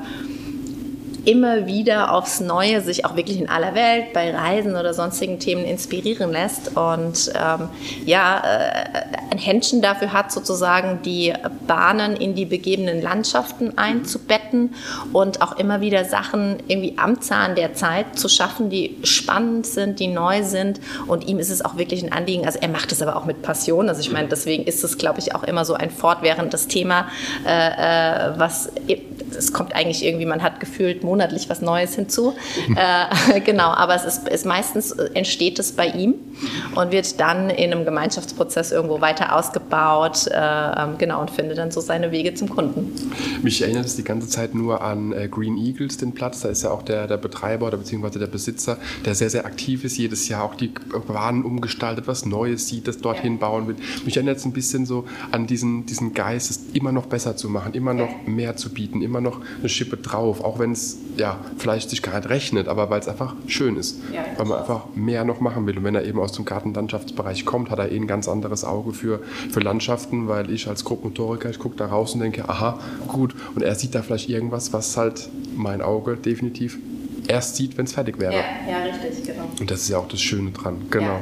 immer 1.27 1.67
wieder 1.67 2.13
aufs 2.13 2.39
Neue 2.39 2.81
sich 2.81 3.05
auch 3.05 3.17
wirklich 3.17 3.39
in 3.39 3.49
aller 3.49 3.75
Welt 3.75 4.13
bei 4.15 4.33
Reisen 4.33 4.77
oder 4.77 4.95
sonstigen 4.95 5.41
Themen 5.41 5.65
inspirieren 5.65 6.31
lässt. 6.31 6.77
Und 6.77 7.33
ähm, 7.35 7.69
ja, 8.05 8.39
äh, 8.45 9.33
ein 9.33 9.39
Händchen 9.39 9.83
dafür 9.83 10.13
hat, 10.13 10.31
sozusagen 10.31 11.03
die 11.03 11.35
Bahnen 11.67 12.17
in 12.17 12.37
die 12.37 12.45
begebenen 12.45 13.03
Landschaften 13.03 13.77
einzubetten 13.77 14.75
und 15.13 15.43
auch 15.43 15.59
immer 15.59 15.81
wieder 15.81 16.05
Sachen 16.05 16.59
irgendwie 16.69 16.95
am 16.97 17.21
Zahn 17.21 17.57
der 17.57 17.75
Zeit 17.75 18.17
zu 18.17 18.29
schaffen, 18.29 18.71
die 18.71 18.97
spannend 19.03 19.67
sind, 19.67 19.99
die 19.99 20.07
neu 20.07 20.45
sind. 20.45 20.81
Und 21.09 21.27
ihm 21.27 21.41
ist 21.41 21.51
es 21.51 21.65
auch 21.65 21.77
wirklich 21.77 22.05
ein 22.05 22.13
Anliegen, 22.13 22.47
also 22.47 22.61
er 22.61 22.69
macht 22.69 22.93
es 22.93 23.03
aber 23.03 23.17
auch 23.17 23.25
mit 23.25 23.43
Passion, 23.43 23.89
also 23.89 24.01
ich 24.01 24.13
meine, 24.13 24.29
deswegen 24.29 24.63
ist 24.63 24.85
es, 24.85 24.97
glaube 24.97 25.19
ich, 25.19 25.35
auch 25.35 25.43
immer 25.43 25.65
so 25.65 25.75
ein 25.75 25.91
fortwährendes 25.91 26.69
Thema, 26.69 27.09
äh, 27.45 28.31
äh 28.31 28.39
was 28.39 28.71
es 29.37 29.53
kommt 29.53 29.75
eigentlich 29.75 30.05
irgendwie, 30.05 30.27
man 30.27 30.43
hat 30.43 30.61
gefühlt 30.61 31.05
monatlich 31.05 31.49
was 31.49 31.61
Neues 31.61 31.95
hinzu. 31.95 32.35
äh, 32.77 33.41
genau, 33.41 33.69
aber 33.69 33.95
es 33.95 34.05
ist, 34.05 34.29
ist 34.29 34.47
meistens 34.47 34.93
entsteht 34.93 35.59
es 35.59 35.73
bei 35.73 35.89
ihm 35.89 36.15
und 36.75 36.93
wird 36.93 37.21
dann 37.21 37.51
in 37.51 37.73
einem 37.73 37.85
Gemeinschaftsprozess 37.85 38.73
irgendwo 38.73 39.01
weiter 39.01 39.37
ausgebaut, 39.37 40.27
äh, 40.29 40.37
ähm, 40.37 40.99
genau, 40.99 41.21
und 41.21 41.31
findet 41.31 41.59
dann 41.59 41.71
so 41.71 41.81
seine 41.81 42.13
Wege 42.13 42.35
zum 42.35 42.49
Kunden. 42.49 42.93
Mich 43.43 43.63
erinnert 43.63 43.87
es 43.87 43.97
die 43.97 44.05
ganze 44.05 44.29
Zeit 44.29 44.55
nur 44.55 44.83
an 44.83 45.13
äh, 45.13 45.29
Green 45.29 45.57
Eagles, 45.57 45.97
den 45.97 46.13
Platz. 46.13 46.41
Da 46.41 46.49
ist 46.49 46.63
ja 46.63 46.71
auch 46.71 46.83
der, 46.83 47.07
der 47.07 47.17
Betreiber 47.17 47.67
oder 47.67 47.79
beziehungsweise 47.79 48.19
der 48.19 48.27
Besitzer, 48.27 48.79
der 49.05 49.15
sehr, 49.15 49.31
sehr 49.31 49.47
aktiv 49.47 49.85
ist, 49.85 49.97
jedes 49.97 50.29
Jahr 50.29 50.45
auch 50.45 50.55
die 50.55 50.73
Bahnen 51.07 51.45
umgestaltet, 51.45 52.07
was 52.07 52.27
Neues 52.27 52.69
sieht, 52.69 52.89
das 52.89 52.99
dorthin 52.99 53.35
ja. 53.35 53.41
bauen 53.41 53.69
will. 53.69 53.77
Mich 54.05 54.17
erinnert 54.17 54.39
es 54.39 54.45
ein 54.45 54.53
bisschen 54.53 54.87
so 54.87 55.05
an 55.31 55.47
diesen, 55.47 55.87
diesen 55.87 56.15
Geist, 56.15 56.51
es 56.51 56.61
immer 56.73 56.93
noch 56.93 57.07
besser 57.07 57.37
zu 57.37 57.49
machen, 57.49 57.75
immer 57.75 57.95
noch 57.95 58.27
mehr 58.27 58.57
zu 58.57 58.73
bieten, 58.73 59.03
immer 59.03 59.21
noch 59.21 59.26
eine 59.59 59.69
Schippe 59.69 59.97
drauf, 59.97 60.43
auch 60.43 60.59
wenn 60.59 60.73
es 60.73 60.99
ja, 61.17 61.39
vielleicht 61.59 61.91
sich 61.91 62.03
gerade 62.03 62.29
rechnet, 62.29 62.69
aber 62.69 62.91
weil 62.91 63.01
es 63.01 63.09
einfach 63.09 63.35
schön 63.47 63.77
ist, 63.77 64.01
ja, 64.13 64.25
weil 64.37 64.47
man 64.47 64.59
einfach 64.59 64.87
mehr 64.95 65.25
noch 65.25 65.41
machen 65.41 65.67
will. 65.67 65.79
Und 65.79 65.85
wenn 65.85 65.95
er 65.95 66.05
eben 66.05 66.19
aus 66.19 66.33
dem 66.33 66.45
Gartenlandschaftsbereich 66.45 67.45
kommt, 67.45 67.71
hat 67.71 67.79
er 67.79 67.91
eh 67.91 67.97
ein 67.97 68.07
ganz 68.07 68.29
anderes 68.29 68.65
Auge 68.65 68.93
für, 68.93 69.21
für 69.51 69.61
Landschaften, 69.61 70.29
weil 70.29 70.51
ich 70.51 70.69
als 70.69 70.85
Grobmotoriker, 70.85 71.51
ich 71.51 71.59
gucke 71.59 71.77
da 71.77 71.87
raus 71.87 72.15
und 72.15 72.21
denke, 72.21 72.49
aha, 72.49 72.79
gut. 73.09 73.35
Und 73.55 73.63
er 73.63 73.75
sieht 73.75 73.95
da 73.95 74.03
vielleicht 74.03 74.29
irgendwas, 74.29 74.73
was 74.73 74.97
halt 74.97 75.29
mein 75.55 75.83
Auge 75.83 76.17
definitiv 76.17 76.79
erst 77.29 77.57
sieht, 77.57 77.77
wenn 77.77 77.87
es 77.87 77.93
fertig 77.93 78.19
wäre. 78.19 78.33
Ja, 78.33 78.45
ja, 78.69 78.83
richtig, 78.85 79.25
genau. 79.25 79.49
Und 79.61 79.71
das 79.71 79.83
ist 79.83 79.89
ja 79.89 79.99
auch 79.99 80.09
das 80.09 80.21
Schöne 80.21 80.51
dran, 80.51 80.87
genau. 80.91 81.07
Ja. 81.07 81.21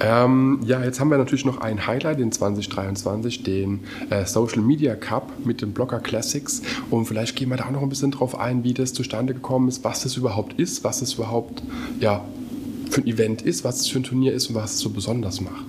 Ähm, 0.00 0.60
ja, 0.64 0.82
jetzt 0.82 1.00
haben 1.00 1.10
wir 1.10 1.18
natürlich 1.18 1.44
noch 1.44 1.58
ein 1.58 1.86
Highlight 1.86 2.18
in 2.20 2.32
2023, 2.32 3.42
den 3.42 3.80
äh, 4.10 4.24
Social 4.26 4.62
Media 4.62 4.96
Cup 4.96 5.32
mit 5.44 5.62
den 5.62 5.72
Blogger 5.72 6.00
Classics. 6.00 6.62
Und 6.90 7.06
vielleicht 7.06 7.36
gehen 7.36 7.48
wir 7.50 7.56
da 7.56 7.66
auch 7.66 7.70
noch 7.70 7.82
ein 7.82 7.88
bisschen 7.88 8.10
drauf 8.10 8.38
ein, 8.38 8.64
wie 8.64 8.74
das 8.74 8.92
zustande 8.92 9.34
gekommen 9.34 9.68
ist, 9.68 9.84
was 9.84 10.02
das 10.02 10.16
überhaupt 10.16 10.58
ist, 10.58 10.84
was 10.84 11.00
das 11.00 11.14
überhaupt 11.14 11.62
ja, 12.00 12.24
für 12.90 13.02
ein 13.02 13.06
Event 13.06 13.42
ist, 13.42 13.64
was 13.64 13.80
es 13.80 13.88
für 13.88 14.00
ein 14.00 14.04
Turnier 14.04 14.32
ist 14.32 14.48
und 14.48 14.54
was 14.54 14.74
es 14.74 14.80
so 14.80 14.90
besonders 14.90 15.40
macht. 15.40 15.64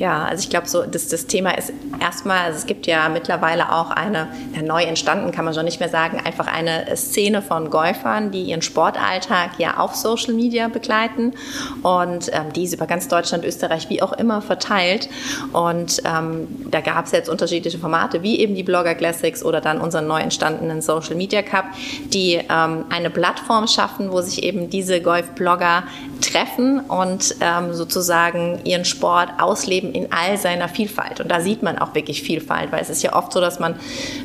Ja, 0.00 0.24
also 0.24 0.42
ich 0.44 0.48
glaube, 0.48 0.66
so 0.66 0.84
das, 0.84 1.08
das 1.08 1.26
Thema 1.26 1.58
ist 1.58 1.74
erstmal, 2.00 2.38
also 2.46 2.56
es 2.56 2.64
gibt 2.64 2.86
ja 2.86 3.10
mittlerweile 3.10 3.70
auch 3.70 3.90
eine, 3.90 4.28
ja, 4.54 4.62
neu 4.62 4.82
entstanden 4.82 5.30
kann 5.30 5.44
man 5.44 5.52
schon 5.52 5.66
nicht 5.66 5.78
mehr 5.78 5.90
sagen, 5.90 6.18
einfach 6.24 6.46
eine 6.46 6.96
Szene 6.96 7.42
von 7.42 7.68
Golfern, 7.68 8.30
die 8.30 8.44
ihren 8.44 8.62
Sportalltag 8.62 9.50
ja 9.58 9.76
auf 9.76 9.94
Social 9.94 10.32
Media 10.32 10.68
begleiten 10.68 11.34
und 11.82 12.30
ähm, 12.32 12.50
die 12.56 12.64
ist 12.64 12.72
über 12.72 12.86
ganz 12.86 13.08
Deutschland, 13.08 13.44
Österreich, 13.44 13.90
wie 13.90 14.00
auch 14.00 14.14
immer 14.14 14.40
verteilt. 14.40 15.10
Und 15.52 16.00
ähm, 16.06 16.48
da 16.70 16.80
gab 16.80 17.04
es 17.04 17.12
jetzt 17.12 17.28
unterschiedliche 17.28 17.76
Formate, 17.76 18.22
wie 18.22 18.38
eben 18.38 18.54
die 18.54 18.62
Blogger 18.62 18.94
Classics 18.94 19.44
oder 19.44 19.60
dann 19.60 19.82
unseren 19.82 20.06
neu 20.06 20.20
entstandenen 20.20 20.80
Social 20.80 21.14
Media 21.14 21.42
Cup, 21.42 21.66
die 22.06 22.36
ähm, 22.36 22.86
eine 22.88 23.10
Plattform 23.10 23.68
schaffen, 23.68 24.10
wo 24.10 24.22
sich 24.22 24.44
eben 24.44 24.70
diese 24.70 25.02
Golf-Blogger 25.02 25.82
treffen 26.22 26.80
und 26.80 27.34
ähm, 27.42 27.74
sozusagen 27.74 28.60
ihren 28.64 28.86
Sport 28.86 29.28
ausleben 29.38 29.89
in 29.92 30.12
all 30.12 30.36
seiner 30.36 30.68
Vielfalt. 30.68 31.20
Und 31.20 31.28
da 31.28 31.40
sieht 31.40 31.62
man 31.62 31.78
auch 31.78 31.94
wirklich 31.94 32.22
Vielfalt, 32.22 32.72
weil 32.72 32.80
es 32.80 32.90
ist 32.90 33.02
ja 33.02 33.14
oft 33.14 33.32
so, 33.32 33.40
dass 33.40 33.58
man 33.58 33.74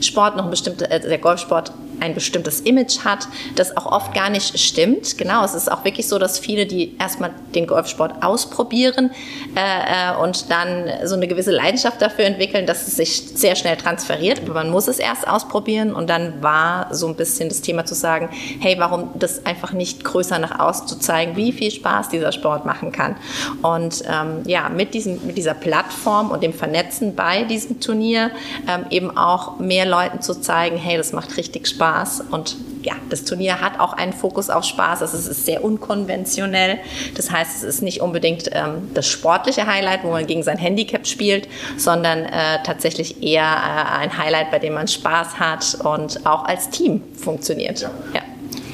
Sport 0.01 0.35
noch 0.35 0.45
ein 0.45 0.49
bestimmter, 0.49 0.89
äh, 0.91 0.99
der 0.99 1.17
Golfsport 1.17 1.71
ein 1.99 2.13
bestimmtes 2.13 2.61
Image 2.61 2.99
hat, 3.03 3.27
das 3.55 3.75
auch 3.77 3.85
oft 3.85 4.13
gar 4.13 4.29
nicht 4.29 4.57
stimmt. 4.59 5.17
Genau, 5.17 5.43
es 5.43 5.53
ist 5.53 5.71
auch 5.71 5.83
wirklich 5.83 6.07
so, 6.07 6.19
dass 6.19 6.39
viele, 6.39 6.65
die 6.65 6.95
erstmal 6.99 7.31
den 7.53 7.67
Golfsport 7.67 8.23
ausprobieren 8.23 9.11
äh, 9.55 10.13
äh, 10.13 10.17
und 10.21 10.51
dann 10.51 10.89
so 11.03 11.15
eine 11.15 11.27
gewisse 11.27 11.51
Leidenschaft 11.51 12.01
dafür 12.01 12.25
entwickeln, 12.25 12.65
dass 12.65 12.87
es 12.87 12.95
sich 12.95 13.23
sehr 13.35 13.55
schnell 13.55 13.77
transferiert. 13.77 14.41
Aber 14.43 14.53
man 14.53 14.69
muss 14.69 14.87
es 14.87 14.99
erst 14.99 15.27
ausprobieren 15.27 15.93
und 15.93 16.09
dann 16.09 16.41
war 16.41 16.93
so 16.93 17.07
ein 17.07 17.15
bisschen 17.15 17.49
das 17.49 17.61
Thema 17.61 17.85
zu 17.85 17.95
sagen, 17.95 18.29
hey, 18.59 18.75
warum 18.79 19.09
das 19.15 19.45
einfach 19.45 19.73
nicht 19.73 20.03
größer 20.03 20.39
nach 20.39 20.59
außen 20.59 20.87
zu 20.87 20.99
zeigen, 20.99 21.35
wie 21.35 21.51
viel 21.51 21.71
Spaß 21.71 22.09
dieser 22.09 22.31
Sport 22.31 22.65
machen 22.65 22.91
kann. 22.91 23.15
Und 23.61 24.03
ähm, 24.07 24.43
ja, 24.45 24.69
mit, 24.69 24.93
diesem, 24.93 25.25
mit 25.25 25.37
dieser 25.37 25.53
Plattform 25.53 26.31
und 26.31 26.43
dem 26.43 26.53
Vernetzen 26.53 27.15
bei 27.15 27.43
diesem 27.43 27.79
Turnier 27.79 28.31
ähm, 28.67 28.85
eben 28.89 29.15
auch 29.17 29.59
mehr 29.59 29.85
Leuten 29.85 30.21
zu 30.21 30.39
zeigen, 30.39 30.77
hey, 30.77 30.97
das 30.97 31.13
macht 31.13 31.37
richtig 31.37 31.67
Spaß 31.67 31.84
Spaß 31.85 32.23
und 32.31 32.57
ja, 32.83 32.93
das 33.09 33.23
Turnier 33.23 33.61
hat 33.61 33.79
auch 33.79 33.93
einen 33.93 34.13
Fokus 34.13 34.49
auf 34.49 34.63
Spaß. 34.63 35.01
Also 35.01 35.17
es 35.17 35.27
ist 35.27 35.45
sehr 35.45 35.63
unkonventionell. 35.63 36.79
Das 37.15 37.31
heißt, 37.31 37.57
es 37.57 37.63
ist 37.63 37.81
nicht 37.81 38.01
unbedingt 38.01 38.49
ähm, 38.53 38.89
das 38.93 39.07
sportliche 39.07 39.65
Highlight, 39.65 40.03
wo 40.03 40.11
man 40.11 40.25
gegen 40.27 40.43
sein 40.43 40.57
Handicap 40.57 41.07
spielt, 41.07 41.47
sondern 41.77 42.25
äh, 42.25 42.61
tatsächlich 42.63 43.23
eher 43.23 43.43
äh, 43.43 43.99
ein 43.99 44.17
Highlight, 44.17 44.51
bei 44.51 44.59
dem 44.59 44.73
man 44.73 44.87
Spaß 44.87 45.39
hat 45.39 45.77
und 45.83 46.25
auch 46.25 46.45
als 46.45 46.69
Team 46.69 47.01
funktioniert. 47.15 47.81
Ja. 47.81 47.89
ja. 48.13 48.21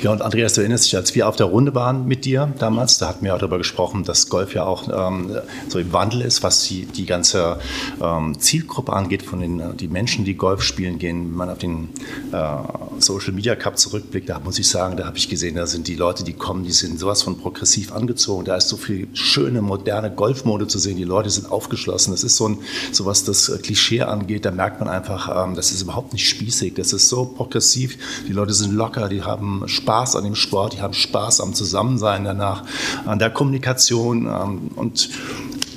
Ja, 0.01 0.11
und 0.11 0.23
Andreas, 0.23 0.53
du 0.53 0.61
erinnerst 0.61 0.85
dich, 0.85 0.95
als 0.95 1.13
wir 1.13 1.27
auf 1.27 1.35
der 1.35 1.45
Runde 1.45 1.75
waren 1.75 2.07
mit 2.07 2.25
dir 2.25 2.51
damals, 2.57 2.97
da 2.97 3.07
hatten 3.07 3.23
wir 3.23 3.35
auch 3.35 3.37
darüber 3.37 3.59
gesprochen, 3.59 4.03
dass 4.03 4.29
Golf 4.29 4.55
ja 4.55 4.63
auch 4.63 4.89
ähm, 4.91 5.37
so 5.67 5.77
im 5.77 5.93
Wandel 5.93 6.21
ist, 6.21 6.41
was 6.41 6.63
die, 6.63 6.85
die 6.85 7.05
ganze 7.05 7.59
ähm, 8.01 8.39
Zielgruppe 8.39 8.93
angeht, 8.93 9.21
von 9.21 9.41
den 9.41 9.77
die 9.77 9.89
Menschen, 9.89 10.25
die 10.25 10.33
Golf 10.33 10.63
spielen 10.63 10.97
gehen. 10.97 11.25
Wenn 11.25 11.35
man 11.35 11.49
auf 11.51 11.59
den 11.59 11.89
äh, 12.31 12.57
Social 12.97 13.33
Media 13.33 13.55
Cup 13.55 13.77
zurückblickt, 13.77 14.27
da 14.27 14.39
muss 14.39 14.57
ich 14.57 14.67
sagen, 14.67 14.97
da 14.97 15.05
habe 15.05 15.19
ich 15.19 15.29
gesehen, 15.29 15.53
da 15.53 15.67
sind 15.67 15.87
die 15.87 15.95
Leute, 15.95 16.23
die 16.23 16.33
kommen, 16.33 16.63
die 16.63 16.71
sind 16.71 16.99
sowas 16.99 17.21
von 17.21 17.37
progressiv 17.37 17.91
angezogen. 17.91 18.43
Da 18.43 18.55
ist 18.55 18.69
so 18.69 18.77
viel 18.77 19.07
schöne, 19.13 19.61
moderne 19.61 20.09
Golfmode 20.09 20.65
zu 20.65 20.79
sehen. 20.79 20.97
Die 20.97 21.03
Leute 21.03 21.29
sind 21.29 21.51
aufgeschlossen. 21.51 22.11
Das 22.11 22.23
ist 22.23 22.37
so 22.37 22.49
ein, 22.49 22.57
so 22.91 23.05
was 23.05 23.23
das 23.23 23.51
Klischee 23.61 24.01
angeht, 24.01 24.45
da 24.45 24.51
merkt 24.51 24.79
man 24.79 24.89
einfach, 24.89 25.45
ähm, 25.45 25.53
das 25.53 25.71
ist 25.71 25.83
überhaupt 25.83 26.11
nicht 26.11 26.27
spießig. 26.27 26.73
Das 26.73 26.91
ist 26.91 27.07
so 27.07 27.25
progressiv. 27.25 27.99
Die 28.27 28.33
Leute 28.33 28.55
sind 28.55 28.73
locker, 28.73 29.07
die 29.07 29.21
haben 29.21 29.61
Spaß 29.67 29.90
Spaß 29.91 30.15
an 30.15 30.23
dem 30.23 30.35
Sport, 30.35 30.73
die 30.73 30.81
haben 30.81 30.93
Spaß 30.93 31.41
am 31.41 31.53
Zusammensein 31.53 32.23
danach, 32.23 32.63
an 33.05 33.19
der 33.19 33.29
Kommunikation 33.29 34.25
ähm, 34.25 34.71
und 34.77 35.09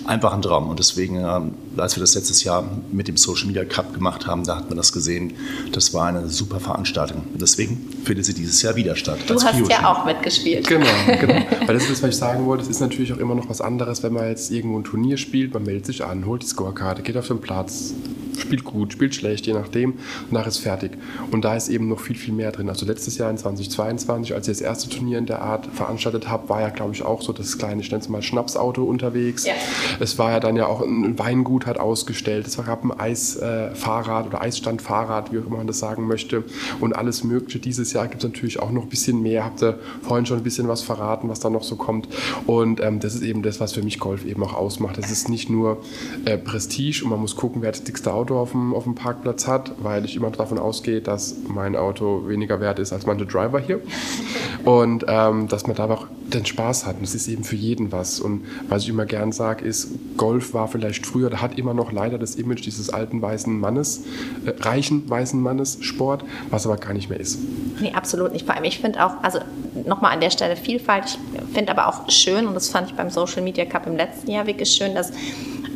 einfach 0.06 0.32
ein 0.32 0.40
Traum. 0.40 0.68
Und 0.68 0.78
deswegen, 0.78 1.16
ähm, 1.16 1.54
als 1.76 1.96
wir 1.96 2.00
das 2.00 2.14
letztes 2.14 2.44
Jahr 2.44 2.62
mit 2.92 3.08
dem 3.08 3.16
Social 3.16 3.48
Media 3.48 3.64
Cup 3.64 3.92
gemacht 3.92 4.28
haben, 4.28 4.44
da 4.44 4.56
hat 4.56 4.68
man 4.68 4.76
das 4.76 4.92
gesehen. 4.92 5.32
Das 5.72 5.92
war 5.94 6.06
eine 6.06 6.28
super 6.28 6.60
Veranstaltung. 6.60 7.22
Und 7.32 7.42
deswegen 7.42 7.88
findet 8.04 8.24
sie 8.26 8.34
dieses 8.34 8.62
Jahr 8.62 8.76
wieder 8.76 8.94
statt. 8.94 9.18
Du 9.26 9.34
hast 9.34 9.68
ja 9.68 9.90
auch 9.90 10.04
mitgespielt. 10.04 10.68
Genau, 10.68 10.86
genau. 11.06 11.34
Weil 11.66 11.74
das 11.74 11.90
ist, 11.90 12.00
was 12.00 12.10
ich 12.10 12.16
sagen 12.16 12.46
wollte, 12.46 12.62
es 12.62 12.70
ist 12.70 12.80
natürlich 12.80 13.12
auch 13.12 13.18
immer 13.18 13.34
noch 13.34 13.48
was 13.48 13.60
anderes, 13.60 14.04
wenn 14.04 14.12
man 14.12 14.28
jetzt 14.28 14.52
irgendwo 14.52 14.78
ein 14.78 14.84
Turnier 14.84 15.16
spielt, 15.16 15.54
man 15.54 15.64
meldet 15.64 15.86
sich 15.86 16.04
an, 16.04 16.24
holt 16.24 16.42
die 16.42 16.46
Scorekarte, 16.46 17.02
geht 17.02 17.16
auf 17.16 17.26
den 17.26 17.40
Platz, 17.40 17.94
spielt 18.38 18.64
gut, 18.64 18.92
spielt 18.92 19.14
schlecht, 19.14 19.46
je 19.46 19.52
nachdem. 19.52 19.92
Und 19.92 20.32
nachher 20.32 20.48
ist 20.48 20.58
fertig. 20.58 20.92
Und 21.30 21.44
da 21.44 21.56
ist 21.56 21.68
eben 21.68 21.88
noch 21.88 22.00
viel, 22.00 22.16
viel 22.16 22.34
mehr 22.34 22.52
drin. 22.52 22.68
Also 22.68 22.86
letztes 22.86 23.18
Jahr 23.18 23.30
in 23.30 23.38
2022, 23.38 24.34
als 24.34 24.48
ich 24.48 24.58
das 24.58 24.60
erste 24.60 24.88
Turnier 24.88 25.18
in 25.18 25.26
der 25.26 25.42
Art 25.42 25.66
veranstaltet 25.66 26.28
habe, 26.28 26.48
war 26.48 26.60
ja, 26.60 26.70
glaube 26.70 26.92
ich, 26.94 27.02
auch 27.02 27.22
so 27.22 27.32
das 27.32 27.58
kleine, 27.58 27.80
ich 27.80 27.90
nenne 27.90 28.02
es 28.02 28.08
mal 28.08 28.22
Schnapsauto 28.22 28.84
unterwegs. 28.84 29.46
Ja. 29.46 29.54
Es 30.00 30.18
war 30.18 30.30
ja 30.30 30.40
dann 30.40 30.56
ja 30.56 30.66
auch 30.66 30.82
ein 30.82 31.18
Weingut 31.18 31.66
hat 31.66 31.78
ausgestellt. 31.78 32.46
Es 32.46 32.56
gab 32.56 32.84
ein 32.84 32.92
Eisfahrrad 32.92 34.26
äh, 34.26 34.28
oder 34.28 34.40
Eisstandfahrrad, 34.40 35.32
wie 35.32 35.38
auch 35.38 35.46
immer 35.46 35.58
man 35.58 35.66
das 35.66 35.78
sagen 35.78 36.06
möchte. 36.06 36.44
Und 36.80 36.94
alles 36.94 37.24
Mögliche. 37.24 37.58
Dieses 37.58 37.92
Jahr 37.92 38.08
gibt 38.08 38.22
es 38.22 38.30
natürlich 38.30 38.60
auch 38.60 38.70
noch 38.70 38.82
ein 38.82 38.88
bisschen 38.88 39.22
mehr. 39.22 39.44
Habt 39.44 39.62
ihr 39.62 39.78
vorhin 40.02 40.26
schon 40.26 40.38
ein 40.38 40.44
bisschen 40.44 40.68
was 40.68 40.82
verraten, 40.82 41.28
was 41.28 41.40
da 41.40 41.50
noch 41.50 41.62
so 41.62 41.76
kommt. 41.76 42.08
Und 42.46 42.80
ähm, 42.80 43.00
das 43.00 43.14
ist 43.14 43.22
eben 43.22 43.42
das, 43.42 43.60
was 43.60 43.72
für 43.72 43.82
mich 43.82 43.98
Golf 43.98 44.24
eben 44.24 44.42
auch 44.42 44.54
ausmacht. 44.54 44.98
Es 44.98 45.10
ist 45.10 45.28
nicht 45.28 45.50
nur 45.50 45.82
äh, 46.24 46.38
Prestige 46.38 47.02
und 47.04 47.10
man 47.10 47.20
muss 47.20 47.36
gucken, 47.36 47.62
wer 47.62 47.72
das 47.72 47.84
dickste 47.84 48.12
Auto 48.12 48.23
auf 48.30 48.52
dem, 48.52 48.74
auf 48.74 48.84
dem 48.84 48.94
Parkplatz 48.94 49.46
hat, 49.46 49.72
weil 49.82 50.04
ich 50.04 50.16
immer 50.16 50.30
davon 50.30 50.58
ausgehe, 50.58 51.00
dass 51.00 51.36
mein 51.46 51.76
Auto 51.76 52.26
weniger 52.26 52.60
wert 52.60 52.78
ist 52.78 52.92
als 52.92 53.06
manche 53.06 53.26
Driver 53.26 53.60
hier. 53.60 53.80
Und 54.64 55.04
ähm, 55.08 55.48
dass 55.48 55.66
man 55.66 55.76
da 55.76 55.90
auch 55.90 56.06
den 56.32 56.46
Spaß 56.46 56.86
hat. 56.86 56.96
Und 56.96 57.04
es 57.04 57.14
ist 57.14 57.28
eben 57.28 57.44
für 57.44 57.56
jeden 57.56 57.92
was. 57.92 58.20
Und 58.20 58.46
was 58.68 58.82
ich 58.82 58.88
immer 58.88 59.06
gern 59.06 59.32
sage, 59.32 59.64
ist, 59.64 59.88
Golf 60.16 60.54
war 60.54 60.68
vielleicht 60.68 61.06
früher, 61.06 61.30
da 61.30 61.40
hat 61.40 61.58
immer 61.58 61.74
noch 61.74 61.92
leider 61.92 62.18
das 62.18 62.34
Image 62.36 62.64
dieses 62.64 62.90
alten 62.90 63.20
weißen 63.20 63.58
Mannes, 63.58 64.04
äh, 64.44 64.50
reichen 64.60 65.08
weißen 65.08 65.40
Mannes 65.40 65.78
Sport, 65.80 66.24
was 66.50 66.66
aber 66.66 66.76
gar 66.76 66.94
nicht 66.94 67.10
mehr 67.10 67.20
ist. 67.20 67.38
Nee, 67.80 67.92
absolut 67.92 68.32
nicht. 68.32 68.46
Vor 68.46 68.54
allem, 68.54 68.64
ich 68.64 68.78
finde 68.78 69.04
auch, 69.04 69.22
also 69.22 69.40
nochmal 69.86 70.12
an 70.12 70.20
der 70.20 70.30
Stelle 70.30 70.56
Vielfalt, 70.56 71.04
ich 71.06 71.18
finde 71.54 71.72
aber 71.72 71.88
auch 71.88 72.10
schön, 72.10 72.46
und 72.46 72.54
das 72.54 72.68
fand 72.68 72.90
ich 72.90 72.96
beim 72.96 73.10
Social 73.10 73.42
Media 73.42 73.64
Cup 73.64 73.86
im 73.86 73.96
letzten 73.96 74.30
Jahr 74.30 74.46
wirklich 74.46 74.70
schön, 74.70 74.94
dass 74.94 75.12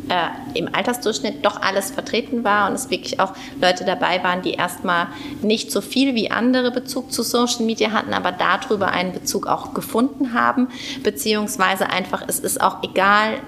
äh, 0.09 0.57
im 0.57 0.73
Altersdurchschnitt 0.73 1.45
doch 1.45 1.61
alles 1.61 1.91
vertreten 1.91 2.43
war 2.43 2.67
und 2.69 2.75
es 2.75 2.89
wirklich 2.89 3.19
auch 3.19 3.33
Leute 3.61 3.85
dabei 3.85 4.23
waren, 4.23 4.41
die 4.41 4.53
erstmal 4.53 5.07
nicht 5.41 5.71
so 5.71 5.81
viel 5.81 6.15
wie 6.15 6.31
andere 6.31 6.71
Bezug 6.71 7.11
zu 7.11 7.23
Social 7.23 7.65
Media 7.65 7.91
hatten, 7.91 8.13
aber 8.13 8.31
darüber 8.31 8.89
einen 8.89 9.13
Bezug 9.13 9.47
auch 9.47 9.73
gefunden 9.73 10.33
haben, 10.33 10.69
beziehungsweise 11.03 11.89
einfach, 11.89 12.23
es 12.27 12.39
ist 12.39 12.61
auch 12.61 12.83
egal, 12.83 13.39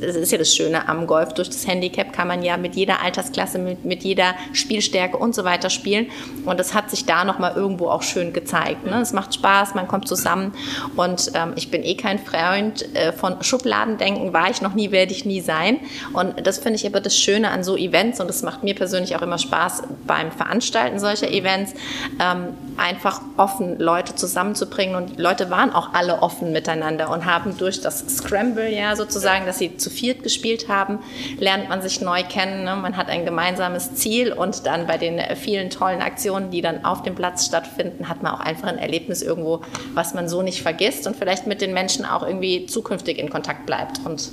das 0.00 0.16
ist 0.16 0.32
ja 0.32 0.38
das 0.38 0.54
Schöne 0.54 0.88
am 0.88 1.06
Golf, 1.06 1.32
durch 1.34 1.48
das 1.48 1.66
Handicap 1.66 2.12
kann 2.12 2.28
man 2.28 2.42
ja 2.42 2.56
mit 2.56 2.76
jeder 2.76 3.02
Altersklasse, 3.02 3.58
mit, 3.58 3.84
mit 3.84 4.02
jeder 4.02 4.34
Spielstärke 4.52 5.16
und 5.16 5.34
so 5.34 5.44
weiter 5.44 5.70
spielen. 5.70 6.06
Und 6.44 6.58
das 6.58 6.74
hat 6.74 6.90
sich 6.90 7.04
da 7.04 7.24
nochmal 7.24 7.54
irgendwo 7.56 7.88
auch 7.88 8.02
schön 8.02 8.32
gezeigt. 8.32 8.86
Ne? 8.86 9.00
Es 9.00 9.12
macht 9.12 9.34
Spaß, 9.34 9.74
man 9.74 9.88
kommt 9.88 10.08
zusammen. 10.08 10.52
Und 10.96 11.32
ähm, 11.34 11.52
ich 11.56 11.70
bin 11.70 11.82
eh 11.82 11.94
kein 11.94 12.18
Freund 12.18 12.94
äh, 12.94 13.12
von 13.12 13.42
Schubladendenken, 13.42 14.32
war 14.32 14.50
ich 14.50 14.62
noch 14.62 14.74
nie, 14.74 14.90
werde 14.90 15.12
ich 15.12 15.24
nie 15.24 15.40
sein. 15.40 15.78
Und 16.12 16.46
das 16.46 16.58
finde 16.58 16.76
ich 16.76 16.86
aber 16.86 17.00
das 17.00 17.16
Schöne 17.16 17.50
an 17.50 17.64
so 17.64 17.76
Events 17.76 18.20
und 18.20 18.28
das 18.28 18.42
macht 18.42 18.62
mir 18.64 18.74
persönlich 18.74 19.16
auch 19.16 19.22
immer 19.22 19.38
Spaß 19.38 19.82
beim 20.06 20.30
Veranstalten 20.32 20.98
solcher 20.98 21.30
Events, 21.30 21.74
ähm, 22.20 22.54
einfach 22.76 23.20
offen 23.36 23.78
Leute 23.78 24.14
zusammenzubringen. 24.14 24.94
Und 24.94 25.18
Leute 25.18 25.50
waren 25.50 25.72
auch 25.72 25.94
alle 25.94 26.22
offen 26.22 26.52
miteinander 26.52 27.10
und 27.10 27.24
haben 27.24 27.56
durch 27.58 27.80
das 27.80 28.04
Scramble 28.08 28.68
ja 28.72 28.96
sozusagen, 28.96 29.46
dass 29.46 29.58
sie 29.58 29.76
zu 29.76 29.87
zu 29.88 29.94
viert 29.94 30.22
gespielt 30.22 30.68
haben, 30.68 30.98
lernt 31.38 31.68
man 31.68 31.82
sich 31.82 32.00
neu 32.00 32.22
kennen. 32.22 32.64
Ne? 32.64 32.76
Man 32.76 32.96
hat 32.96 33.08
ein 33.08 33.24
gemeinsames 33.24 33.94
Ziel 33.94 34.32
und 34.32 34.66
dann 34.66 34.86
bei 34.86 34.98
den 34.98 35.20
vielen 35.36 35.70
tollen 35.70 36.02
Aktionen, 36.02 36.50
die 36.50 36.60
dann 36.60 36.84
auf 36.84 37.02
dem 37.02 37.14
Platz 37.14 37.46
stattfinden, 37.46 38.08
hat 38.08 38.22
man 38.22 38.34
auch 38.34 38.40
einfach 38.40 38.68
ein 38.68 38.78
Erlebnis 38.78 39.22
irgendwo, 39.22 39.62
was 39.94 40.14
man 40.14 40.28
so 40.28 40.42
nicht 40.42 40.62
vergisst 40.62 41.06
und 41.06 41.16
vielleicht 41.16 41.46
mit 41.46 41.60
den 41.60 41.72
Menschen 41.72 42.04
auch 42.04 42.22
irgendwie 42.22 42.66
zukünftig 42.66 43.18
in 43.18 43.30
Kontakt 43.30 43.66
bleibt. 43.66 44.00
Und 44.04 44.30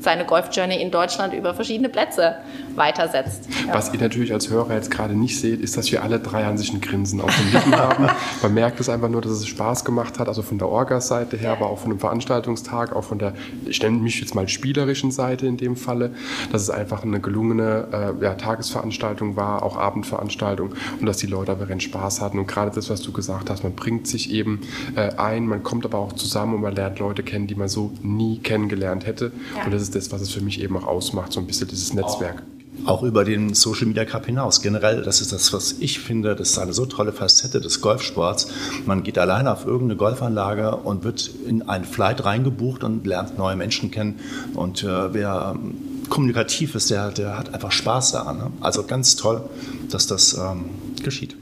seine 0.00 0.24
Golf-Journey 0.24 0.80
in 0.80 0.90
Deutschland 0.90 1.34
über 1.34 1.54
verschiedene 1.54 1.88
Plätze 1.88 2.36
weitersetzt. 2.80 3.48
Ja. 3.66 3.74
Was 3.74 3.92
ihr 3.92 4.00
natürlich 4.00 4.32
als 4.32 4.50
Hörer 4.50 4.74
jetzt 4.74 4.90
gerade 4.90 5.14
nicht 5.14 5.38
seht, 5.38 5.60
ist, 5.60 5.76
dass 5.76 5.92
wir 5.92 6.02
alle 6.02 6.18
drei 6.18 6.44
an 6.46 6.58
sich 6.58 6.72
ein 6.72 6.80
Grinsen 6.80 7.20
auf 7.20 7.30
den 7.36 7.52
Lippen 7.52 7.76
haben. 7.76 8.08
Man 8.42 8.54
merkt 8.54 8.80
es 8.80 8.88
einfach 8.88 9.08
nur, 9.08 9.20
dass 9.20 9.32
es 9.32 9.46
Spaß 9.46 9.84
gemacht 9.84 10.18
hat, 10.18 10.26
also 10.26 10.42
von 10.42 10.58
der 10.58 10.68
Orga-Seite 10.68 11.36
her, 11.36 11.52
aber 11.52 11.66
auch 11.66 11.78
von 11.78 11.90
dem 11.90 12.00
Veranstaltungstag, 12.00 12.96
auch 12.96 13.04
von 13.04 13.18
der, 13.18 13.34
ich 13.66 13.80
nenne 13.82 13.98
mich 13.98 14.20
jetzt 14.20 14.34
mal 14.34 14.48
spielerischen 14.48 15.10
Seite 15.10 15.46
in 15.46 15.58
dem 15.58 15.76
Falle, 15.76 16.12
dass 16.50 16.62
es 16.62 16.70
einfach 16.70 17.02
eine 17.02 17.20
gelungene 17.20 18.16
äh, 18.20 18.24
ja, 18.24 18.34
Tagesveranstaltung 18.34 19.36
war, 19.36 19.62
auch 19.62 19.76
Abendveranstaltung 19.76 20.74
und 20.98 21.06
dass 21.06 21.18
die 21.18 21.26
Leute 21.26 21.52
aber 21.52 21.68
ihren 21.68 21.80
Spaß 21.80 22.22
hatten. 22.22 22.38
Und 22.38 22.48
gerade 22.48 22.70
das, 22.70 22.88
was 22.88 23.02
du 23.02 23.12
gesagt 23.12 23.50
hast, 23.50 23.62
man 23.62 23.74
bringt 23.74 24.06
sich 24.06 24.32
eben 24.32 24.60
äh, 24.96 25.14
ein, 25.16 25.46
man 25.46 25.62
kommt 25.62 25.84
aber 25.84 25.98
auch 25.98 26.14
zusammen 26.14 26.54
und 26.54 26.62
man 26.62 26.74
lernt 26.74 26.98
Leute 26.98 27.22
kennen, 27.22 27.46
die 27.46 27.54
man 27.54 27.68
so 27.68 27.92
nie 28.02 28.38
kennengelernt 28.38 29.06
hätte. 29.06 29.32
Ja. 29.54 29.64
Und 29.64 29.74
das 29.74 29.82
ist 29.82 29.90
ist 29.94 30.06
das, 30.06 30.12
was 30.12 30.22
es 30.22 30.32
für 30.32 30.40
mich 30.40 30.60
eben 30.60 30.76
auch 30.76 30.86
ausmacht, 30.86 31.32
so 31.32 31.40
ein 31.40 31.46
bisschen 31.46 31.68
dieses 31.68 31.92
Netzwerk. 31.92 32.42
Auch 32.84 33.02
über 33.02 33.24
den 33.24 33.54
Social 33.54 33.86
Media 33.86 34.04
Cup 34.04 34.26
hinaus. 34.26 34.62
Generell, 34.62 35.02
das 35.02 35.20
ist 35.20 35.32
das, 35.32 35.52
was 35.52 35.76
ich 35.80 36.00
finde, 36.00 36.34
das 36.34 36.50
ist 36.50 36.58
eine 36.58 36.72
so 36.72 36.86
tolle 36.86 37.12
Facette 37.12 37.60
des 37.60 37.80
Golfsports. 37.80 38.48
Man 38.86 39.02
geht 39.02 39.18
alleine 39.18 39.52
auf 39.52 39.66
irgendeine 39.66 39.96
Golfanlage 39.96 40.76
und 40.76 41.04
wird 41.04 41.30
in 41.46 41.68
einen 41.68 41.84
Flight 41.84 42.24
reingebucht 42.24 42.82
und 42.84 43.06
lernt 43.06 43.38
neue 43.38 43.56
Menschen 43.56 43.90
kennen. 43.90 44.18
Und 44.54 44.82
äh, 44.82 45.12
wer 45.12 45.54
ähm, 45.54 45.74
kommunikativ 46.08 46.74
ist, 46.74 46.90
der, 46.90 47.10
der 47.10 47.38
hat 47.38 47.54
einfach 47.54 47.72
Spaß 47.72 48.12
daran. 48.12 48.38
Ne? 48.38 48.50
Also 48.60 48.84
ganz 48.84 49.16
toll, 49.16 49.42
dass 49.90 50.06
das 50.06 50.34
ähm, 50.34 50.66
geschieht. 51.02 51.36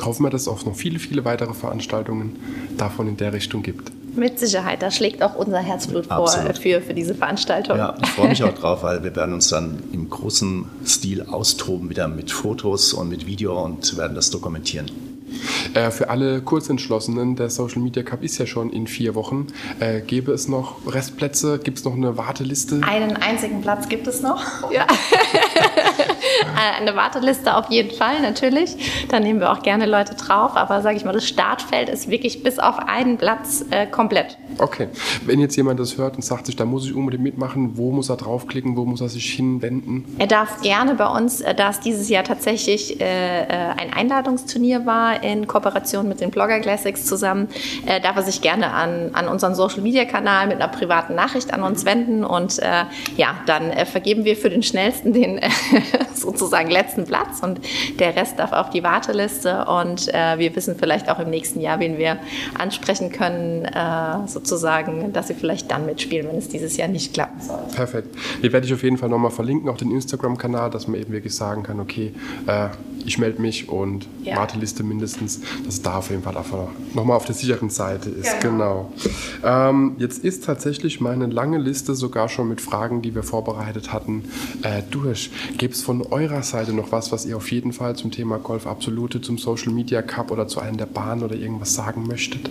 Hoffen 0.00 0.24
wir, 0.24 0.30
dass 0.30 0.42
es 0.42 0.48
auch 0.48 0.64
noch 0.64 0.74
viele, 0.76 0.98
viele 0.98 1.24
weitere 1.24 1.54
Veranstaltungen 1.54 2.36
davon 2.76 3.08
in 3.08 3.16
der 3.16 3.32
Richtung 3.32 3.62
gibt. 3.62 3.92
Mit 4.14 4.38
Sicherheit, 4.38 4.82
da 4.82 4.90
schlägt 4.90 5.22
auch 5.22 5.34
unser 5.34 5.60
Herzblut 5.60 6.06
vor 6.06 6.28
für, 6.28 6.82
für 6.82 6.94
diese 6.94 7.14
Veranstaltung. 7.14 7.78
Ja, 7.78 7.96
ich 8.02 8.10
freue 8.10 8.28
mich 8.28 8.44
auch 8.44 8.52
drauf, 8.54 8.82
weil 8.82 9.02
wir 9.02 9.16
werden 9.16 9.32
uns 9.34 9.48
dann 9.48 9.82
im 9.92 10.10
großen 10.10 10.66
Stil 10.84 11.22
austoben, 11.22 11.88
wieder 11.88 12.08
mit 12.08 12.30
Fotos 12.30 12.92
und 12.92 13.08
mit 13.08 13.26
Video 13.26 13.62
und 13.62 13.96
werden 13.96 14.14
das 14.14 14.30
dokumentieren. 14.30 14.90
Äh, 15.74 15.90
für 15.90 16.10
alle 16.10 16.40
Kurzentschlossenen, 16.42 17.36
der 17.36 17.50
Social 17.50 17.80
Media 17.80 18.02
Cup 18.02 18.22
ist 18.22 18.38
ja 18.38 18.46
schon 18.46 18.70
in 18.70 18.86
vier 18.86 19.14
Wochen. 19.14 19.46
Äh, 19.80 20.00
gäbe 20.00 20.32
es 20.32 20.48
noch 20.48 20.76
Restplätze? 20.86 21.58
Gibt 21.58 21.78
es 21.78 21.84
noch 21.84 21.94
eine 21.94 22.16
Warteliste? 22.16 22.80
Einen 22.86 23.16
einzigen 23.16 23.62
Platz 23.62 23.88
gibt 23.88 24.06
es 24.06 24.22
noch. 24.22 24.70
Ja. 24.70 24.86
Äh, 26.42 26.80
eine 26.80 26.96
Warteliste 26.96 27.56
auf 27.56 27.70
jeden 27.70 27.96
Fall, 27.96 28.20
natürlich. 28.20 29.06
Da 29.08 29.20
nehmen 29.20 29.40
wir 29.40 29.52
auch 29.52 29.62
gerne 29.62 29.86
Leute 29.86 30.14
drauf. 30.14 30.56
Aber 30.56 30.82
sage 30.82 30.96
ich 30.96 31.04
mal, 31.04 31.12
das 31.12 31.26
Startfeld 31.26 31.88
ist 31.88 32.08
wirklich 32.08 32.42
bis 32.42 32.58
auf 32.58 32.78
einen 32.78 33.16
Platz 33.16 33.64
äh, 33.70 33.86
komplett. 33.86 34.36
Okay. 34.58 34.88
Wenn 35.24 35.40
jetzt 35.40 35.56
jemand 35.56 35.80
das 35.80 35.96
hört 35.96 36.16
und 36.16 36.24
sagt 36.24 36.46
sich, 36.46 36.56
da 36.56 36.64
muss 36.64 36.86
ich 36.86 36.94
unbedingt 36.94 37.22
mitmachen, 37.22 37.76
wo 37.76 37.90
muss 37.90 38.08
er 38.08 38.16
draufklicken, 38.16 38.76
wo 38.76 38.84
muss 38.84 39.00
er 39.00 39.08
sich 39.08 39.32
hinwenden? 39.32 40.04
Er 40.18 40.26
darf 40.26 40.60
gerne 40.62 40.94
bei 40.94 41.06
uns, 41.06 41.40
äh, 41.40 41.54
da 41.54 41.70
es 41.70 41.80
dieses 41.80 42.08
Jahr 42.08 42.24
tatsächlich 42.24 43.00
äh, 43.00 43.04
ein 43.04 43.92
Einladungsturnier 43.92 44.86
war 44.86 45.22
in 45.22 45.46
Kooperation 45.46 46.08
mit 46.08 46.20
den 46.20 46.30
Blogger 46.30 46.60
Classics 46.60 47.04
zusammen, 47.04 47.48
äh, 47.86 48.00
darf 48.00 48.16
er 48.16 48.22
sich 48.22 48.40
gerne 48.40 48.72
an, 48.72 49.10
an 49.12 49.28
unseren 49.28 49.54
Social 49.54 49.80
Media 49.80 50.04
Kanal 50.04 50.46
mit 50.46 50.56
einer 50.56 50.68
privaten 50.68 51.14
Nachricht 51.14 51.52
an 51.52 51.62
uns 51.62 51.84
wenden 51.84 52.24
und 52.24 52.58
äh, 52.58 52.84
ja, 53.16 53.36
dann 53.46 53.72
vergeben 53.86 54.24
wir 54.24 54.36
für 54.36 54.50
den 54.50 54.62
schnellsten 54.62 55.12
den 55.12 55.40
sozusagen 56.14 56.70
letzten 56.70 57.04
Platz 57.04 57.40
und 57.42 57.60
der 57.98 58.16
Rest 58.16 58.38
darf 58.38 58.52
auf 58.52 58.70
die 58.70 58.82
Warteliste 58.82 59.64
und 59.66 60.12
äh, 60.12 60.38
wir 60.38 60.54
wissen 60.56 60.76
vielleicht 60.78 61.08
auch 61.10 61.18
im 61.18 61.30
nächsten 61.30 61.60
Jahr, 61.60 61.80
wen 61.80 61.98
wir 61.98 62.18
ansprechen 62.58 63.10
können, 63.10 63.64
äh, 63.64 64.26
sozusagen, 64.42 65.12
dass 65.12 65.28
sie 65.28 65.34
vielleicht 65.34 65.70
dann 65.70 65.86
mitspielen, 65.86 66.28
wenn 66.28 66.36
es 66.36 66.48
dieses 66.48 66.76
Jahr 66.76 66.88
nicht 66.88 67.14
klappen 67.14 67.40
soll. 67.40 67.60
Perfekt. 67.74 68.16
Die 68.42 68.52
werde 68.52 68.66
ich 68.66 68.74
auf 68.74 68.82
jeden 68.82 68.98
Fall 68.98 69.08
nochmal 69.08 69.30
verlinken, 69.30 69.68
auch 69.68 69.76
den 69.76 69.90
Instagram-Kanal, 69.90 70.70
dass 70.70 70.88
man 70.88 71.00
eben 71.00 71.12
wirklich 71.12 71.34
sagen 71.34 71.62
kann, 71.62 71.80
okay, 71.80 72.12
äh, 72.46 72.68
ich 73.04 73.18
melde 73.18 73.40
mich 73.40 73.68
und 73.68 74.06
ja. 74.22 74.36
Warteliste 74.36 74.82
mindestens, 74.82 75.40
dass 75.64 75.74
es 75.74 75.82
da 75.82 75.98
auf 75.98 76.10
jeden 76.10 76.22
Fall 76.22 76.36
einfach 76.36 76.68
nochmal 76.94 77.16
auf 77.16 77.24
der 77.24 77.34
sicheren 77.34 77.70
Seite 77.70 78.10
ist. 78.10 78.40
Genau. 78.40 78.90
genau. 79.42 79.68
Ähm, 79.70 79.96
jetzt 79.98 80.24
ist 80.24 80.44
tatsächlich 80.44 81.00
meine 81.00 81.26
lange 81.26 81.58
Liste 81.58 81.94
sogar 81.94 82.28
schon 82.28 82.48
mit 82.48 82.60
Fragen, 82.60 83.02
die 83.02 83.14
wir 83.14 83.22
vorbereitet 83.22 83.92
hatten, 83.92 84.24
äh, 84.62 84.82
durch. 84.90 85.30
Gibt 85.58 85.74
es 85.74 85.82
von 85.82 86.02
eurer 86.02 86.42
Seite 86.42 86.72
noch 86.72 86.92
was, 86.92 87.12
was 87.12 87.26
ihr 87.26 87.36
auf 87.36 87.50
jeden 87.50 87.72
Fall 87.72 87.96
zum 87.96 88.10
Thema 88.10 88.38
Golf 88.38 88.66
Absolute, 88.66 89.20
zum 89.20 89.38
Social 89.38 89.72
Media 89.72 90.02
Cup 90.02 90.30
oder 90.30 90.46
zu 90.46 90.60
einem 90.60 90.76
der 90.76 90.86
Bahnen 90.86 91.22
oder 91.22 91.34
irgendwas 91.34 91.74
sagen 91.74 92.06
möchtet? 92.06 92.48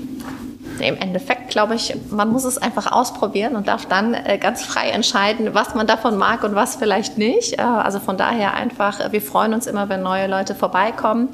Im 0.80 0.98
Endeffekt 0.98 1.50
glaube 1.50 1.76
ich, 1.76 1.96
man 2.10 2.30
muss 2.30 2.44
es 2.44 2.58
einfach 2.58 2.92
ausprobieren 2.92 3.56
und 3.56 3.68
darf 3.68 3.86
dann 3.86 4.14
äh, 4.14 4.38
ganz 4.38 4.64
frei 4.64 4.90
entscheiden, 4.90 5.54
was 5.54 5.76
man 5.76 5.88
davon 5.88 6.18
mag 6.18 6.44
und 6.44 6.56
was 6.56 6.76
vielleicht 6.76 7.18
nicht. 7.18 7.60
Äh, 7.60 7.62
also 7.62 8.00
von 8.00 8.18
daher 8.18 8.54
einfach, 8.54 9.00
äh, 9.00 9.12
wir 9.12 9.22
freuen 9.22 9.54
uns 9.54 9.68
immer, 9.68 9.90
wenn 9.90 10.02
neue 10.02 10.28
Leute 10.28 10.56
vorbeikommen. 10.56 11.30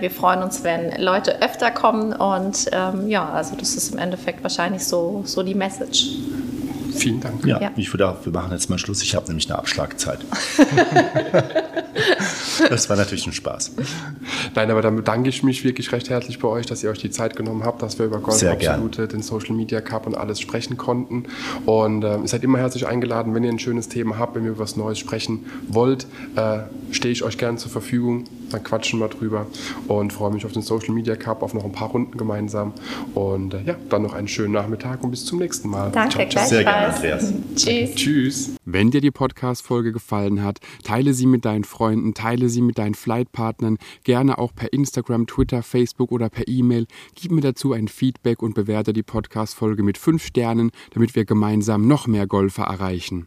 wir 0.00 0.10
freuen 0.10 0.42
uns, 0.42 0.62
wenn 0.64 0.92
Leute 1.02 1.42
öfter 1.42 1.70
kommen 1.70 2.12
und 2.12 2.66
ähm, 2.72 3.08
ja, 3.08 3.28
also 3.30 3.56
das 3.56 3.74
ist 3.74 3.92
im 3.92 3.98
Endeffekt 3.98 4.42
wahrscheinlich 4.42 4.86
so, 4.86 5.22
so 5.24 5.42
die 5.42 5.54
Message. 5.54 6.18
Vielen 6.94 7.20
Dank. 7.20 7.44
Ja, 7.44 7.60
ja. 7.60 7.70
ich 7.76 7.92
würde 7.92 8.08
auch, 8.08 8.24
wir 8.24 8.32
machen 8.32 8.52
jetzt 8.52 8.70
mal 8.70 8.78
Schluss. 8.78 9.02
Ich 9.02 9.14
habe 9.14 9.26
nämlich 9.26 9.50
eine 9.50 9.58
Abschlagzeit. 9.58 10.20
das 12.68 12.88
war 12.88 12.96
natürlich 12.96 13.26
ein 13.26 13.32
Spaß. 13.32 13.72
Nein, 14.54 14.70
aber 14.70 14.82
dann 14.82 14.96
bedanke 14.96 15.28
ich 15.28 15.42
mich 15.42 15.64
wirklich 15.64 15.92
recht 15.92 16.10
herzlich 16.10 16.38
bei 16.38 16.48
euch, 16.48 16.66
dass 16.66 16.82
ihr 16.82 16.90
euch 16.90 16.98
die 16.98 17.10
Zeit 17.10 17.36
genommen 17.36 17.64
habt, 17.64 17.82
dass 17.82 17.98
wir 17.98 18.06
über 18.06 18.20
Golf 18.20 18.42
Absolute, 18.42 19.08
den 19.08 19.22
Social 19.22 19.54
Media 19.54 19.80
Cup 19.80 20.06
und 20.06 20.16
alles 20.16 20.40
sprechen 20.40 20.76
konnten. 20.76 21.24
Und 21.66 22.04
äh, 22.04 22.18
ihr 22.18 22.28
seid 22.28 22.44
immer 22.44 22.58
herzlich 22.58 22.86
eingeladen, 22.86 23.34
wenn 23.34 23.44
ihr 23.44 23.50
ein 23.50 23.58
schönes 23.58 23.88
Thema 23.88 24.18
habt, 24.18 24.36
wenn 24.36 24.44
ihr 24.44 24.50
über 24.50 24.60
was 24.60 24.76
Neues 24.76 24.98
sprechen 24.98 25.46
wollt, 25.68 26.06
äh, 26.36 26.60
stehe 26.90 27.12
ich 27.12 27.22
euch 27.22 27.38
gerne 27.38 27.58
zur 27.58 27.70
Verfügung. 27.70 28.24
Dann 28.54 28.62
quatschen 28.62 29.00
wir 29.00 29.08
drüber 29.08 29.48
und 29.88 30.12
freue 30.12 30.32
mich 30.32 30.46
auf 30.46 30.52
den 30.52 30.62
Social 30.62 30.94
Media 30.94 31.16
Cup, 31.16 31.42
auf 31.42 31.54
noch 31.54 31.64
ein 31.64 31.72
paar 31.72 31.88
Runden 31.88 32.16
gemeinsam. 32.16 32.72
Und 33.12 33.52
äh, 33.52 33.62
ja, 33.62 33.74
dann 33.88 34.02
noch 34.02 34.14
einen 34.14 34.28
schönen 34.28 34.52
Nachmittag 34.52 35.02
und 35.02 35.10
bis 35.10 35.24
zum 35.24 35.40
nächsten 35.40 35.68
Mal. 35.68 35.90
Danke, 35.90 36.28
ciao, 36.28 36.46
Sehr 36.46 36.62
gerne, 36.62 36.94
Andreas. 36.94 37.32
Tschüss. 37.56 37.94
Tschüss. 37.96 38.54
Wenn 38.64 38.92
dir 38.92 39.00
die 39.00 39.10
Podcast-Folge 39.10 39.90
gefallen 39.90 40.44
hat, 40.44 40.60
teile 40.84 41.14
sie 41.14 41.26
mit 41.26 41.44
deinen 41.44 41.64
Freunden, 41.64 42.14
teile 42.14 42.48
sie 42.48 42.62
mit 42.62 42.78
deinen 42.78 42.94
Flightpartnern, 42.94 43.76
gerne 44.04 44.38
auch 44.38 44.54
per 44.54 44.72
Instagram, 44.72 45.26
Twitter, 45.26 45.64
Facebook 45.64 46.12
oder 46.12 46.28
per 46.28 46.46
E-Mail. 46.46 46.86
Gib 47.16 47.32
mir 47.32 47.40
dazu 47.40 47.72
ein 47.72 47.88
Feedback 47.88 48.40
und 48.40 48.54
bewerte 48.54 48.92
die 48.92 49.02
Podcast-Folge 49.02 49.82
mit 49.82 49.98
5 49.98 50.24
Sternen, 50.24 50.70
damit 50.92 51.16
wir 51.16 51.24
gemeinsam 51.24 51.88
noch 51.88 52.06
mehr 52.06 52.28
Golfer 52.28 52.62
erreichen. 52.62 53.26